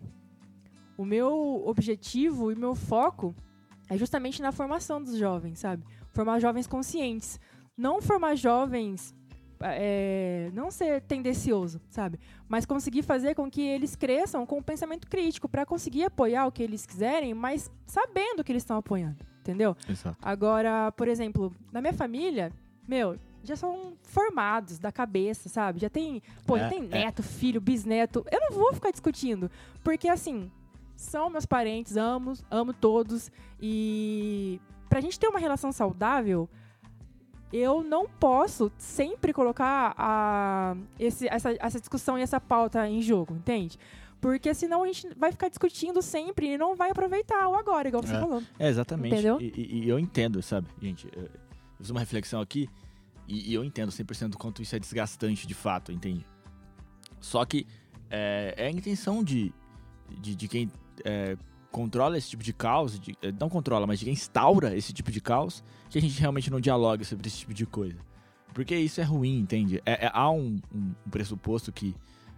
o 0.97 1.05
meu 1.05 1.63
objetivo 1.65 2.51
e 2.51 2.55
meu 2.55 2.75
foco 2.75 3.35
é 3.89 3.97
justamente 3.97 4.41
na 4.41 4.51
formação 4.51 5.01
dos 5.01 5.17
jovens, 5.17 5.59
sabe? 5.59 5.83
Formar 6.11 6.39
jovens 6.39 6.67
conscientes. 6.67 7.39
Não 7.77 8.01
formar 8.01 8.35
jovens 8.35 9.13
é, 9.61 10.49
não 10.53 10.69
ser 10.69 11.01
tendencioso, 11.01 11.81
sabe? 11.89 12.19
Mas 12.47 12.65
conseguir 12.65 13.03
fazer 13.03 13.35
com 13.35 13.49
que 13.49 13.61
eles 13.61 13.95
cresçam 13.95 14.45
com 14.45 14.57
o 14.57 14.63
pensamento 14.63 15.07
crítico 15.07 15.47
para 15.47 15.65
conseguir 15.65 16.05
apoiar 16.05 16.45
o 16.47 16.51
que 16.51 16.63
eles 16.63 16.85
quiserem, 16.85 17.33
mas 17.33 17.71
sabendo 17.85 18.43
que 18.43 18.51
eles 18.51 18.63
estão 18.63 18.77
apoiando, 18.77 19.17
entendeu? 19.39 19.75
Exato. 19.87 20.17
Agora, 20.21 20.91
por 20.91 21.07
exemplo, 21.07 21.53
na 21.71 21.81
minha 21.81 21.93
família, 21.93 22.51
meu, 22.87 23.17
já 23.43 23.55
são 23.55 23.93
formados 24.03 24.79
da 24.79 24.91
cabeça, 24.91 25.49
sabe? 25.49 25.79
Já 25.79 25.89
tem, 25.89 26.21
pô, 26.45 26.57
é, 26.57 26.61
já 26.61 26.69
tem 26.69 26.79
é. 26.79 26.87
neto, 26.87 27.21
é. 27.21 27.23
filho, 27.23 27.61
bisneto. 27.61 28.25
Eu 28.31 28.39
não 28.41 28.51
vou 28.51 28.73
ficar 28.73 28.91
discutindo, 28.91 29.49
porque 29.83 30.07
assim, 30.07 30.51
são 30.95 31.29
meus 31.29 31.45
parentes, 31.45 31.97
amo, 31.97 32.33
amo 32.49 32.73
todos 32.73 33.31
e 33.61 34.59
pra 34.89 35.01
gente 35.01 35.19
ter 35.19 35.27
uma 35.27 35.39
relação 35.39 35.71
saudável, 35.71 36.49
eu 37.53 37.83
não 37.83 38.07
posso 38.07 38.71
sempre 38.77 39.31
colocar 39.33 39.93
a, 39.97 40.75
esse, 40.99 41.27
essa, 41.27 41.55
essa 41.59 41.79
discussão 41.79 42.17
e 42.17 42.21
essa 42.21 42.39
pauta 42.39 42.87
em 42.89 43.01
jogo, 43.01 43.35
entende? 43.35 43.77
Porque 44.19 44.53
senão 44.53 44.83
a 44.83 44.87
gente 44.87 45.07
vai 45.15 45.31
ficar 45.31 45.49
discutindo 45.49 46.01
sempre 46.01 46.53
e 46.53 46.57
não 46.57 46.75
vai 46.75 46.89
aproveitar 46.91 47.47
o 47.47 47.55
agora, 47.55 47.87
igual 47.87 48.01
você 48.03 48.15
É. 48.15 48.19
falou. 48.19 48.41
É, 48.57 48.67
exatamente. 48.69 49.13
Entendeu? 49.13 49.39
E, 49.39 49.53
e- 49.55 49.83
e 49.85 49.89
eu 49.89 49.99
entendo, 49.99 50.41
sabe, 50.41 50.67
gente? 50.81 51.07
Eu 51.15 51.23
eu 51.77 51.79
fiz 51.79 51.89
uma 51.89 51.99
reflexão 51.99 52.39
aqui 52.39 52.69
e, 53.27 53.51
e 53.51 53.53
eu 53.53 53.61
entendo 53.63 53.91
100% 53.91 54.29
do 54.29 54.37
quanto 54.37 54.61
isso 54.61 54.73
é 54.75 54.79
desgastante 54.79 55.45
de 55.45 55.53
fato, 55.53 55.91
entende? 55.91 56.25
Só 57.19 57.43
que 57.43 57.67
é, 58.09 58.53
é 58.57 58.67
a 58.67 58.71
intenção 58.71 59.21
de, 59.23 59.53
de, 60.21 60.35
de 60.35 60.47
quem 60.47 60.71
é, 61.03 61.37
controla 61.71 62.17
esse 62.17 62.29
tipo 62.29 62.43
de 62.43 62.53
caos, 62.53 62.99
de- 62.99 63.17
eh, 63.21 63.33
não 63.39 63.49
controla, 63.49 63.85
mas 63.85 63.99
de 63.99 64.05
quem 64.05 64.13
instaura 64.13 64.75
esse 64.75 64.93
tipo 64.93 65.11
de 65.11 65.19
caos, 65.19 65.63
que 65.89 65.97
a 65.97 66.01
gente 66.01 66.19
realmente 66.19 66.49
não 66.49 66.59
dialogue 66.59 67.03
sobre 67.03 67.27
esse 67.27 67.39
tipo 67.39 67.53
de 67.53 67.65
coisa. 67.65 67.97
Porque 68.53 68.75
isso 68.75 69.01
é 69.01 69.03
ruim, 69.03 69.37
entende? 69.39 69.81
É- 69.85 70.05
é- 70.05 70.11
há 70.13 70.29
um, 70.31 70.59
um- 70.73 70.93
pressuposto 71.11 71.71
que 71.73 71.93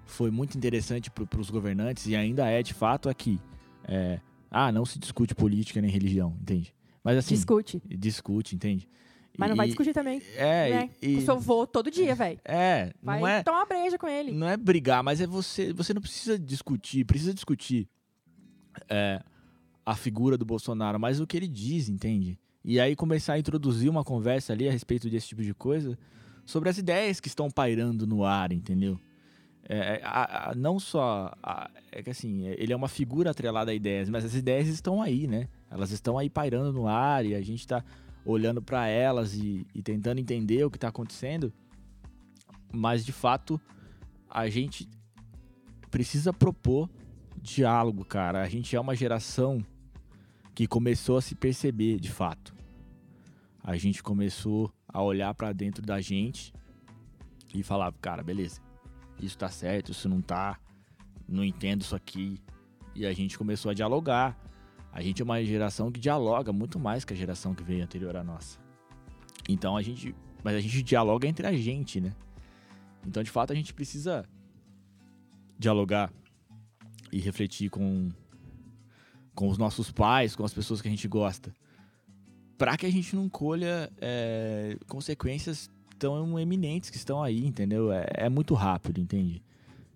foi 0.05 0.31
muito 0.31 0.57
interessante 0.57 1.11
para 1.11 1.39
os 1.39 1.49
governantes 1.51 2.07
e 2.07 2.15
ainda 2.15 2.47
é 2.49 2.63
de 2.63 2.73
fato 2.73 3.07
aqui. 3.09 3.39
É, 3.87 4.19
ah, 4.49 4.71
não 4.71 4.85
se 4.85 4.97
discute 4.97 5.35
política 5.35 5.79
nem 5.81 5.91
religião, 5.91 6.35
entende? 6.41 6.73
Mas 7.03 7.17
assim, 7.17 7.35
Discute. 7.35 7.81
discute, 7.85 8.55
entende? 8.55 8.89
Mas 9.37 9.49
não 9.49 9.55
E- 9.55 9.57
vai 9.57 9.67
discutir 9.67 9.93
também. 9.93 10.19
É, 10.35 10.69
né? 10.71 10.89
e, 10.99 11.13
Com 11.13 11.19
o 11.19 11.25
seu 11.25 11.39
vô 11.39 11.67
todo 11.67 11.91
dia, 11.91 12.15
velho. 12.15 12.39
é, 12.43 12.91
Vai 13.03 13.19
não 13.19 13.27
é, 13.27 13.43
tomar 13.43 13.65
breja 13.65 13.97
com 13.99 14.07
ele. 14.07 14.31
não 14.31 14.47
é 14.47 14.57
brigar, 14.57 15.03
mas 15.03 15.21
é 15.21 15.27
você. 15.27 15.71
Você 15.73 15.93
não 15.93 16.01
precisa 16.01 16.39
discutir, 16.39 17.05
precisa 17.05 17.33
discutir 17.35 17.87
é, 18.89 19.21
a 19.85 19.95
figura 19.95 20.37
do 20.37 20.45
Bolsonaro, 20.45 20.99
mas 20.99 21.19
o 21.19 21.27
que 21.27 21.37
ele 21.37 21.47
diz, 21.47 21.89
entende? 21.89 22.37
E 22.63 22.79
aí 22.79 22.95
começar 22.95 23.33
a 23.33 23.39
introduzir 23.39 23.89
uma 23.89 24.03
conversa 24.03 24.51
ali 24.53 24.67
a 24.67 24.71
respeito 24.71 25.09
desse 25.09 25.29
tipo 25.29 25.41
de 25.41 25.53
coisa 25.53 25.97
sobre 26.45 26.69
as 26.69 26.77
ideias 26.77 27.19
que 27.19 27.27
estão 27.27 27.49
pairando 27.49 28.05
no 28.05 28.23
ar, 28.25 28.51
entendeu? 28.51 28.99
É, 29.69 30.01
a- 30.03 30.51
a- 30.51 30.55
não 30.55 30.79
só. 30.79 31.33
a- 31.43 31.69
é 31.91 32.01
que 32.01 32.09
assim, 32.09 32.47
é- 32.47 32.55
ele 32.57 32.71
é 32.71 32.75
uma 32.75 32.87
figura 32.87 33.31
atrelada 33.31 33.71
a 33.71 33.73
ideias, 33.73 34.09
mas 34.09 34.23
as 34.23 34.33
ideias 34.33 34.67
estão 34.67 35.01
aí, 35.01 35.27
né? 35.27 35.47
Elas 35.69 35.91
estão 35.91 36.17
aí 36.17 36.29
pairando 36.29 36.71
no 36.71 36.87
ar 36.87 37.25
e 37.25 37.35
a 37.35 37.41
gente 37.41 37.59
está 37.59 37.83
olhando 38.25 38.61
para 38.61 38.87
elas 38.87 39.33
e, 39.33 39.65
e 39.75 39.81
tentando 39.81 40.19
entender 40.19 40.63
o 40.65 40.69
que 40.71 40.77
está 40.77 40.87
acontecendo. 40.89 41.51
Mas 42.71 43.05
de 43.05 43.11
fato, 43.11 43.59
a 44.29 44.49
gente 44.49 44.87
precisa 45.89 46.33
propor 46.33 46.89
diálogo, 47.55 48.03
cara. 48.03 48.41
A 48.41 48.49
gente 48.49 48.75
é 48.75 48.79
uma 48.79 48.95
geração 48.95 49.63
que 50.53 50.67
começou 50.67 51.17
a 51.17 51.21
se 51.21 51.35
perceber 51.35 51.99
de 51.99 52.11
fato. 52.11 52.55
A 53.63 53.75
gente 53.77 54.01
começou 54.01 54.71
a 54.87 55.01
olhar 55.01 55.33
para 55.33 55.51
dentro 55.53 55.85
da 55.85 55.99
gente 56.01 56.53
e 57.53 57.63
falar, 57.63 57.91
cara, 58.01 58.23
beleza, 58.23 58.61
isso 59.19 59.37
tá 59.37 59.49
certo, 59.49 59.91
isso 59.91 60.07
não 60.07 60.21
tá, 60.21 60.59
não 61.27 61.43
entendo 61.43 61.81
isso 61.81 61.95
aqui. 61.95 62.41
E 62.95 63.05
a 63.05 63.13
gente 63.13 63.37
começou 63.37 63.71
a 63.71 63.73
dialogar. 63.73 64.37
A 64.91 65.01
gente 65.01 65.21
é 65.21 65.25
uma 65.25 65.43
geração 65.43 65.91
que 65.91 65.99
dialoga 65.99 66.51
muito 66.51 66.79
mais 66.79 67.05
que 67.05 67.13
a 67.13 67.17
geração 67.17 67.53
que 67.53 67.63
veio 67.63 67.83
anterior 67.83 68.15
à 68.15 68.23
nossa. 68.23 68.59
Então 69.47 69.77
a 69.77 69.81
gente, 69.81 70.15
mas 70.43 70.55
a 70.55 70.59
gente 70.59 70.81
dialoga 70.81 71.27
entre 71.27 71.45
a 71.45 71.53
gente, 71.53 72.01
né? 72.01 72.13
Então 73.05 73.21
de 73.21 73.29
fato 73.29 73.53
a 73.53 73.55
gente 73.55 73.73
precisa 73.73 74.25
dialogar 75.59 76.11
e 77.17 77.19
refletir 77.19 77.69
com 77.69 78.11
com 79.33 79.49
os 79.49 79.57
nossos 79.57 79.91
pais, 79.91 80.35
com 80.35 80.43
as 80.43 80.51
pessoas 80.51 80.81
que 80.81 80.87
a 80.87 80.91
gente 80.91 81.07
gosta, 81.07 81.53
para 82.57 82.75
que 82.75 82.87
a 82.87 82.91
gente 82.91 83.15
não 83.15 83.29
colha 83.29 83.87
é, 84.01 84.75
consequências 84.87 85.69
tão 85.99 86.39
eminentes 86.39 86.89
que 86.89 86.97
estão 86.97 87.21
aí, 87.21 87.45
entendeu? 87.45 87.91
É, 87.91 88.07
é 88.13 88.29
muito 88.29 88.55
rápido, 88.55 88.99
entende? 88.99 89.43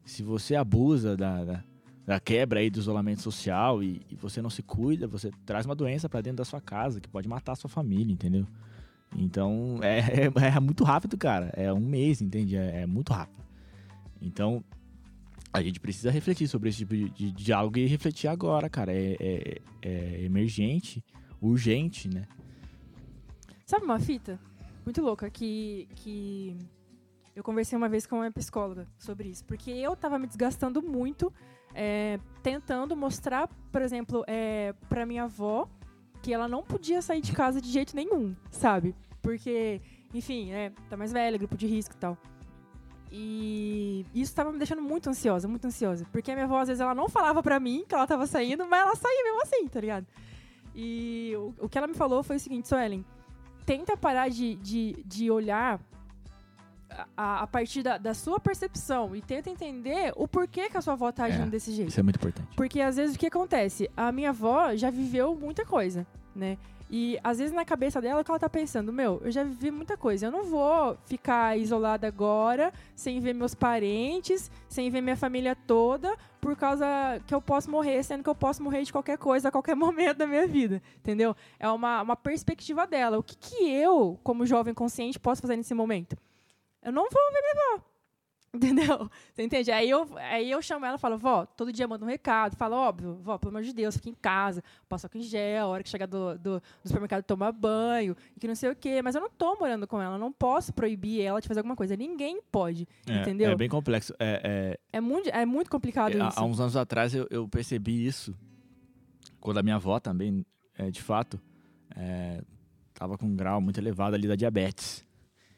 Se 0.05 0.21
você 0.21 0.55
abusa 0.55 1.17
da, 1.17 1.43
da, 1.43 1.63
da 2.05 2.19
quebra 2.19 2.59
aí 2.59 2.69
do 2.69 2.77
isolamento 2.77 3.23
social 3.23 3.81
e, 3.81 4.01
e 4.11 4.15
você 4.15 4.43
não 4.43 4.49
se 4.51 4.61
cuida, 4.61 5.07
você 5.07 5.31
traz 5.43 5.65
uma 5.65 5.73
doença 5.73 6.07
para 6.07 6.21
dentro 6.21 6.37
da 6.37 6.45
sua 6.45 6.61
casa 6.61 7.01
que 7.01 7.09
pode 7.09 7.27
matar 7.27 7.53
a 7.53 7.55
sua 7.55 7.69
família, 7.69 8.13
entendeu? 8.13 8.45
Então 9.15 9.79
é, 9.81 10.27
é, 10.27 10.31
é 10.55 10.59
muito 10.59 10.83
rápido, 10.83 11.17
cara. 11.17 11.51
É 11.55 11.73
um 11.73 11.79
mês, 11.79 12.21
entende? 12.21 12.55
É, 12.55 12.81
é 12.81 12.85
muito 12.85 13.11
rápido. 13.11 13.43
Então 14.21 14.63
a 15.53 15.61
gente 15.61 15.79
precisa 15.79 16.09
refletir 16.11 16.47
sobre 16.47 16.69
esse 16.69 16.79
tipo 16.79 16.95
de, 16.95 17.09
de 17.09 17.31
diálogo 17.31 17.77
e 17.77 17.85
refletir 17.85 18.27
agora, 18.27 18.69
cara. 18.69 18.93
É, 18.93 19.15
é- 19.19 19.61
é 19.81 20.23
emergente, 20.23 21.03
urgente, 21.41 22.07
né? 22.07 22.25
Sabe 23.65 23.85
uma 23.85 23.99
fita 23.99 24.39
muito 24.85 25.01
louca 25.01 25.29
que, 25.29 25.87
que 25.95 26.55
eu 27.35 27.43
conversei 27.43 27.77
uma 27.77 27.89
vez 27.89 28.05
com 28.05 28.17
uma 28.17 28.31
psicóloga 28.31 28.87
sobre 28.97 29.29
isso? 29.29 29.43
Porque 29.45 29.71
eu 29.71 29.95
tava 29.95 30.17
me 30.19 30.27
desgastando 30.27 30.81
muito 30.81 31.33
é, 31.73 32.19
tentando 32.43 32.95
mostrar, 32.95 33.47
por 33.71 33.81
exemplo, 33.81 34.23
é, 34.27 34.73
pra 34.89 35.05
minha 35.05 35.23
avó 35.23 35.69
que 36.21 36.33
ela 36.33 36.47
não 36.47 36.61
podia 36.63 37.01
sair 37.01 37.21
de 37.21 37.31
casa 37.31 37.59
de 37.61 37.69
jeito 37.71 37.95
nenhum, 37.95 38.35
sabe? 38.51 38.93
Porque, 39.21 39.81
enfim, 40.13 40.51
é, 40.51 40.71
tá 40.89 40.95
mais 40.97 41.11
velha, 41.11 41.37
grupo 41.37 41.57
de 41.57 41.65
risco 41.65 41.95
e 41.95 41.97
tal. 41.97 42.17
E 43.11 44.05
isso 44.15 44.33
tava 44.33 44.51
me 44.51 44.57
deixando 44.57 44.81
muito 44.81 45.09
ansiosa, 45.09 45.47
muito 45.47 45.67
ansiosa. 45.67 46.05
Porque 46.11 46.31
a 46.31 46.33
minha 46.33 46.45
avó, 46.45 46.59
às 46.59 46.69
vezes, 46.69 46.79
ela 46.79 46.95
não 46.95 47.09
falava 47.09 47.43
pra 47.43 47.59
mim 47.59 47.83
que 47.87 47.93
ela 47.93 48.07
tava 48.07 48.25
saindo, 48.25 48.65
mas 48.65 48.79
ela 48.81 48.95
saía 48.95 49.23
mesmo 49.23 49.41
assim, 49.41 49.67
tá 49.67 49.81
ligado? 49.81 50.07
E 50.73 51.33
o, 51.35 51.65
o 51.65 51.69
que 51.69 51.77
ela 51.77 51.87
me 51.87 51.93
falou 51.93 52.23
foi 52.23 52.37
o 52.37 52.39
seguinte, 52.39 52.69
Suelen, 52.69 53.03
tenta 53.65 53.97
parar 53.97 54.29
de, 54.29 54.55
de, 54.55 55.03
de 55.05 55.29
olhar 55.29 55.79
a, 57.15 57.41
a 57.43 57.47
partir 57.47 57.83
da, 57.83 57.97
da 57.97 58.13
sua 58.13 58.39
percepção 58.39 59.15
e 59.15 59.21
tenta 59.21 59.49
entender 59.49 60.13
o 60.15 60.27
porquê 60.27 60.69
que 60.69 60.77
a 60.77 60.81
sua 60.81 60.93
avó 60.93 61.11
tá 61.11 61.25
agindo 61.25 61.47
É, 61.47 61.49
desse 61.49 61.73
jeito. 61.73 61.89
Isso 61.89 61.99
é 61.99 62.03
muito 62.03 62.15
importante. 62.15 62.55
Porque 62.55 62.79
às 62.79 62.95
vezes 62.95 63.15
o 63.15 63.19
que 63.19 63.27
acontece? 63.27 63.89
A 63.95 64.11
minha 64.11 64.29
avó 64.29 64.73
já 64.75 64.89
viveu 64.89 65.35
muita 65.35 65.65
coisa, 65.65 66.07
né? 66.35 66.57
E 66.93 67.17
às 67.23 67.37
vezes 67.37 67.53
na 67.53 67.63
cabeça 67.63 68.01
dela 68.01 68.19
o 68.19 68.23
que 68.23 68.29
ela 68.29 68.37
tá 68.37 68.49
pensando, 68.49 68.91
meu, 68.91 69.21
eu 69.23 69.31
já 69.31 69.45
vivi 69.45 69.71
muita 69.71 69.95
coisa, 69.95 70.25
eu 70.25 70.31
não 70.31 70.43
vou 70.43 70.97
ficar 71.05 71.57
isolada 71.57 72.05
agora, 72.05 72.73
sem 72.93 73.21
ver 73.21 73.33
meus 73.33 73.55
parentes, 73.55 74.51
sem 74.67 74.89
ver 74.89 74.99
minha 74.99 75.15
família 75.15 75.55
toda, 75.55 76.13
por 76.41 76.53
causa 76.53 76.85
que 77.25 77.33
eu 77.33 77.41
posso 77.41 77.71
morrer, 77.71 78.03
sendo 78.03 78.23
que 78.23 78.29
eu 78.29 78.35
posso 78.35 78.61
morrer 78.61 78.83
de 78.83 78.91
qualquer 78.91 79.17
coisa 79.17 79.47
a 79.47 79.51
qualquer 79.51 79.73
momento 79.77 80.17
da 80.17 80.27
minha 80.27 80.45
vida, 80.45 80.83
entendeu? 80.97 81.33
É 81.57 81.69
uma, 81.69 82.01
uma 82.01 82.15
perspectiva 82.17 82.85
dela. 82.85 83.17
O 83.17 83.23
que, 83.23 83.37
que 83.37 83.71
eu, 83.71 84.19
como 84.21 84.45
jovem 84.45 84.73
consciente, 84.73 85.17
posso 85.17 85.41
fazer 85.41 85.55
nesse 85.55 85.73
momento? 85.73 86.17
Eu 86.83 86.91
não 86.91 87.03
vou 87.03 87.31
ver 87.31 87.41
minha 87.41 87.75
avó. 87.75 87.90
Entendeu? 88.53 89.09
Você 89.33 89.43
entende? 89.43 89.71
Aí 89.71 89.89
eu, 89.89 90.05
aí 90.17 90.51
eu 90.51 90.61
chamo 90.61 90.85
ela 90.85 90.97
e 90.97 90.99
falo, 90.99 91.17
vó, 91.17 91.45
todo 91.45 91.71
dia 91.71 91.87
manda 91.87 92.03
um 92.03 92.07
recado. 92.07 92.57
Falo, 92.57 92.75
óbvio, 92.75 93.15
vó, 93.21 93.37
pelo 93.37 93.51
amor 93.51 93.63
de 93.63 93.71
Deus, 93.71 93.95
fica 93.95 94.09
em 94.09 94.13
casa, 94.13 94.61
passa 94.89 95.09
em 95.15 95.21
gel, 95.21 95.67
a 95.67 95.69
hora 95.69 95.83
que 95.83 95.89
chegar 95.89 96.05
do, 96.05 96.37
do, 96.37 96.59
do 96.59 96.63
supermercado 96.83 97.23
toma 97.23 97.49
banho, 97.49 98.13
e 98.35 98.39
que 98.41 98.47
não 98.49 98.55
sei 98.55 98.69
o 98.69 98.75
quê. 98.75 99.01
Mas 99.01 99.15
eu 99.15 99.21
não 99.21 99.29
tô 99.29 99.55
morando 99.55 99.87
com 99.87 100.01
ela, 100.01 100.17
não 100.17 100.33
posso 100.33 100.73
proibir 100.73 101.21
ela 101.21 101.39
de 101.39 101.47
fazer 101.47 101.61
alguma 101.61 101.77
coisa. 101.77 101.95
Ninguém 101.95 102.41
pode, 102.51 102.85
É, 103.07 103.21
entendeu? 103.21 103.51
É 103.51 103.55
bem 103.55 103.69
complexo. 103.69 104.13
É, 104.19 104.77
É 104.91 104.99
muito, 104.99 105.29
é 105.29 105.45
muito 105.45 105.71
complicado 105.71 106.21
é, 106.21 106.27
isso. 106.27 106.37
há 106.37 106.43
uns 106.43 106.59
anos 106.59 106.75
atrás 106.75 107.15
eu, 107.15 107.25
eu 107.29 107.47
percebi 107.47 108.05
isso 108.05 108.35
quando 109.39 109.59
a 109.59 109.63
minha 109.63 109.77
avó 109.77 109.97
também, 109.97 110.45
é, 110.77 110.91
de 110.91 111.01
fato, 111.01 111.39
é, 111.95 112.41
tava 112.93 113.17
com 113.17 113.27
um 113.27 113.35
grau 113.35 113.61
muito 113.61 113.79
elevado 113.79 114.13
ali 114.13 114.27
da 114.27 114.35
diabetes. 114.35 115.05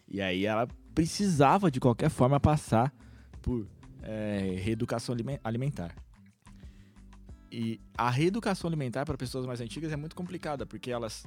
E 0.07 0.21
aí 0.21 0.45
ela 0.45 0.67
precisava 0.93 1.69
de 1.71 1.79
qualquer 1.79 2.09
forma 2.09 2.39
passar 2.39 2.93
por 3.41 3.67
é, 4.01 4.55
reeducação 4.59 5.13
alime- 5.13 5.39
alimentar. 5.43 5.95
E 7.51 7.79
a 7.97 8.09
reeducação 8.09 8.67
alimentar 8.67 9.05
para 9.05 9.17
pessoas 9.17 9.45
mais 9.45 9.61
antigas 9.61 9.91
é 9.91 9.95
muito 9.95 10.15
complicada, 10.15 10.65
porque 10.65 10.91
elas 10.91 11.25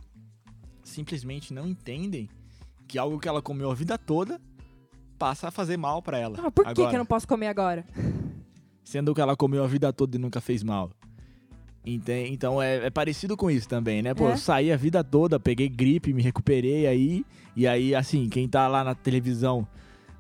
simplesmente 0.83 1.53
não 1.55 1.67
entendem 1.67 2.29
que 2.89 2.99
algo 2.99 3.19
que 3.19 3.29
ela 3.29 3.41
comeu 3.43 3.71
a 3.71 3.75
vida 3.75 3.97
toda 3.97 4.41
passa 5.19 5.49
a 5.49 5.51
fazer 5.51 5.77
mal 5.77 6.03
para 6.03 6.19
ela. 6.19 6.37
Ah, 6.45 6.51
por 6.51 6.65
que, 6.67 6.75
que 6.75 6.95
eu 6.95 6.99
não 6.99 7.07
posso 7.07 7.27
comer 7.27 7.47
agora? 7.49 7.85
sendo 8.85 9.13
que 9.13 9.21
ela 9.21 9.37
comeu 9.37 9.65
a 9.65 9.67
vida 9.67 9.93
toda 9.93 10.17
e 10.17 10.19
nunca 10.21 10.41
fez 10.41 10.63
mal. 10.63 10.93
Então 11.87 12.61
é, 12.61 12.87
é 12.87 12.91
parecido 12.91 13.37
com 13.37 13.51
isso 13.51 13.69
também, 13.69 14.03
né? 14.03 14.13
Pô, 14.15 14.29
É. 14.29 14.33
eu 14.33 14.37
saí 14.37 14.73
a 14.73 14.77
vida 14.77 15.05
toda, 15.05 15.39
peguei 15.39 15.69
gripe, 15.69 16.13
me 16.13 16.21
recuperei 16.23 16.87
aí, 16.87 17.25
e 17.55 17.67
aí, 17.67 17.95
assim, 17.95 18.29
quem 18.29 18.49
tá 18.49 18.67
lá 18.67 18.83
na 18.83 18.95
televisão 18.95 19.67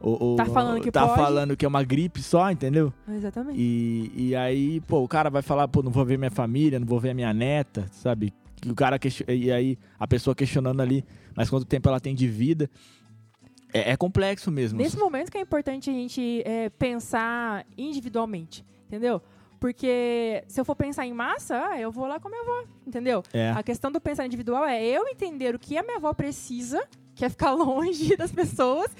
ou, 0.00 0.22
ou- 0.22 0.36
Tá 0.36 0.44
falando 0.46 0.80
que 0.80 0.90
tá 0.92 1.06
pode. 1.06 1.20
falando 1.20 1.56
que 1.56 1.64
é 1.64 1.68
uma 1.68 1.82
gripe 1.82 2.22
só, 2.22 2.50
entendeu? 2.50 2.92
Exatamente. 3.08 3.58
E, 3.58 4.12
e 4.14 4.36
aí, 4.36 4.80
pô, 4.82 5.02
o 5.02 5.08
cara 5.08 5.28
vai 5.30 5.42
falar, 5.42 5.66
pô, 5.68 5.82
não 5.82 5.90
vou 5.90 6.04
ver 6.04 6.18
minha 6.18 6.30
família, 6.30 6.78
não 6.78 6.86
vou 6.86 7.00
ver 7.00 7.10
a 7.10 7.14
minha 7.14 7.32
neta, 7.34 7.86
sabe? 7.92 8.32
E 8.64 8.70
o 8.70 8.74
cara 8.74 8.98
e 9.28 9.50
aí 9.50 9.78
a 9.98 10.06
pessoa 10.06 10.34
questionando 10.34 10.80
ali, 10.80 11.04
mas 11.34 11.50
quanto 11.50 11.64
tempo 11.66 11.88
ela 11.88 11.98
tem 12.00 12.14
de 12.14 12.26
vida? 12.28 12.70
É, 13.72 13.92
é 13.92 13.96
complexo 13.96 14.50
mesmo. 14.50 14.78
Nesse 14.78 14.96
momento 14.96 15.30
que 15.30 15.38
é 15.38 15.40
importante 15.40 15.90
a 15.90 15.92
gente 15.92 16.42
é, 16.44 16.68
pensar 16.70 17.66
individualmente, 17.76 18.64
entendeu? 18.86 19.20
Porque 19.60 20.44
se 20.48 20.60
eu 20.60 20.64
for 20.64 20.76
pensar 20.76 21.06
em 21.06 21.12
massa, 21.12 21.66
ah, 21.70 21.80
eu 21.80 21.90
vou 21.90 22.06
lá 22.06 22.20
com 22.20 22.28
a 22.28 22.30
minha 22.30 22.42
avó, 22.42 22.64
entendeu? 22.86 23.22
É. 23.32 23.50
A 23.50 23.62
questão 23.62 23.90
do 23.90 24.00
pensar 24.00 24.26
individual 24.26 24.64
é 24.64 24.84
eu 24.84 25.06
entender 25.08 25.54
o 25.54 25.58
que 25.58 25.76
a 25.78 25.82
minha 25.82 25.96
avó 25.96 26.12
precisa 26.12 26.86
quer 27.14 27.30
ficar 27.30 27.52
longe 27.54 28.16
das 28.16 28.30
pessoas. 28.30 28.90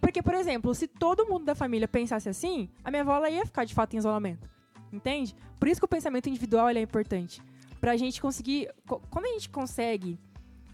Porque, 0.00 0.22
por 0.22 0.34
exemplo, 0.34 0.74
se 0.74 0.86
todo 0.88 1.26
mundo 1.26 1.44
da 1.44 1.54
família 1.54 1.86
pensasse 1.86 2.28
assim, 2.28 2.68
a 2.82 2.90
minha 2.90 3.02
avó 3.02 3.16
ela 3.16 3.30
ia 3.30 3.44
ficar 3.46 3.64
de 3.64 3.74
fato 3.74 3.94
em 3.94 3.98
isolamento. 3.98 4.48
Entende? 4.92 5.34
Por 5.58 5.68
isso 5.68 5.80
que 5.80 5.84
o 5.84 5.88
pensamento 5.88 6.28
individual 6.28 6.68
ele 6.70 6.78
é 6.78 6.82
importante. 6.82 7.40
Pra 7.80 7.96
gente 7.96 8.20
conseguir. 8.20 8.70
co- 8.86 9.00
Quando 9.10 9.26
a 9.26 9.28
gente 9.28 9.48
consegue 9.50 10.18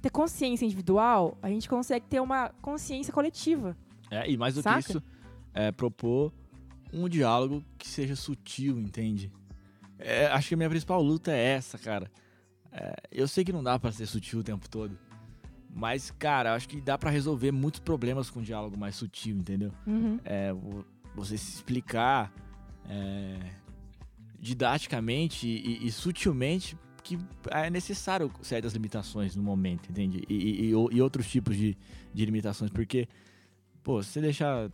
ter 0.00 0.10
consciência 0.10 0.64
individual, 0.64 1.36
a 1.42 1.48
gente 1.48 1.68
consegue 1.68 2.06
ter 2.06 2.20
uma 2.20 2.50
consciência 2.62 3.12
coletiva. 3.12 3.76
É, 4.10 4.30
e 4.30 4.36
mais 4.36 4.54
do 4.54 4.62
Saca? 4.62 4.82
que 4.82 4.90
isso, 4.90 5.02
é 5.52 5.70
propor 5.72 6.32
um 6.92 7.08
diálogo 7.08 7.64
que 7.78 7.86
seja 7.88 8.14
sutil, 8.16 8.78
entende? 8.78 9.30
É, 9.98 10.26
acho 10.26 10.48
que 10.48 10.54
a 10.54 10.56
minha 10.56 10.70
principal 10.70 11.02
luta 11.02 11.30
é 11.32 11.42
essa, 11.54 11.78
cara. 11.78 12.10
É, 12.72 12.94
eu 13.12 13.26
sei 13.28 13.44
que 13.44 13.52
não 13.52 13.62
dá 13.62 13.78
pra 13.78 13.92
ser 13.92 14.06
sutil 14.06 14.40
o 14.40 14.42
tempo 14.44 14.68
todo. 14.68 14.98
Mas, 15.72 16.10
cara, 16.10 16.54
acho 16.54 16.68
que 16.68 16.80
dá 16.80 16.98
pra 16.98 17.10
resolver 17.10 17.52
muitos 17.52 17.80
problemas 17.80 18.28
com 18.30 18.40
um 18.40 18.42
diálogo 18.42 18.76
mais 18.76 18.96
sutil, 18.96 19.36
entendeu? 19.36 19.72
Uhum. 19.86 20.18
É, 20.24 20.52
vo- 20.52 20.84
você 21.14 21.36
se 21.38 21.54
explicar 21.56 22.32
é, 22.88 23.38
didaticamente 24.38 25.46
e, 25.46 25.86
e 25.86 25.92
sutilmente 25.92 26.76
que 27.02 27.18
é 27.50 27.70
necessário 27.70 28.30
certas 28.42 28.72
limitações 28.72 29.34
no 29.34 29.42
momento, 29.42 29.90
entende? 29.90 30.22
E, 30.28 30.34
e- 30.34 30.70
e 30.70 31.00
outros 31.02 31.28
tipos 31.30 31.56
de, 31.56 31.76
de 32.12 32.24
limitações, 32.24 32.70
porque, 32.70 33.08
pô, 33.82 34.02
se 34.02 34.10
você 34.10 34.20
deixar 34.20 34.70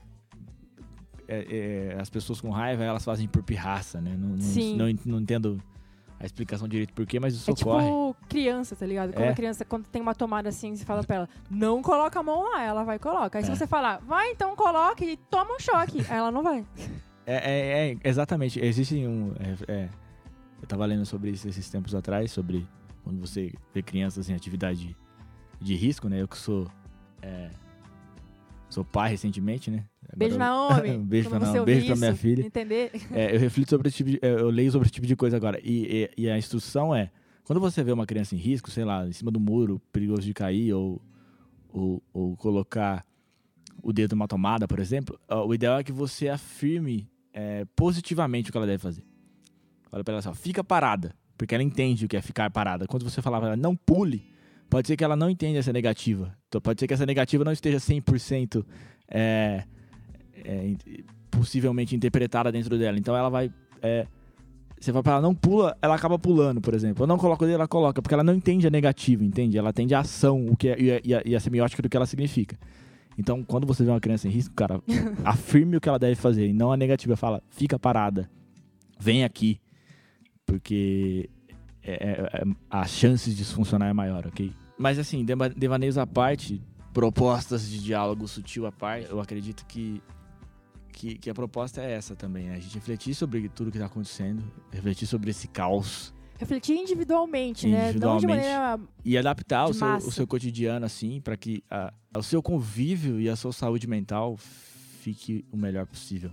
é, 1.28 1.92
é, 1.96 2.00
as 2.00 2.08
pessoas 2.10 2.40
com 2.40 2.50
raiva, 2.50 2.84
elas 2.84 3.04
fazem 3.04 3.26
por 3.28 3.42
pirraça, 3.42 4.00
né? 4.00 4.16
Não, 4.18 4.30
não, 4.30 4.40
Sim. 4.40 4.76
não, 4.76 4.86
não 5.04 5.20
entendo 5.20 5.60
a 6.18 6.24
explicação 6.24 6.66
direito 6.66 6.92
por 6.94 7.04
quê, 7.06 7.20
mas 7.20 7.34
isso 7.34 7.50
É 7.50 7.52
ocorre. 7.52 7.84
tipo 7.84 8.16
criança, 8.28 8.74
tá 8.74 8.86
ligado? 8.86 9.12
Quando 9.12 9.24
É. 9.26 9.28
a 9.30 9.34
criança, 9.34 9.64
quando 9.64 9.84
tem 9.86 10.00
uma 10.00 10.14
tomada 10.14 10.48
assim, 10.48 10.74
você 10.74 10.84
fala 10.84 11.04
pra 11.04 11.16
ela, 11.16 11.28
não 11.50 11.82
coloca 11.82 12.18
a 12.18 12.22
mão 12.22 12.42
lá, 12.50 12.62
ela 12.62 12.84
vai 12.84 12.96
e 12.96 12.98
coloca. 12.98 13.38
Aí 13.38 13.44
se 13.44 13.50
É. 13.50 13.54
você 13.54 13.66
falar, 13.66 13.98
vai 13.98 14.30
então 14.30 14.56
coloque 14.56 15.04
e 15.04 15.16
toma 15.16 15.54
um 15.54 15.60
choque, 15.60 15.98
aí 16.08 16.16
ela 16.18 16.30
não 16.30 16.42
vai. 16.42 16.64
É, 17.26 17.34
é- 17.34 17.92
é, 17.92 17.96
exatamente. 18.08 18.58
Existe 18.64 18.94
um. 19.06 19.32
é- 19.68 19.88
eu 20.62 20.66
tava 20.68 20.86
lendo 20.86 21.04
sobre 21.04 21.30
isso 21.30 21.46
esses 21.48 21.68
tempos 21.68 21.94
atrás, 21.94 22.30
sobre 22.32 22.66
quando 23.04 23.20
você 23.20 23.52
vê 23.74 23.82
crianças 23.82 24.30
em 24.30 24.34
atividade 24.34 24.96
de 25.60 25.74
risco, 25.74 26.08
né? 26.08 26.22
Eu 26.22 26.28
que 26.28 26.36
sou. 26.38 26.66
Sou 28.68 28.84
pai 28.84 29.10
recentemente, 29.10 29.70
né? 29.70 29.84
Agora 30.02 30.16
Beijo 30.16 30.34
eu- 30.34 30.38
Naomi. 30.38 30.98
beijo 31.04 31.28
pra 31.30 31.38
Naomi, 31.38 31.64
beijo 31.64 31.86
pra 31.86 31.96
minha 31.96 32.14
filha. 32.14 32.46
Entender? 32.46 32.90
É, 33.12 33.34
eu 33.34 33.38
reflito 33.40 33.70
sobre 33.70 33.88
esse 33.88 33.96
tipo 33.98 34.10
de, 34.10 34.18
é, 34.22 34.30
eu 34.32 34.50
leio 34.50 34.70
sobre 34.72 34.86
esse 34.86 34.92
tipo 34.94 35.06
de 35.06 35.16
coisa 35.16 35.36
agora. 35.36 35.58
E, 35.62 36.08
e- 36.16 36.22
e 36.24 36.30
a 36.30 36.36
instrução 36.38 36.94
é, 36.94 37.10
quando 37.44 37.60
você 37.60 37.82
vê 37.82 37.92
uma 37.92 38.06
criança 38.06 38.34
em 38.34 38.38
risco, 38.38 38.70
sei 38.70 38.84
lá, 38.84 39.06
em 39.06 39.12
cima 39.12 39.30
do 39.30 39.38
muro, 39.40 39.80
perigoso 39.92 40.22
de 40.22 40.34
cair, 40.34 40.72
ou, 40.72 41.00
ou, 41.72 42.02
ou 42.12 42.36
colocar 42.36 43.04
o 43.82 43.92
dedo 43.92 44.16
numa 44.16 44.26
tomada, 44.26 44.66
por 44.66 44.80
exemplo, 44.80 45.18
o 45.28 45.54
ideal 45.54 45.78
é 45.78 45.84
que 45.84 45.92
você 45.92 46.28
afirme 46.28 47.08
é, 47.32 47.64
positivamente 47.76 48.48
o 48.48 48.52
que 48.52 48.58
ela 48.58 48.66
deve 48.66 48.78
fazer. 48.82 49.04
Fala 49.90 50.02
pra 50.02 50.12
ela 50.14 50.18
assim, 50.18 50.34
fica 50.34 50.64
parada, 50.64 51.14
porque 51.38 51.54
ela 51.54 51.62
entende 51.62 52.04
o 52.06 52.08
que 52.08 52.16
é 52.16 52.22
ficar 52.22 52.50
parada. 52.50 52.86
Quando 52.88 53.08
você 53.08 53.20
ela, 53.24 53.54
não 53.56 53.76
pule, 53.76 54.24
pode 54.68 54.88
ser 54.88 54.96
que 54.96 55.04
ela 55.04 55.16
não 55.16 55.30
entenda 55.30 55.58
essa 55.58 55.72
negativa. 55.72 56.36
Então, 56.48 56.60
pode 56.60 56.80
ser 56.80 56.86
que 56.86 56.94
essa 56.94 57.06
negativa 57.06 57.44
não 57.44 57.52
esteja 57.52 57.78
100% 57.78 58.64
é, 59.08 59.64
é, 60.44 60.74
possivelmente 61.30 61.94
interpretada 61.94 62.50
dentro 62.52 62.78
dela. 62.78 62.98
Então 62.98 63.16
ela 63.16 63.28
vai. 63.28 63.50
é, 63.82 64.06
você 64.78 64.92
vai 64.92 65.02
pra 65.02 65.12
ela, 65.14 65.22
não 65.22 65.34
pula, 65.34 65.76
ela 65.80 65.94
acaba 65.94 66.18
pulando, 66.18 66.60
por 66.60 66.74
exemplo. 66.74 67.02
Eu 67.04 67.06
não 67.06 67.16
coloco 67.16 67.42
o 67.44 67.46
dedo, 67.46 67.56
ela 67.56 67.66
coloca, 67.68 68.02
porque 68.02 68.12
ela 68.14 68.22
não 68.24 68.34
entende 68.34 68.66
a 68.66 68.70
negativa, 68.70 69.24
entende? 69.24 69.56
Ela 69.56 69.70
entende 69.70 69.94
a 69.94 70.00
ação 70.00 70.46
o 70.48 70.56
que 70.56 70.68
é, 70.68 70.78
e, 70.80 70.90
a, 70.92 71.00
e 71.02 71.14
a- 71.14 71.22
e 71.24 71.34
a 71.36 71.40
semiótica 71.40 71.80
do 71.82 71.88
que 71.88 71.96
ela 71.96 72.04
significa. 72.06 72.58
Então, 73.18 73.42
quando 73.42 73.66
você 73.66 73.82
vê 73.82 73.90
uma 73.90 74.00
criança 74.00 74.28
em 74.28 74.30
risco, 74.30 74.54
cara, 74.54 74.82
afirme 75.24 75.78
o 75.78 75.80
que 75.80 75.88
ela 75.88 75.98
deve 75.98 76.14
fazer, 76.16 76.46
e 76.48 76.52
não 76.52 76.70
a 76.70 76.76
negativa. 76.76 77.16
Fala, 77.16 77.42
fica 77.48 77.78
parada, 77.78 78.28
vem 79.00 79.24
aqui, 79.24 79.58
porque 80.44 81.30
é- 81.86 81.94
é- 81.94 82.30
é- 82.42 82.44
as 82.70 82.90
chances 82.90 83.36
disso 83.36 83.54
funcionar 83.54 83.88
é 83.88 83.92
maior, 83.92 84.26
ok? 84.26 84.52
Mas 84.78 84.98
assim, 84.98 85.24
deva- 85.24 85.48
devaneios 85.48 85.96
à 85.98 86.06
parte, 86.06 86.60
propostas 86.92 87.68
de 87.68 87.78
diálogo 87.82 88.26
sutil 88.28 88.66
à 88.66 88.72
parte, 88.72 89.08
eu 89.10 89.20
acredito 89.20 89.64
que, 89.66 90.02
que, 90.92 91.16
que 91.18 91.30
a 91.30 91.34
proposta 91.34 91.80
é 91.82 91.92
essa 91.92 92.14
também, 92.16 92.46
né? 92.48 92.56
A 92.56 92.58
gente 92.58 92.74
refletir 92.74 93.14
sobre 93.14 93.48
tudo 93.48 93.70
que 93.70 93.78
tá 93.78 93.86
acontecendo, 93.86 94.42
refletir 94.72 95.06
sobre 95.06 95.30
esse 95.30 95.48
caos 95.48 96.12
Refletir 96.38 96.76
individualmente, 96.76 97.66
né? 97.66 97.72
Não 97.72 98.18
de 98.18 98.26
Individualmente. 98.26 98.26
maneira. 98.26 98.80
e 99.02 99.16
adaptar 99.16 99.64
o 99.68 99.70
De 99.72 99.78
seu, 99.78 99.88
o 99.96 100.12
seu 100.12 100.26
cotidiano, 100.26 100.84
assim, 100.84 101.18
para 101.18 101.34
que 101.34 101.64
a- 101.70 101.90
o 102.14 102.22
seu 102.22 102.42
convívio 102.42 103.18
e 103.18 103.26
a 103.26 103.34
sua 103.36 103.52
saúde 103.54 103.86
mental 103.86 104.36
fique 104.36 105.46
o 105.50 105.56
melhor 105.56 105.86
possível. 105.86 106.30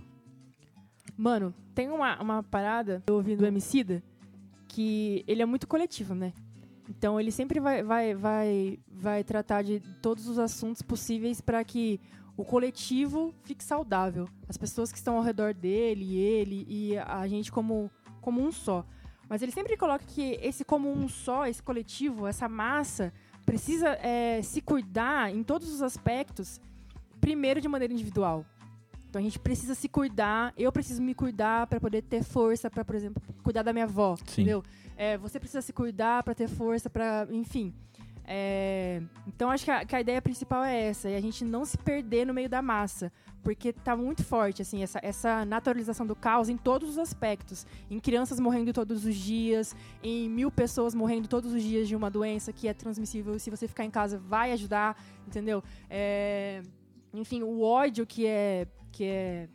Mano, 1.16 1.54
tem 1.74 1.88
uma, 1.90 2.20
uma 2.20 2.42
parada 2.42 3.02
eu 3.06 3.14
ouvi 3.14 3.34
do 3.36 3.46
Emicida 3.46 4.02
que 4.74 5.24
ele 5.28 5.40
é 5.40 5.46
muito 5.46 5.68
coletivo, 5.68 6.16
né? 6.16 6.32
Então 6.90 7.20
ele 7.20 7.30
sempre 7.30 7.60
vai, 7.60 7.80
vai, 7.84 8.12
vai, 8.12 8.78
vai 8.90 9.22
tratar 9.22 9.62
de 9.62 9.78
todos 10.02 10.26
os 10.26 10.36
assuntos 10.36 10.82
possíveis 10.82 11.40
para 11.40 11.62
que 11.62 12.00
o 12.36 12.44
coletivo 12.44 13.32
fique 13.44 13.62
saudável. 13.62 14.28
As 14.48 14.56
pessoas 14.56 14.90
que 14.90 14.98
estão 14.98 15.16
ao 15.16 15.22
redor 15.22 15.54
dele, 15.54 16.16
ele 16.16 16.66
e 16.68 16.98
a 16.98 17.24
gente 17.28 17.52
como, 17.52 17.88
como 18.20 18.42
um 18.42 18.50
só. 18.50 18.84
Mas 19.28 19.42
ele 19.42 19.52
sempre 19.52 19.76
coloca 19.76 20.04
que 20.04 20.40
esse 20.42 20.64
como 20.64 20.90
um 20.90 21.08
só, 21.08 21.46
esse 21.46 21.62
coletivo, 21.62 22.26
essa 22.26 22.48
massa, 22.48 23.12
precisa 23.46 23.90
é, 24.02 24.42
se 24.42 24.60
cuidar 24.60 25.32
em 25.32 25.44
todos 25.44 25.72
os 25.72 25.82
aspectos, 25.82 26.60
primeiro 27.20 27.60
de 27.60 27.68
maneira 27.68 27.94
individual. 27.94 28.44
Então 29.14 29.20
a 29.20 29.22
gente 29.22 29.38
precisa 29.38 29.76
se 29.76 29.88
cuidar, 29.88 30.52
eu 30.58 30.72
preciso 30.72 31.00
me 31.00 31.14
cuidar 31.14 31.68
para 31.68 31.78
poder 31.78 32.02
ter 32.02 32.24
força 32.24 32.68
para, 32.68 32.84
por 32.84 32.96
exemplo, 32.96 33.22
cuidar 33.44 33.62
da 33.62 33.72
minha 33.72 33.84
avó, 33.84 34.16
Sim. 34.16 34.42
entendeu? 34.42 34.64
É, 34.96 35.16
você 35.16 35.38
precisa 35.38 35.62
se 35.62 35.72
cuidar 35.72 36.24
para 36.24 36.34
ter 36.34 36.48
força 36.48 36.90
para, 36.90 37.28
enfim. 37.30 37.72
É, 38.24 39.00
então 39.28 39.52
acho 39.52 39.64
que 39.64 39.70
a, 39.70 39.84
que 39.84 39.94
a 39.94 40.00
ideia 40.00 40.20
principal 40.20 40.64
é 40.64 40.86
essa, 40.88 41.08
é 41.08 41.16
a 41.16 41.20
gente 41.20 41.44
não 41.44 41.64
se 41.64 41.78
perder 41.78 42.26
no 42.26 42.34
meio 42.34 42.48
da 42.48 42.60
massa, 42.60 43.12
porque 43.40 43.72
tá 43.72 43.96
muito 43.96 44.24
forte 44.24 44.62
assim 44.62 44.82
essa, 44.82 44.98
essa 45.00 45.44
naturalização 45.44 46.04
do 46.04 46.16
caos 46.16 46.48
em 46.48 46.56
todos 46.56 46.88
os 46.88 46.98
aspectos, 46.98 47.64
em 47.88 48.00
crianças 48.00 48.40
morrendo 48.40 48.72
todos 48.72 49.04
os 49.04 49.14
dias, 49.14 49.76
em 50.02 50.28
mil 50.28 50.50
pessoas 50.50 50.92
morrendo 50.92 51.28
todos 51.28 51.52
os 51.52 51.62
dias 51.62 51.86
de 51.86 51.94
uma 51.94 52.10
doença 52.10 52.52
que 52.52 52.66
é 52.66 52.74
transmissível. 52.74 53.38
Se 53.38 53.48
você 53.48 53.68
ficar 53.68 53.84
em 53.84 53.90
casa, 53.92 54.18
vai 54.18 54.50
ajudar, 54.50 55.00
entendeu? 55.24 55.62
É, 55.88 56.62
enfim, 57.12 57.44
o 57.44 57.62
ódio 57.62 58.04
que 58.04 58.26
é 58.26 58.66
que 58.94 59.04
é 59.04 59.48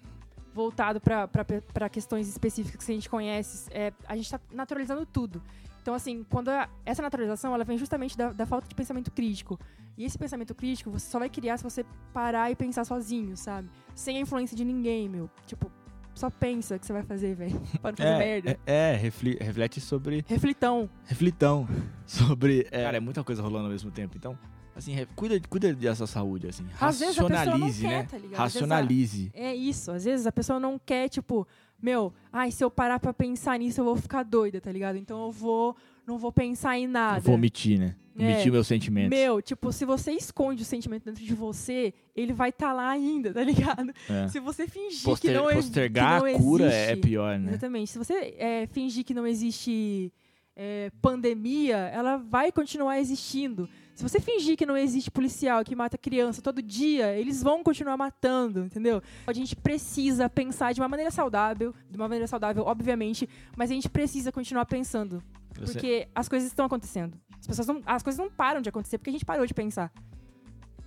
voltado 0.54 1.00
para 1.00 1.90
questões 1.90 2.28
específicas 2.28 2.86
que 2.86 2.92
a 2.92 2.96
gente 2.96 3.10
conhece, 3.10 3.70
é, 3.72 3.94
a 4.08 4.16
gente 4.16 4.26
está 4.26 4.40
naturalizando 4.52 5.06
tudo. 5.06 5.42
Então, 5.82 5.94
assim, 5.94 6.26
quando 6.30 6.50
a- 6.50 6.68
essa 6.86 7.02
naturalização 7.02 7.54
ela 7.54 7.64
vem 7.64 7.78
justamente 7.78 8.18
da, 8.18 8.32
da 8.34 8.46
falta 8.46 8.68
de 8.68 8.76
pensamento 8.76 9.10
crítico. 9.12 9.58
E 9.98 10.04
esse 10.06 10.18
pensamento 10.18 10.54
crítico 10.54 10.90
você 10.92 11.10
só 11.10 11.20
vai 11.20 11.30
criar 11.30 11.58
se 11.58 11.64
você 11.64 11.86
parar 12.14 12.52
e 12.52 12.56
pensar 12.56 12.84
sozinho, 12.86 13.36
sabe? 13.38 13.70
Sem 13.96 14.18
a 14.18 14.20
influência 14.22 14.56
de 14.58 14.66
ninguém, 14.66 15.08
meu. 15.10 15.30
Tipo, 15.46 15.72
só 16.14 16.30
pensa 16.30 16.76
o 16.76 16.80
que 16.80 16.86
você 16.86 16.94
vai 16.94 17.04
fazer, 17.04 17.36
velho. 17.36 17.60
Para 17.82 17.92
não 17.92 17.98
fazer 17.98 18.18
merda. 18.18 18.60
é, 18.66 18.94
é, 18.94 18.96
refli- 18.98 19.38
reflete 19.40 19.80
sobre. 19.80 20.24
Reflitão. 20.28 20.90
Reflitão 21.06 21.68
sobre. 22.06 22.68
é, 22.72 22.84
cara, 22.84 22.98
é 22.98 23.00
muita 23.00 23.24
coisa 23.24 23.42
rolando 23.42 23.66
ao 23.66 23.72
mesmo 23.72 23.90
tempo. 23.92 24.16
Então, 24.18 24.38
assim, 24.80 24.96
cuida, 25.16 25.40
cuida 25.50 25.74
dessa 25.74 26.08
saúde, 26.08 26.48
assim. 26.48 26.66
Às 26.80 27.00
Racionalize, 27.00 27.82
quer, 27.82 27.90
né? 27.90 28.08
tá 28.10 28.18
vezes 28.18 28.38
Racionalize. 28.38 29.32
É 29.34 29.56
isso. 29.56 29.92
Às 29.92 30.06
vezes 30.06 30.26
a 30.26 30.32
pessoa 30.32 30.60
não 30.60 30.80
quer, 30.84 31.08
tipo, 31.10 31.48
meu, 31.82 32.14
ai, 32.32 32.52
se 32.52 32.64
eu 32.64 32.72
parar 32.72 33.00
pra 33.00 33.14
pensar 33.14 33.58
nisso, 33.60 33.80
eu 33.82 33.86
vou 33.86 33.96
ficar 33.96 34.24
doida, 34.24 34.60
tá 34.60 34.72
ligado? 34.72 34.98
Então 34.98 35.26
eu 35.26 35.32
vou, 35.32 35.76
não 36.06 36.18
vou 36.18 36.32
pensar 36.32 36.78
em 36.78 36.88
nada. 36.88 37.20
Vou 37.20 37.36
omitir, 37.36 37.80
né? 37.80 37.96
É. 38.18 38.34
Omitir 38.34 38.52
meus 38.52 38.68
sentimentos. 38.68 39.18
Meu, 39.18 39.42
tipo, 39.42 39.72
se 39.72 39.86
você 39.86 40.12
esconde 40.12 40.64
o 40.64 40.66
sentimento 40.66 41.06
dentro 41.06 41.24
de 41.24 41.34
você, 41.34 41.94
ele 42.14 42.34
vai 42.34 42.50
estar 42.50 42.74
lá 42.74 42.90
ainda, 42.90 43.32
tá 43.34 43.42
ligado? 43.42 43.94
É. 44.10 44.28
Se 44.28 44.42
você 44.42 44.68
fingir 44.68 45.04
Poster- 45.06 45.32
que 45.32 45.38
não, 45.38 45.50
ex- 45.50 45.66
postergar 45.66 46.22
que 46.22 46.28
não 46.28 46.36
a 46.36 46.38
cura 46.38 46.66
existe, 46.66 46.92
é 46.92 46.96
pior, 46.98 47.40
né? 47.40 47.52
Exatamente. 47.52 47.92
Se 47.92 47.98
você 47.98 48.36
é, 48.38 48.68
fingir 48.68 49.06
que 49.06 49.14
não 49.14 49.26
existe 49.26 50.12
é, 50.54 50.92
pandemia, 51.02 51.78
ela 51.78 52.18
vai 52.18 52.52
continuar 52.52 53.00
existindo. 53.00 53.70
Se 54.00 54.04
você 54.04 54.18
fingir 54.22 54.56
que 54.56 54.66
não 54.66 54.78
existe 54.78 55.12
policial 55.12 55.62
que 55.62 55.76
mata 55.76 55.98
criança 55.98 56.42
todo 56.42 56.62
dia, 56.62 57.14
eles 57.18 57.44
vão 57.44 57.62
continuar 57.62 57.98
matando, 57.98 58.62
entendeu? 58.64 59.04
A 59.28 59.34
gente 59.34 59.58
precisa 59.58 60.30
pensar 60.30 60.74
de 60.74 60.80
uma 60.80 60.88
maneira 60.88 61.12
saudável, 61.12 61.76
de 61.92 61.98
uma 61.98 62.06
maneira 62.08 62.26
saudável, 62.26 62.64
obviamente, 62.64 63.28
mas 63.58 63.70
a 63.70 63.74
gente 63.74 63.90
precisa 63.90 64.32
continuar 64.32 64.66
pensando. 64.68 65.22
Você- 65.54 65.74
Porque 65.74 66.08
as 66.16 66.30
coisas 66.30 66.48
estão 66.48 66.64
acontecendo. 66.66 67.20
As, 67.42 67.46
pessoas 67.46 67.68
não, 67.68 67.82
as 67.86 68.02
coisas 68.02 68.18
não 68.18 68.32
param 68.32 68.62
de 68.62 68.70
acontecer 68.70 68.98
porque 68.98 69.10
a 69.10 69.12
gente 69.12 69.26
parou 69.26 69.46
de 69.46 69.54
pensar. 69.54 69.92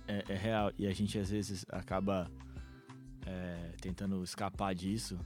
É, 0.07 0.23
é 0.29 0.35
real. 0.35 0.71
E 0.75 0.87
a 0.87 0.91
gente 0.91 1.19
às 1.19 1.29
vezes 1.29 1.63
acaba 1.69 2.27
é, 3.27 3.73
tentando 3.79 4.23
escapar 4.23 4.73
disso. 4.73 5.19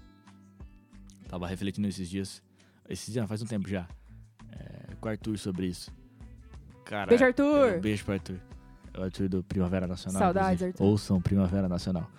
Tava 1.29 1.47
refletindo 1.47 1.87
esses 1.87 2.09
dias. 2.09 2.43
Esses 2.89 3.13
dias, 3.13 3.25
faz 3.29 3.41
um 3.41 3.45
tempo 3.45 3.69
já. 3.69 3.87
É, 4.51 4.93
com 4.99 5.07
o 5.07 5.09
Arthur 5.09 5.37
sobre 5.37 5.67
isso. 5.67 5.89
Cara, 6.87 7.07
Beijo, 7.09 7.25
Arthur! 7.25 7.77
Um 7.77 7.81
beijo 7.81 8.03
pro 8.05 8.13
Arthur. 8.13 8.39
o 8.97 9.01
Arthur 9.03 9.29
do 9.29 9.43
Primavera 9.43 9.87
Nacional. 9.87 10.19
Saudades. 10.21 10.63
Arthur. 10.63 10.83
Ouçam 10.83 11.21
Primavera 11.21 11.67
Nacional. 11.67 12.09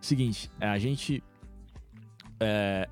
Seguinte, 0.00 0.50
a 0.60 0.78
gente 0.78 1.22
é, 2.40 2.88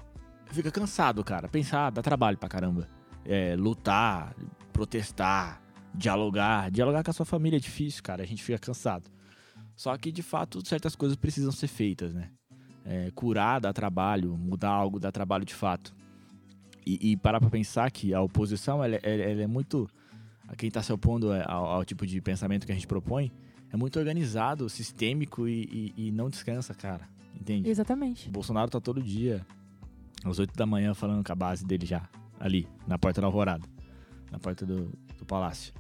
fica 0.51 0.71
cansado, 0.71 1.23
cara. 1.25 1.49
Pensar 1.49 1.91
dá 1.91 2.03
trabalho 2.03 2.37
pra 2.39 2.49
caramba. 2.49 2.89
É, 3.25 3.57
lutar, 3.57 4.35
protestar, 4.73 5.61
dialogar. 5.95 6.71
Dialogar 6.71 7.03
com 7.03 7.11
a 7.11 7.15
sua 7.15 7.27
família 7.27 7.57
é 7.57 7.61
difícil, 7.61 8.03
cara. 8.03 8.23
A 8.23 8.27
gente 8.27 8.43
fica 8.43 8.59
cansado. 8.59 9.11
Só 9.75 9.97
que, 9.97 10.11
de 10.11 10.23
fato, 10.23 10.67
certas 10.67 10.97
coisas 10.97 11.17
precisam 11.17 11.53
ser 11.53 11.67
feitas, 11.69 12.15
né? 12.15 12.31
É, 12.85 13.11
curar 13.15 13.61
dá 13.61 13.73
trabalho, 13.73 14.37
mudar 14.37 14.71
algo 14.71 14.99
dá 15.01 15.11
trabalho 15.11 15.45
de 15.45 15.55
fato. 15.55 15.95
E, 16.87 17.11
e 17.13 17.17
parar 17.17 17.41
pra 17.41 17.51
pensar 17.51 17.91
que 17.91 18.15
a 18.15 18.21
oposição, 18.23 18.83
ela, 18.83 18.97
ela- 19.03 19.23
ela 19.23 19.43
é 19.43 19.47
muito... 19.47 19.89
A 20.49 20.55
quem 20.57 20.71
tá 20.71 20.83
se 20.83 20.93
opondo 20.93 21.33
ao, 21.33 21.65
ao 21.67 21.85
tipo 21.85 22.07
de 22.07 22.21
pensamento 22.21 22.65
que 22.67 22.73
a 22.73 22.75
gente 22.75 22.87
propõe, 22.87 23.33
é 23.73 23.77
muito 23.77 23.99
organizado, 23.99 24.69
sistêmico 24.69 25.49
e, 25.49 25.93
e- 25.97 26.09
e 26.09 26.13
não 26.13 26.31
descansa, 26.31 26.73
cara. 26.75 27.09
Entende? 27.39 27.69
Exatamente. 27.69 28.29
O 28.29 28.33
Bolsonaro 28.33 28.71
tá 28.71 28.81
todo 28.81 29.03
dia, 29.03 29.45
às 30.25 30.39
8 30.39 30.55
da 30.57 30.65
manhã, 30.67 30.95
falando 30.95 31.25
com 31.25 31.33
a 31.33 31.35
base 31.35 31.65
dele 31.67 31.85
já, 31.85 32.09
ali, 32.41 32.67
na 32.87 32.97
porta 32.99 33.21
da 33.21 33.27
Alvorada, 33.27 33.67
na 34.31 34.39
porta 34.39 34.65
do, 34.65 34.93
do 35.19 35.27
palácio. 35.27 35.73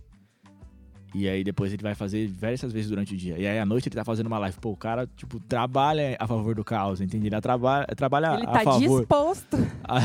E 1.15 1.27
aí 1.29 1.43
depois 1.43 1.73
ele 1.73 1.83
vai 1.83 1.95
fazer 1.95 2.27
diversas 2.27 2.73
vezes 2.73 2.91
durante 2.91 3.15
o 3.15 3.17
dia. 3.17 3.39
E 3.39 3.47
aí 3.47 3.59
à 3.59 3.65
noite 3.65 3.89
ele 3.89 3.95
tá 3.95 4.05
fazendo 4.05 4.27
uma 4.27 4.39
live. 4.39 4.59
Pô, 4.61 4.71
o 4.73 4.77
cara, 4.77 5.07
tipo, 5.17 5.41
trabalha 5.41 6.15
a 6.19 6.27
favor 6.27 6.55
do 6.55 6.63
caos, 6.65 7.01
entende? 7.01 7.29
Ele 7.29 7.41
trabalha, 7.41 7.87
trabalha 7.97 8.35
Ele 8.35 8.43
a 8.43 8.51
tá 8.51 8.61
favor 8.61 8.99
disposto. 9.01 9.57
a, 9.85 9.99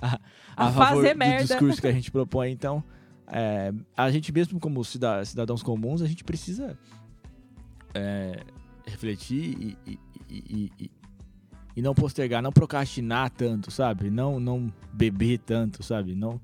a, 0.00 0.20
A 0.56 0.68
a 0.68 0.72
fazer 0.72 1.12
do 1.12 1.18
merda. 1.18 1.44
discurso 1.44 1.80
que 1.82 1.86
a 1.86 1.92
gente 1.92 2.10
propõe. 2.10 2.50
Então, 2.52 2.82
é, 3.28 3.72
a 3.96 4.10
gente 4.10 4.32
mesmo 4.32 4.58
como 4.60 4.84
cida- 4.84 5.24
cidadãos 5.24 5.62
comuns, 5.62 6.02
a 6.02 6.06
gente 6.06 6.22
precisa 6.24 6.78
é, 7.94 8.40
refletir 8.86 9.56
e, 9.60 9.78
e- 9.86 9.98
e- 10.30 10.90
e- 11.76 11.82
não 11.82 11.94
postergar, 11.94 12.42
não 12.42 12.52
procrastinar 12.52 13.30
tanto, 13.30 13.70
sabe? 13.70 14.10
Não, 14.10 14.38
não 14.38 14.72
beber 14.92 15.38
tanto, 15.38 15.82
sabe? 15.82 16.14
Não 16.14 16.40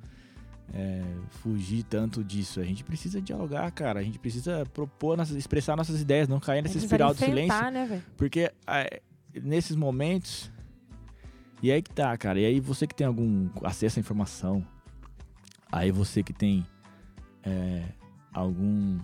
é, 0.73 1.03
fugir 1.29 1.83
tanto 1.85 2.23
disso. 2.23 2.61
A 2.61 2.65
gente 2.65 2.83
precisa 2.85 3.21
dialogar, 3.21 3.71
cara. 3.73 4.01
A 4.01 4.03
gente 4.03 4.19
precisa 4.19 4.65
propor, 4.73 5.17
nossas, 5.17 5.37
expressar 5.37 5.77
nossas 5.77 6.01
ideias, 6.01 6.29
não 6.29 6.39
cair 6.41 6.63
nessa 6.63 6.79
espiral 6.85 7.13
do 7.13 7.19
silêncio. 7.31 7.49
né? 7.71 7.71
Porque 8.17 8.51
é, 8.67 9.01
nesses 9.43 9.75
momentos. 9.77 10.51
E 11.63 11.71
aí 11.71 11.83
que 11.83 11.91
tá, 11.91 12.17
cara. 12.17 12.41
E 12.41 12.45
aí 12.47 12.61
você 12.61 12.87
que 12.87 12.95
tem 12.95 13.07
algum 13.07 13.49
acesso 13.65 13.99
à 13.99 14.01
informação. 14.01 14.65
Aí 15.73 15.91
você 15.91 16.23
que 16.23 16.33
tem 16.33 16.67
é, 17.43 17.85
algum 18.33 18.99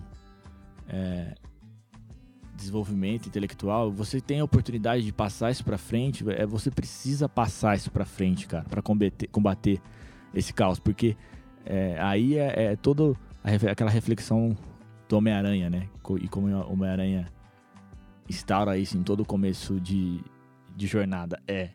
é, 0.87 1.33
desenvolvimento 2.55 3.27
intelectual, 3.27 3.91
você 3.91 4.19
tem 4.19 4.39
a 4.39 4.43
oportunidade 4.43 5.03
de 5.03 5.13
passar 5.13 5.51
isso 5.51 5.63
pra 5.63 5.77
frente. 5.77 6.23
É, 6.29 6.45
você 6.45 6.69
precisa 6.69 7.29
passar 7.29 7.77
isso 7.77 7.91
pra 7.91 8.05
frente, 8.05 8.47
cara, 8.47 8.65
pra 8.65 8.81
combater, 8.81 9.27
combater 9.27 9.81
esse 10.33 10.53
caos. 10.53 10.79
Porque 10.79 11.15
é, 11.65 11.97
aí 12.01 12.37
é, 12.37 12.71
é 12.71 12.75
todo 12.75 13.17
a 13.43 13.49
ref- 13.49 13.67
aquela 13.67 13.89
reflexão 13.89 14.57
do 15.07 15.17
Homem-Aranha, 15.17 15.69
né? 15.69 15.89
E 16.19 16.27
como 16.27 16.47
o 16.47 16.73
Homem-Aranha 16.73 17.27
instaura 18.27 18.77
isso 18.77 18.97
em 18.97 19.03
todo 19.03 19.21
o 19.21 19.25
começo 19.25 19.79
de, 19.79 20.19
de 20.75 20.85
jornada. 20.85 21.41
É. 21.47 21.69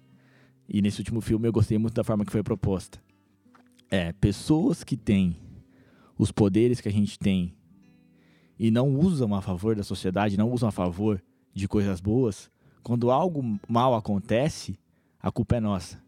E 0.69 0.83
nesse 0.83 1.01
último 1.01 1.21
filme 1.21 1.49
eu 1.49 1.53
gostei 1.53 1.79
muito 1.79 1.95
da 1.95 2.05
forma 2.05 2.25
que 2.27 2.33
foi 2.33 2.43
proposta. 2.43 2.99
É, 3.93 4.11
pessoas 4.15 4.83
que 4.83 4.97
têm 4.97 5.37
os 6.19 6.33
poderes 6.33 6.81
que 6.81 6.89
a 6.89 6.93
gente 6.93 7.19
tem 7.19 7.55
e 8.59 8.71
não 8.71 8.97
usam 8.99 9.35
a 9.35 9.43
favor 9.43 9.77
da 9.77 9.83
sociedade, 9.83 10.37
não 10.39 10.51
usam 10.51 10.69
a 10.69 10.73
favor 10.73 11.23
de 11.53 11.69
coisas 11.69 12.01
boas, 12.01 12.51
quando 12.83 13.11
algo 13.11 13.59
mal 13.69 13.95
acontece, 13.95 14.79
a 15.21 15.31
culpa 15.31 15.57
é 15.57 15.61
nossa. 15.61 16.01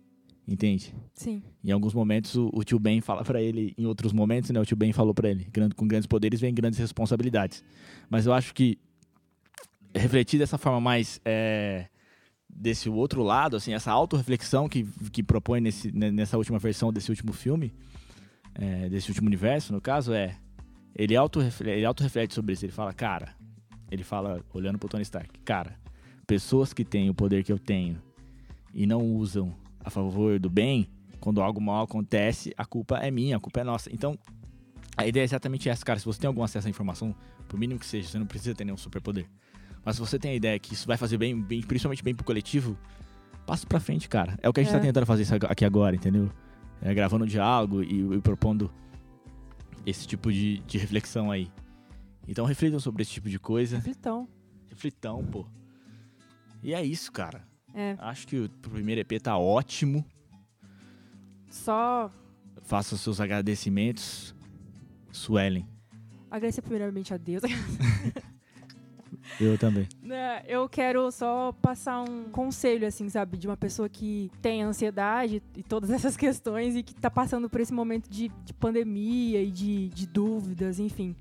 Entende? 0.49 0.95
Sim. 1.15 1.43
Em 1.63 1.71
alguns 1.73 1.93
momentos 1.95 2.35
o, 2.37 2.51
o 2.55 2.65
tio 2.65 2.79
Ben 2.79 3.01
fala 3.01 3.23
pra 3.23 3.41
ele, 3.41 3.75
em 3.79 3.85
outros 3.87 4.13
momentos, 4.13 4.51
né, 4.51 4.59
o 4.61 4.65
tio 4.65 4.77
Ben 4.77 4.93
falou 4.93 5.13
pra 5.15 5.29
ele, 5.31 5.47
"Gran- 5.53 5.71
com 5.71 5.87
grandes 5.87 6.07
poderes 6.07 6.41
vem 6.41 6.53
grandes 6.55 6.79
responsabilidades. 6.79 7.63
Mas 8.11 8.25
eu 8.27 8.33
acho 8.33 8.55
que 8.55 8.79
refletir 9.95 10.39
dessa 10.39 10.59
forma 10.59 10.81
mais 10.81 11.21
é, 11.25 11.87
desse 12.55 12.89
outro 12.89 13.23
lado, 13.23 13.57
assim, 13.57 13.75
essa 13.75 13.91
autorreflexão 13.91 14.69
que, 14.69 14.85
que 15.13 15.23
propõe 15.23 15.61
nesse, 15.61 15.91
né, 15.93 16.11
nessa 16.11 16.39
última 16.39 16.59
versão 16.59 16.93
desse 16.93 17.11
último 17.11 17.33
filme, 17.33 17.75
é, 18.55 18.89
desse 18.89 19.11
último 19.11 19.27
universo, 19.27 19.73
no 19.73 19.81
caso, 19.81 20.13
é 20.13 20.37
ele 20.95 21.17
autorreflete, 21.17 21.79
ele 21.79 21.87
autorreflete 21.87 22.35
sobre 22.35 22.53
isso. 22.53 22.65
Ele 22.65 22.73
fala, 22.73 22.93
cara, 22.93 23.35
ele 23.91 24.05
fala, 24.05 24.41
olhando 24.53 24.79
pro 24.79 24.89
Tony 24.89 25.03
Stark, 25.03 25.39
cara, 25.41 25.77
pessoas 26.27 26.73
que 26.73 26.85
têm 26.85 27.11
o 27.11 27.15
poder 27.15 27.43
que 27.43 27.53
eu 27.53 27.59
tenho 27.59 28.01
e 28.73 28.87
não 28.87 29.03
usam 29.03 29.55
a 29.81 29.91
favor 29.91 30.39
do 30.39 30.49
bem, 30.49 30.89
quando 31.21 31.43
algo 31.43 31.61
mal 31.61 31.85
acontece, 31.85 32.55
a 32.57 32.65
culpa 32.65 32.99
é 32.99 33.11
minha, 33.11 33.37
a 33.37 33.41
culpa 33.41 33.61
é 33.61 33.65
nossa. 33.65 33.93
Então, 33.93 34.17
a 34.97 35.07
ideia 35.07 35.23
é 35.23 35.27
exatamente 35.27 35.69
essa, 35.69 35.85
cara. 35.85 35.99
Se 35.99 36.05
você 36.05 36.21
tem 36.21 36.29
algum 36.29 36.43
acesso 36.43 36.67
à 36.67 36.71
informação, 36.71 37.15
por 37.49 37.59
mínimo 37.59 37.81
que 37.81 37.87
seja, 37.87 38.09
você 38.09 38.19
não 38.19 38.27
precisa 38.27 38.55
ter 38.55 38.65
nenhum 38.65 38.77
superpoder. 38.77 39.27
Mas 39.85 39.97
se 39.97 40.01
você 40.01 40.19
tem 40.19 40.31
a 40.33 40.35
ideia 40.35 40.59
que 40.59 40.73
isso 40.75 40.87
vai 40.87 40.97
fazer 40.97 41.19
bem, 41.19 41.41
bem 41.41 41.61
principalmente 41.63 42.03
bem 42.03 42.15
pro 42.15 42.25
coletivo, 42.25 42.77
passa 43.47 43.67
pra 43.67 43.79
frente, 43.81 44.09
cara. 44.09 44.39
É 44.43 44.49
o 44.49 44.53
que 44.53 44.61
a 44.61 44.63
gente 44.63 44.73
É. 44.75 44.79
tá 44.79 44.83
tentando 44.83 45.05
fazer 45.07 45.27
aqui 45.49 45.65
agora, 45.65 45.95
entendeu? 45.95 46.31
É, 46.81 46.93
gravando 46.95 47.25
um 47.25 47.29
diálogo 47.29 47.83
e, 47.83 48.01
e 48.17 48.21
propondo 48.21 48.71
esse 49.87 50.07
tipo 50.07 50.33
de, 50.33 50.59
de 50.61 50.79
reflexão 50.79 51.31
aí. 51.31 51.51
Então 52.27 52.47
reflitam 52.47 52.81
sobre 52.81 53.03
esse 53.03 53.11
tipo 53.13 53.29
de 53.29 53.39
coisa. 53.39 53.77
Reflitão. 53.77 54.27
Reflitão, 54.71 55.25
pô. 55.25 55.47
E 56.63 56.73
é 56.73 56.83
isso, 56.83 57.13
cara. 57.13 57.47
É. 57.75 57.97
Acho 57.99 58.27
que 58.27 58.39
o 58.39 58.49
primeiro 58.71 59.01
EP 59.03 59.21
tá 59.21 59.37
ótimo. 59.37 60.05
Só 61.51 62.11
Faça 62.63 62.95
os 62.95 63.01
seus 63.03 63.21
agradecimentos. 63.21 64.35
Suelen. 65.13 65.69
agradecer 66.31 66.63
primeiramente 66.63 67.13
a 67.13 67.17
Deus. 67.19 67.43
Eu 69.41 69.57
também. 69.59 69.89
Né, 70.03 70.43
Eu 70.47 70.69
quero 70.69 71.11
só 71.11 71.53
passar 71.61 72.03
um 72.03 72.25
conselho, 72.31 72.87
assim, 72.87 73.09
sabe? 73.09 73.37
De 73.37 73.47
uma 73.47 73.57
pessoa 73.57 73.89
que 73.89 74.31
tem 74.43 74.63
ansiedade 74.63 75.43
e 75.57 75.63
todas 75.63 75.91
essas 75.93 76.17
questões 76.17 76.77
e 76.77 76.83
que 76.83 76.95
tá 76.95 77.11
passando 77.11 77.49
por 77.49 77.61
esse 77.61 77.73
momento 77.73 78.09
de, 78.09 78.29
de 78.45 78.53
pandemia 78.55 79.43
e 79.43 79.51
de, 79.51 79.89
de 79.89 80.07
dúvidas, 80.07 80.79
enfim. 80.79 81.15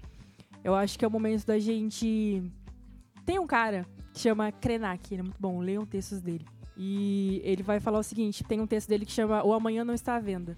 Eu 0.63 0.75
acho 0.75 0.97
que 0.97 1.03
é 1.03 1.07
o 1.07 1.11
momento 1.11 1.45
da 1.45 1.57
gente. 1.59 2.43
Tem 3.25 3.39
um 3.39 3.47
cara 3.47 3.85
que 4.13 4.19
chama 4.19 4.51
Krenak, 4.51 5.13
ele 5.13 5.21
é 5.21 5.23
muito 5.23 5.39
bom, 5.39 5.59
leiam 5.59 5.85
textos 5.85 6.21
dele. 6.21 6.45
E 6.77 7.41
ele 7.43 7.63
vai 7.63 7.79
falar 7.79 7.99
o 7.99 8.03
seguinte: 8.03 8.43
tem 8.43 8.59
um 8.59 8.67
texto 8.67 8.87
dele 8.89 9.05
que 9.05 9.11
chama 9.11 9.43
O 9.45 9.53
Amanhã 9.53 9.83
Não 9.83 9.93
Está 9.93 10.15
à 10.15 10.19
Venda. 10.19 10.55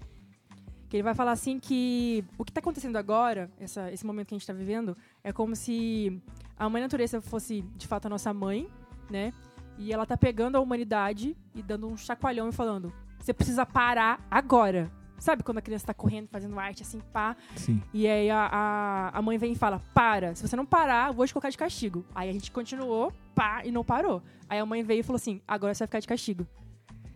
Que 0.88 0.96
ele 0.96 1.02
vai 1.02 1.14
falar 1.14 1.32
assim 1.32 1.58
que 1.58 2.24
o 2.38 2.44
que 2.44 2.52
tá 2.52 2.60
acontecendo 2.60 2.96
agora, 2.96 3.50
essa- 3.58 3.90
esse 3.92 4.06
momento 4.06 4.28
que 4.28 4.34
a 4.34 4.38
gente 4.38 4.46
tá 4.46 4.52
vivendo, 4.52 4.96
é 5.24 5.32
como 5.32 5.56
se 5.56 6.22
a 6.58 6.68
mãe 6.68 6.82
natureza 6.82 7.20
fosse 7.20 7.62
de 7.76 7.86
fato 7.86 8.06
a 8.06 8.08
nossa 8.08 8.32
mãe, 8.32 8.68
né? 9.10 9.32
E 9.78 9.92
ela 9.92 10.06
tá 10.06 10.16
pegando 10.16 10.56
a 10.56 10.60
humanidade 10.60 11.36
e 11.54 11.62
dando 11.62 11.86
um 11.86 11.96
chacoalhão 11.96 12.48
e 12.48 12.52
falando: 12.52 12.92
você 13.18 13.32
precisa 13.32 13.66
parar 13.66 14.26
agora. 14.30 14.90
Sabe 15.18 15.42
quando 15.42 15.58
a 15.58 15.62
criança 15.62 15.86
tá 15.86 15.94
correndo, 15.94 16.28
fazendo 16.28 16.58
arte 16.60 16.82
assim, 16.82 17.00
pá, 17.10 17.34
Sim. 17.56 17.82
e 17.92 18.06
aí 18.06 18.28
a, 18.28 18.50
a, 18.52 19.18
a 19.18 19.22
mãe 19.22 19.38
vem 19.38 19.52
e 19.52 19.56
fala: 19.56 19.82
para, 19.94 20.34
se 20.34 20.46
você 20.46 20.56
não 20.56 20.66
parar, 20.66 21.08
eu 21.08 21.14
vou 21.14 21.26
te 21.26 21.32
colocar 21.32 21.50
de 21.50 21.58
castigo. 21.58 22.04
Aí 22.14 22.28
a 22.28 22.32
gente 22.32 22.50
continuou, 22.50 23.12
pá, 23.34 23.62
e 23.64 23.70
não 23.70 23.84
parou. 23.84 24.22
Aí 24.48 24.58
a 24.58 24.66
mãe 24.66 24.82
veio 24.82 25.00
e 25.00 25.02
falou 25.02 25.16
assim: 25.16 25.40
agora 25.46 25.74
você 25.74 25.80
vai 25.80 25.88
ficar 25.88 26.00
de 26.00 26.08
castigo. 26.08 26.46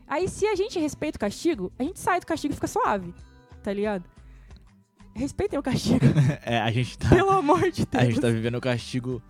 Aí 0.07 0.29
se 0.29 0.47
a 0.47 0.57
gente 0.57 0.79
respeita 0.79 1.17
o 1.17 1.21
castigo, 1.21 1.73
a 1.79 1.83
gente 1.83 2.01
sai 2.01 2.21
do 2.21 2.27
castigo 2.27 2.53
e 2.53 2.57
fica 2.57 2.67
suave, 2.67 3.15
tá 3.63 3.73
ligado? 3.73 4.05
Respeitem 5.15 5.59
o 5.59 5.63
castigo, 5.63 6.01
É, 6.45 6.61
a 6.61 6.71
gente 6.71 6.97
tá. 6.99 7.09
pelo 7.09 7.31
amor 7.31 7.71
de 7.71 7.85
Deus. 7.87 7.89
A 8.03 8.05
gente 8.05 8.21
tá 8.21 8.29
vivendo 8.29 8.57
o 8.57 8.61
castigo. 8.61 9.23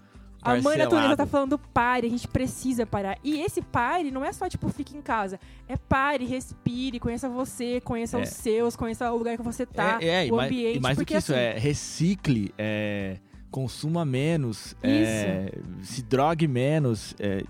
A 0.43 0.53
mãe 0.55 0.63
parcelado. 0.63 0.95
natureza 0.95 1.17
tá 1.19 1.27
falando 1.27 1.59
pare, 1.59 2.07
a 2.07 2.11
gente 2.11 2.27
precisa 2.27 2.87
parar. 2.87 3.19
E 3.23 3.41
esse 3.43 3.61
pare 3.61 4.11
não 4.11 4.25
é 4.25 4.33
só, 4.33 4.49
tipo, 4.49 4.71
fique 4.71 4.97
em 4.97 5.03
casa. 5.03 5.39
É 5.69 5.77
pare, 5.77 6.25
respire, 6.25 6.99
conheça 6.99 7.29
você, 7.29 7.79
conheça 7.83 8.19
É. 8.19 8.23
os 8.23 8.31
seus, 8.31 8.75
conheça 8.75 9.13
o 9.13 9.19
lugar 9.19 9.37
que 9.37 9.43
você 9.43 9.67
tá, 9.67 9.99
é, 10.01 10.07
é, 10.09 10.27
e 10.29 10.33
o 10.33 10.37
mais, 10.37 10.51
ambiente. 10.51 10.77
e 10.79 10.81
mais 10.81 10.97
do 10.97 11.05
que 11.05 11.15
isso, 11.15 11.35
assim, 11.35 11.43
é 11.43 11.59
recicle, 11.59 12.55
é, 12.57 13.19
consuma 13.51 14.03
menos, 14.07 14.75
é, 14.83 15.53
se 15.83 16.03
drogue 16.03 16.49
menos, 16.49 17.15
é, 17.19 17.43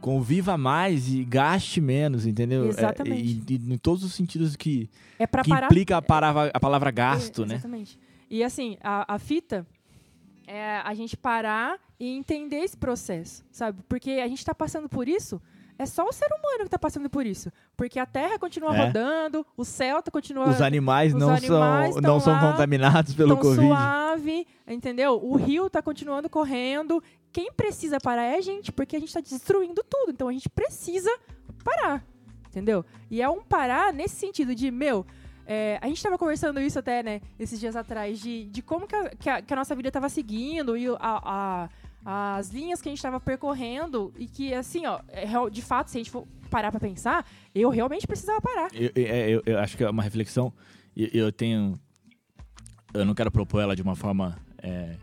conviva 0.00 0.56
mais 0.56 1.08
e 1.12 1.24
gaste 1.24 1.80
menos, 1.80 2.26
entendeu? 2.26 2.64
É, 2.64 2.68
Exatamente. 2.68 3.42
e, 3.48 3.54
e 3.54 3.74
em 3.74 3.78
todos 3.78 4.02
os 4.02 4.14
sentidos 4.14 4.56
que, 4.56 4.88
é 5.18 5.26
pra 5.26 5.42
que 5.42 5.50
parar 5.50 5.66
implica 5.66 5.96
a 5.96 6.02
palavra, 6.02 6.50
a 6.54 6.60
palavra 6.60 6.90
gasto, 6.90 7.42
É, 7.42 7.46
né? 7.46 7.54
Exatamente. 7.54 7.98
E 8.30 8.42
assim, 8.44 8.76
a, 8.82 9.14
a 9.14 9.18
fita 9.18 9.66
É 10.46 10.78
a 10.84 10.94
gente 10.94 11.16
parar 11.16 11.78
e 11.98 12.08
entender 12.08 12.56
esse 12.56 12.76
processo, 12.76 13.44
sabe? 13.52 13.82
Porque 13.88 14.10
a 14.12 14.26
gente 14.26 14.38
está 14.38 14.54
passando 14.54 14.88
por 14.88 15.06
isso, 15.06 15.40
é 15.78 15.86
só 15.86 16.04
o 16.06 16.12
ser 16.12 16.26
humano 16.26 16.58
que 16.60 16.64
está 16.64 16.78
passando 16.78 17.08
por 17.08 17.24
isso. 17.24 17.52
Porque 17.76 17.98
a 18.00 18.06
Terra 18.06 18.38
continua 18.38 18.74
É. 18.76 18.86
rodando, 18.86 19.46
o 19.56 19.64
céu 19.64 20.02
tá, 20.02 20.10
continua 20.10 20.48
Os 20.48 20.60
animais 20.60 21.14
os 21.14 21.20
não 21.20 21.30
animais 21.30 21.92
são, 21.94 22.02
não 22.02 22.18
são 22.20 22.32
lá, 22.32 22.50
contaminados 22.52 23.14
pelo 23.14 23.36
Covid. 23.36 23.66
suave, 23.68 24.46
entendeu? 24.66 25.20
O 25.22 25.36
rio 25.36 25.70
tá 25.70 25.80
continuando 25.80 26.28
correndo. 26.28 27.02
Quem 27.32 27.52
precisa 27.52 27.98
parar 28.00 28.24
é 28.24 28.36
a 28.36 28.40
gente, 28.40 28.72
porque 28.72 28.96
a 28.96 29.00
gente 29.00 29.12
tá 29.12 29.20
destruindo 29.20 29.84
tudo. 29.88 30.10
Então 30.12 30.28
a 30.28 30.32
gente 30.32 30.48
precisa 30.48 31.10
parar, 31.64 32.04
entendeu? 32.48 32.84
E 33.10 33.22
é 33.22 33.28
um 33.28 33.42
parar 33.42 33.92
nesse 33.92 34.16
sentido 34.16 34.54
de, 34.54 34.70
meu, 34.70 35.06
é, 35.46 35.78
a 35.80 35.86
gente 35.88 36.02
tava 36.02 36.18
conversando 36.18 36.60
isso 36.60 36.78
até, 36.78 37.02
né, 37.02 37.20
esses 37.38 37.58
dias 37.60 37.76
atrás, 37.76 38.18
de, 38.20 38.44
de 38.46 38.62
como 38.62 38.86
que 38.86 38.94
a, 38.96 39.10
que 39.10 39.28
a- 39.28 39.42
que 39.42 39.52
a 39.52 39.56
nossa 39.56 39.74
vida 39.76 39.90
tava 39.90 40.08
seguindo 40.08 40.76
e 40.76 40.88
a- 40.88 40.96
a- 42.04 42.38
as 42.38 42.48
linhas 42.50 42.80
que 42.80 42.88
a 42.88 42.92
gente 42.92 43.02
tava 43.02 43.20
percorrendo 43.20 44.12
e 44.18 44.26
que, 44.26 44.54
assim, 44.54 44.86
ó, 44.86 45.00
é 45.08 45.26
de 45.50 45.60
fato, 45.62 45.88
se 45.90 45.98
a 45.98 46.00
gente 46.00 46.10
for 46.10 46.26
parar 46.48 46.70
pra 46.70 46.80
pensar, 46.80 47.26
eu 47.54 47.68
realmente 47.68 48.06
precisava 48.06 48.40
parar. 48.40 48.68
Eu, 48.72 48.90
eu- 48.94 49.06
é, 49.06 49.30
eu- 49.30 49.42
eu 49.44 49.58
acho 49.58 49.76
que 49.76 49.84
é 49.84 49.90
uma 49.90 50.02
reflexão. 50.02 50.52
e 50.96 51.10
Eu, 51.16 51.30
tenho. 51.30 51.78
Eu 52.92 53.04
não 53.04 53.14
quero 53.14 53.30
propor 53.30 53.60
ela 53.60 53.76
de 53.76 53.82
uma 53.82 53.94
forma. 53.94 54.36
é, 54.62 54.96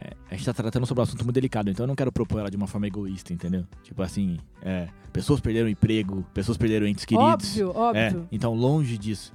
é, 0.00 0.12
a 0.30 0.34
gente 0.34 0.44
tá 0.46 0.52
tratando 0.52 0.86
sobre 0.86 1.00
um 1.00 1.04
assunto 1.04 1.24
muito 1.24 1.34
delicado, 1.34 1.70
então 1.70 1.84
eu 1.84 1.88
não 1.88 1.94
quero 1.96 2.12
propor 2.12 2.40
ela 2.40 2.50
de 2.50 2.56
uma 2.56 2.66
forma 2.66 2.86
egoísta, 2.86 3.32
entendeu? 3.32 3.64
Tipo 3.82 4.02
assim, 4.02 4.38
é, 4.62 4.88
pessoas 5.12 5.40
perderam 5.40 5.68
emprego, 5.68 6.24
pessoas 6.32 6.56
perderam 6.56 6.86
entes 6.86 7.04
queridos. 7.04 7.58
Óbvio, 7.60 7.72
É, 7.96 8.06
óbvio. 8.08 8.28
então, 8.30 8.54
longe 8.54 8.96
disso. 8.96 9.32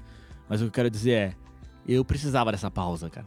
Mas 0.47 0.61
o 0.61 0.65
que 0.65 0.67
eu 0.69 0.73
quero 0.73 0.89
dizer 0.89 1.11
é, 1.11 1.33
eu 1.87 2.03
precisava 2.05 2.51
dessa 2.51 2.69
pausa, 2.71 3.09
cara. 3.09 3.25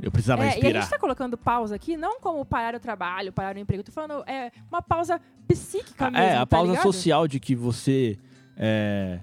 Eu 0.00 0.10
precisava 0.10 0.42
É, 0.42 0.46
e 0.46 0.48
a 0.48 0.52
respirar. 0.52 0.82
gente 0.82 0.90
tá 0.90 0.98
colocando 0.98 1.36
pausa 1.36 1.74
aqui, 1.74 1.94
não 1.96 2.20
como 2.20 2.42
parar 2.44 2.74
o 2.74 2.80
trabalho, 2.80 3.32
parar 3.32 3.54
o 3.54 3.58
emprego. 3.58 3.82
Tô 3.82 3.92
falando, 3.92 4.24
é 4.26 4.50
uma 4.70 4.80
pausa 4.80 5.20
psíquica 5.46 6.10
mesmo, 6.10 6.24
é, 6.26 6.36
a 6.36 6.40
tá 6.40 6.46
pausa 6.46 6.70
ligado? 6.72 6.82
social 6.84 7.28
de 7.28 7.38
que 7.38 7.54
você 7.54 8.16
é 8.56 9.20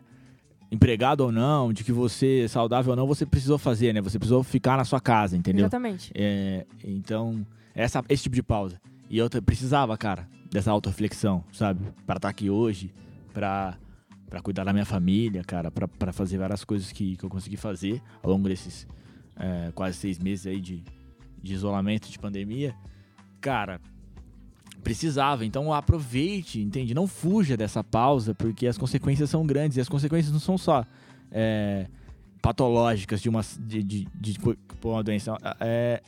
empregado 0.72 1.22
ou 1.22 1.32
não, 1.32 1.72
de 1.72 1.84
que 1.84 1.92
você 1.92 2.42
é 2.46 2.48
saudável 2.48 2.92
ou 2.92 2.96
não, 2.96 3.08
você 3.08 3.26
precisou 3.26 3.58
fazer, 3.58 3.94
né? 3.94 4.02
Você 4.02 4.20
precisou 4.20 4.44
ficar 4.44 4.78
na 4.78 4.86
sua 4.86 5.00
casa, 5.00 5.38
entendeu? 5.38 5.64
Exatamente. 5.64 6.12
É, 6.14 6.66
então, 6.84 7.46
essa, 7.74 8.04
esse 8.10 8.24
tipo 8.24 8.36
de 8.36 8.44
pausa. 8.44 8.80
E 9.10 9.18
eu 9.18 9.30
precisava, 9.30 9.98
cara, 9.98 10.28
dessa 10.52 10.72
autorreflexão, 10.72 11.44
sabe? 11.52 11.82
Pra 12.06 12.18
estar 12.18 12.30
aqui 12.30 12.50
hoje, 12.50 12.94
pra, 13.34 13.78
pra 14.30 14.42
cuidar 14.42 14.64
da 14.64 14.74
minha 14.74 14.86
família, 14.86 15.44
cara, 15.44 15.72
pra 15.72 16.12
fazer 16.12 16.38
várias 16.38 16.64
coisas 16.64 16.92
que, 16.92 17.16
que 17.16 17.24
eu 17.24 17.30
consegui 17.30 17.58
fazer 17.58 18.02
ao 18.22 18.30
longo 18.30 18.50
desses 18.50 18.86
é, 19.38 19.72
quase 19.74 19.98
seis 19.98 20.20
meses 20.20 20.48
aí 20.48 20.60
de, 20.60 20.84
de 21.42 21.54
isolamento, 21.54 22.10
de 22.10 22.20
pandemia. 22.20 22.76
Cara, 23.40 23.80
precisava. 24.84 25.46
Então 25.46 25.74
aproveite, 25.74 26.62
entende? 26.62 26.94
Não 26.94 27.08
fuja 27.08 27.56
dessa 27.58 27.84
pausa, 27.84 28.34
porque 28.34 28.68
as 28.68 28.78
consequências 28.78 29.30
são 29.30 29.46
grandes. 29.46 29.78
E 29.78 29.82
as 29.82 29.90
consequências 29.90 30.32
não 30.32 30.40
são 30.40 30.58
só 30.58 30.86
é, 31.32 31.88
patológicas 32.42 33.22
de 33.22 33.30
uma, 33.30 33.42
de, 33.60 33.84
de, 33.84 34.08
de 34.16 34.38
uma 34.84 35.04
doença. 35.04 35.36
É, 35.60 36.02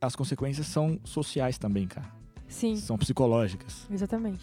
as 0.00 0.14
consequências 0.16 0.66
são 0.66 0.98
sociais 1.04 1.58
também, 1.58 1.86
cara. 1.86 2.08
Sim, 2.48 2.74
São 2.76 2.98
psicológicas. 2.98 3.86
exatamente. 3.90 4.42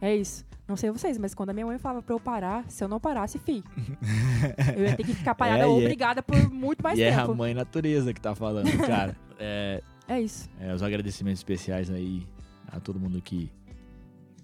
É 0.00 0.14
isso. 0.14 0.44
Não 0.68 0.74
sei 0.76 0.90
vocês, 0.90 1.16
mas 1.18 1.34
quando 1.34 1.50
a 1.50 1.52
minha 1.52 1.66
mãe 1.66 1.78
falava 1.78 2.02
pra 2.02 2.14
eu 2.14 2.18
parar, 2.20 2.64
se 2.68 2.82
eu 2.82 2.88
não 2.88 2.98
parasse, 2.98 3.38
fi. 3.38 3.62
eu 4.76 4.84
ia 4.84 4.96
ter 4.96 5.04
que 5.04 5.14
ficar 5.14 5.34
parada 5.34 5.60
É, 5.60 5.62
é- 5.62 5.66
obrigada 5.66 6.22
por 6.22 6.36
muito 6.50 6.82
mais 6.82 6.98
e 6.98 7.02
é 7.02 7.14
a 7.14 7.20
tempo. 7.22 7.34
mãe 7.34 7.54
natureza 7.54 8.12
que 8.12 8.20
tá 8.20 8.34
falando, 8.34 8.70
cara. 8.86 9.16
É, 9.38 9.82
É 10.08 10.20
isso. 10.20 10.48
É, 10.60 10.72
os 10.72 10.82
agradecimentos 10.84 11.40
especiais 11.40 11.90
aí 11.90 12.24
a 12.68 12.80
todo 12.80 12.98
mundo 13.00 13.20
que, 13.22 13.50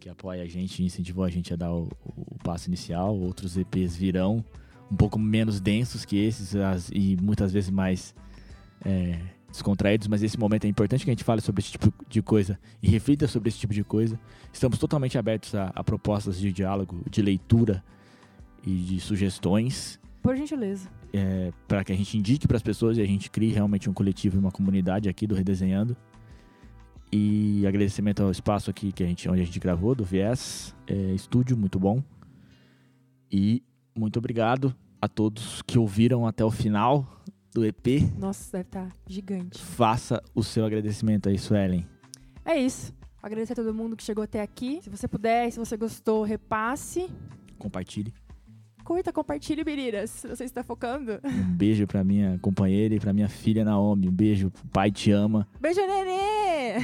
que 0.01 0.09
apoia 0.09 0.43
a 0.43 0.47
gente, 0.47 0.83
incentivou 0.83 1.25
a 1.25 1.31
gente 1.31 1.53
a 1.53 1.57
dar 1.57 1.73
o, 1.73 1.89
o 2.05 2.39
passo 2.43 2.69
inicial. 2.69 3.17
Outros 3.19 3.57
EPs 3.57 3.95
virão, 3.97 4.45
um 4.91 4.97
pouco 4.97 5.19
menos 5.19 5.61
densos 5.61 6.05
que 6.05 6.17
esses 6.17 6.55
as- 6.57 6.91
e 6.93 7.17
muitas 7.21 7.53
vezes 7.53 7.71
mais 7.71 8.15
é, 8.85 9.19
descontraídos, 9.49 10.09
mas 10.09 10.23
esse 10.23 10.39
momento 10.39 10.65
é 10.65 10.69
importante 10.69 11.05
que 11.05 11.11
a 11.11 11.13
gente 11.15 11.25
fale 11.25 11.41
sobre 11.41 11.61
esse 11.61 11.73
tipo 11.73 11.93
de 12.09 12.21
coisa 12.23 12.59
e 12.83 12.89
reflita 12.89 13.29
sobre 13.29 13.49
esse 13.49 13.59
tipo 13.59 13.73
de 13.75 13.85
coisa. 13.85 14.19
Estamos 14.53 14.79
totalmente 14.79 15.17
abertos 15.19 15.55
a, 15.55 15.67
a 15.75 15.85
propostas 15.85 16.39
de 16.39 16.53
diálogo, 16.53 17.03
de 17.11 17.21
leitura 17.23 17.85
e 18.67 18.75
de 18.77 18.99
sugestões 19.01 20.01
Por 20.23 20.37
gentileza. 20.37 20.89
para 21.69 21.85
que 21.85 21.93
a 21.93 21.97
gente 21.97 22.17
indique 22.17 22.49
para 22.49 22.57
as 22.57 22.63
pessoas 22.63 22.97
e 22.97 23.03
a 23.03 23.07
gente 23.07 23.31
crie 23.31 23.53
realmente 23.53 23.91
um 23.91 23.93
coletivo 23.93 24.37
e 24.37 24.41
uma 24.41 24.51
comunidade 24.51 25.09
aqui 25.09 25.27
do 25.27 25.35
Redesenhando. 25.35 25.97
E 27.13 27.67
agradecimento 27.67 28.23
ao 28.23 28.31
espaço 28.31 28.71
aqui 28.71 28.91
que 28.91 29.05
a 29.05 29.07
gente, 29.07 29.29
onde 29.29 29.43
a 29.43 29.45
gente 29.45 29.61
gravou, 29.61 29.95
do 29.95 30.03
Viés 30.03 30.75
é, 30.87 30.95
Estúdio, 31.13 31.57
muito 31.57 31.79
bom. 31.79 32.03
E 33.31 33.63
muito 33.95 34.19
obrigado 34.19 34.75
a 35.01 35.07
todos 35.07 35.61
que 35.63 35.79
ouviram 35.79 36.27
até 36.27 36.43
o 36.43 36.51
final 36.51 37.23
do 37.53 37.67
EP. 37.67 38.11
Nossa, 38.19 38.53
deve 38.53 38.69
estar 38.69 38.89
gigante. 39.07 39.59
Faça 39.59 40.23
o 40.35 40.43
seu 40.43 40.65
agradecimento 40.65 41.29
aí, 41.29 41.39
Suelen. 41.39 41.87
É 42.45 42.57
isso. 42.57 42.95
Agradecer 43.23 43.53
a 43.53 43.57
todo 43.57 43.75
mundo 43.75 43.97
que 43.97 44.03
chegou 44.03 44.25
até 44.25 44.41
aqui. 44.41 44.81
Se 44.83 44.89
você 44.89 45.07
puder, 45.07 45.51
se 45.53 45.59
você 45.59 45.77
gostou, 45.77 46.25
repasse. 46.25 47.09
Compartilhe. 47.59 48.13
Curta, 48.85 49.13
compartilhe, 49.13 49.65
meninas. 49.65 50.11
Se 50.11 50.29
você 50.29 50.45
está 50.45 50.63
focando. 50.63 51.21
Um 51.25 51.53
beijo 51.55 51.87
para 51.87 52.03
minha 52.03 52.39
companheira 52.41 52.95
e 52.95 53.01
para 53.01 53.13
minha 53.13 53.29
filha 53.29 53.65
Naomi. 53.65 54.09
Um 54.09 54.13
beijo, 54.13 54.49
o 54.49 54.69
pai 54.69 54.91
te 54.91 55.11
ama. 55.11 55.47
Beijo, 55.61 55.81
nenê! 55.81 56.79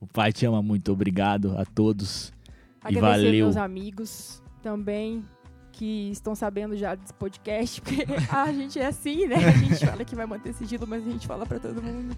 O 0.00 0.06
pai 0.06 0.32
te 0.32 0.44
ama 0.44 0.62
muito. 0.62 0.92
Obrigado 0.92 1.56
a 1.56 1.64
todos. 1.64 2.32
E 2.84 2.88
Agradecer 2.98 3.24
valeu. 3.24 3.44
meus 3.46 3.56
amigos 3.56 4.42
também 4.62 5.24
que 5.72 6.10
estão 6.10 6.34
sabendo 6.34 6.76
já 6.76 6.94
desse 6.94 7.12
podcast, 7.14 7.80
porque 7.80 8.04
a 8.30 8.52
gente 8.52 8.78
é 8.78 8.86
assim, 8.86 9.26
né? 9.26 9.36
A 9.36 9.50
gente 9.50 9.80
fala 9.86 10.04
que 10.04 10.14
vai 10.14 10.26
manter 10.26 10.52
sigilo, 10.52 10.86
mas 10.86 11.06
a 11.06 11.10
gente 11.10 11.26
fala 11.26 11.44
pra 11.46 11.58
todo 11.58 11.82
mundo. 11.82 12.16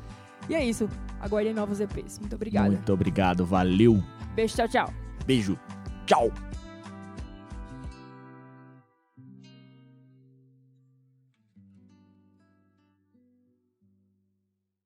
E 0.48 0.54
é 0.54 0.64
isso. 0.64 0.88
Aguardem 1.20 1.54
novos 1.54 1.80
EPs. 1.80 2.18
Muito 2.18 2.34
obrigada. 2.34 2.68
Muito 2.68 2.92
obrigado. 2.92 3.44
Valeu. 3.46 4.02
Beijo, 4.34 4.56
tchau, 4.56 4.68
tchau. 4.68 4.94
Beijo. 5.26 5.58
Tchau. 6.06 6.30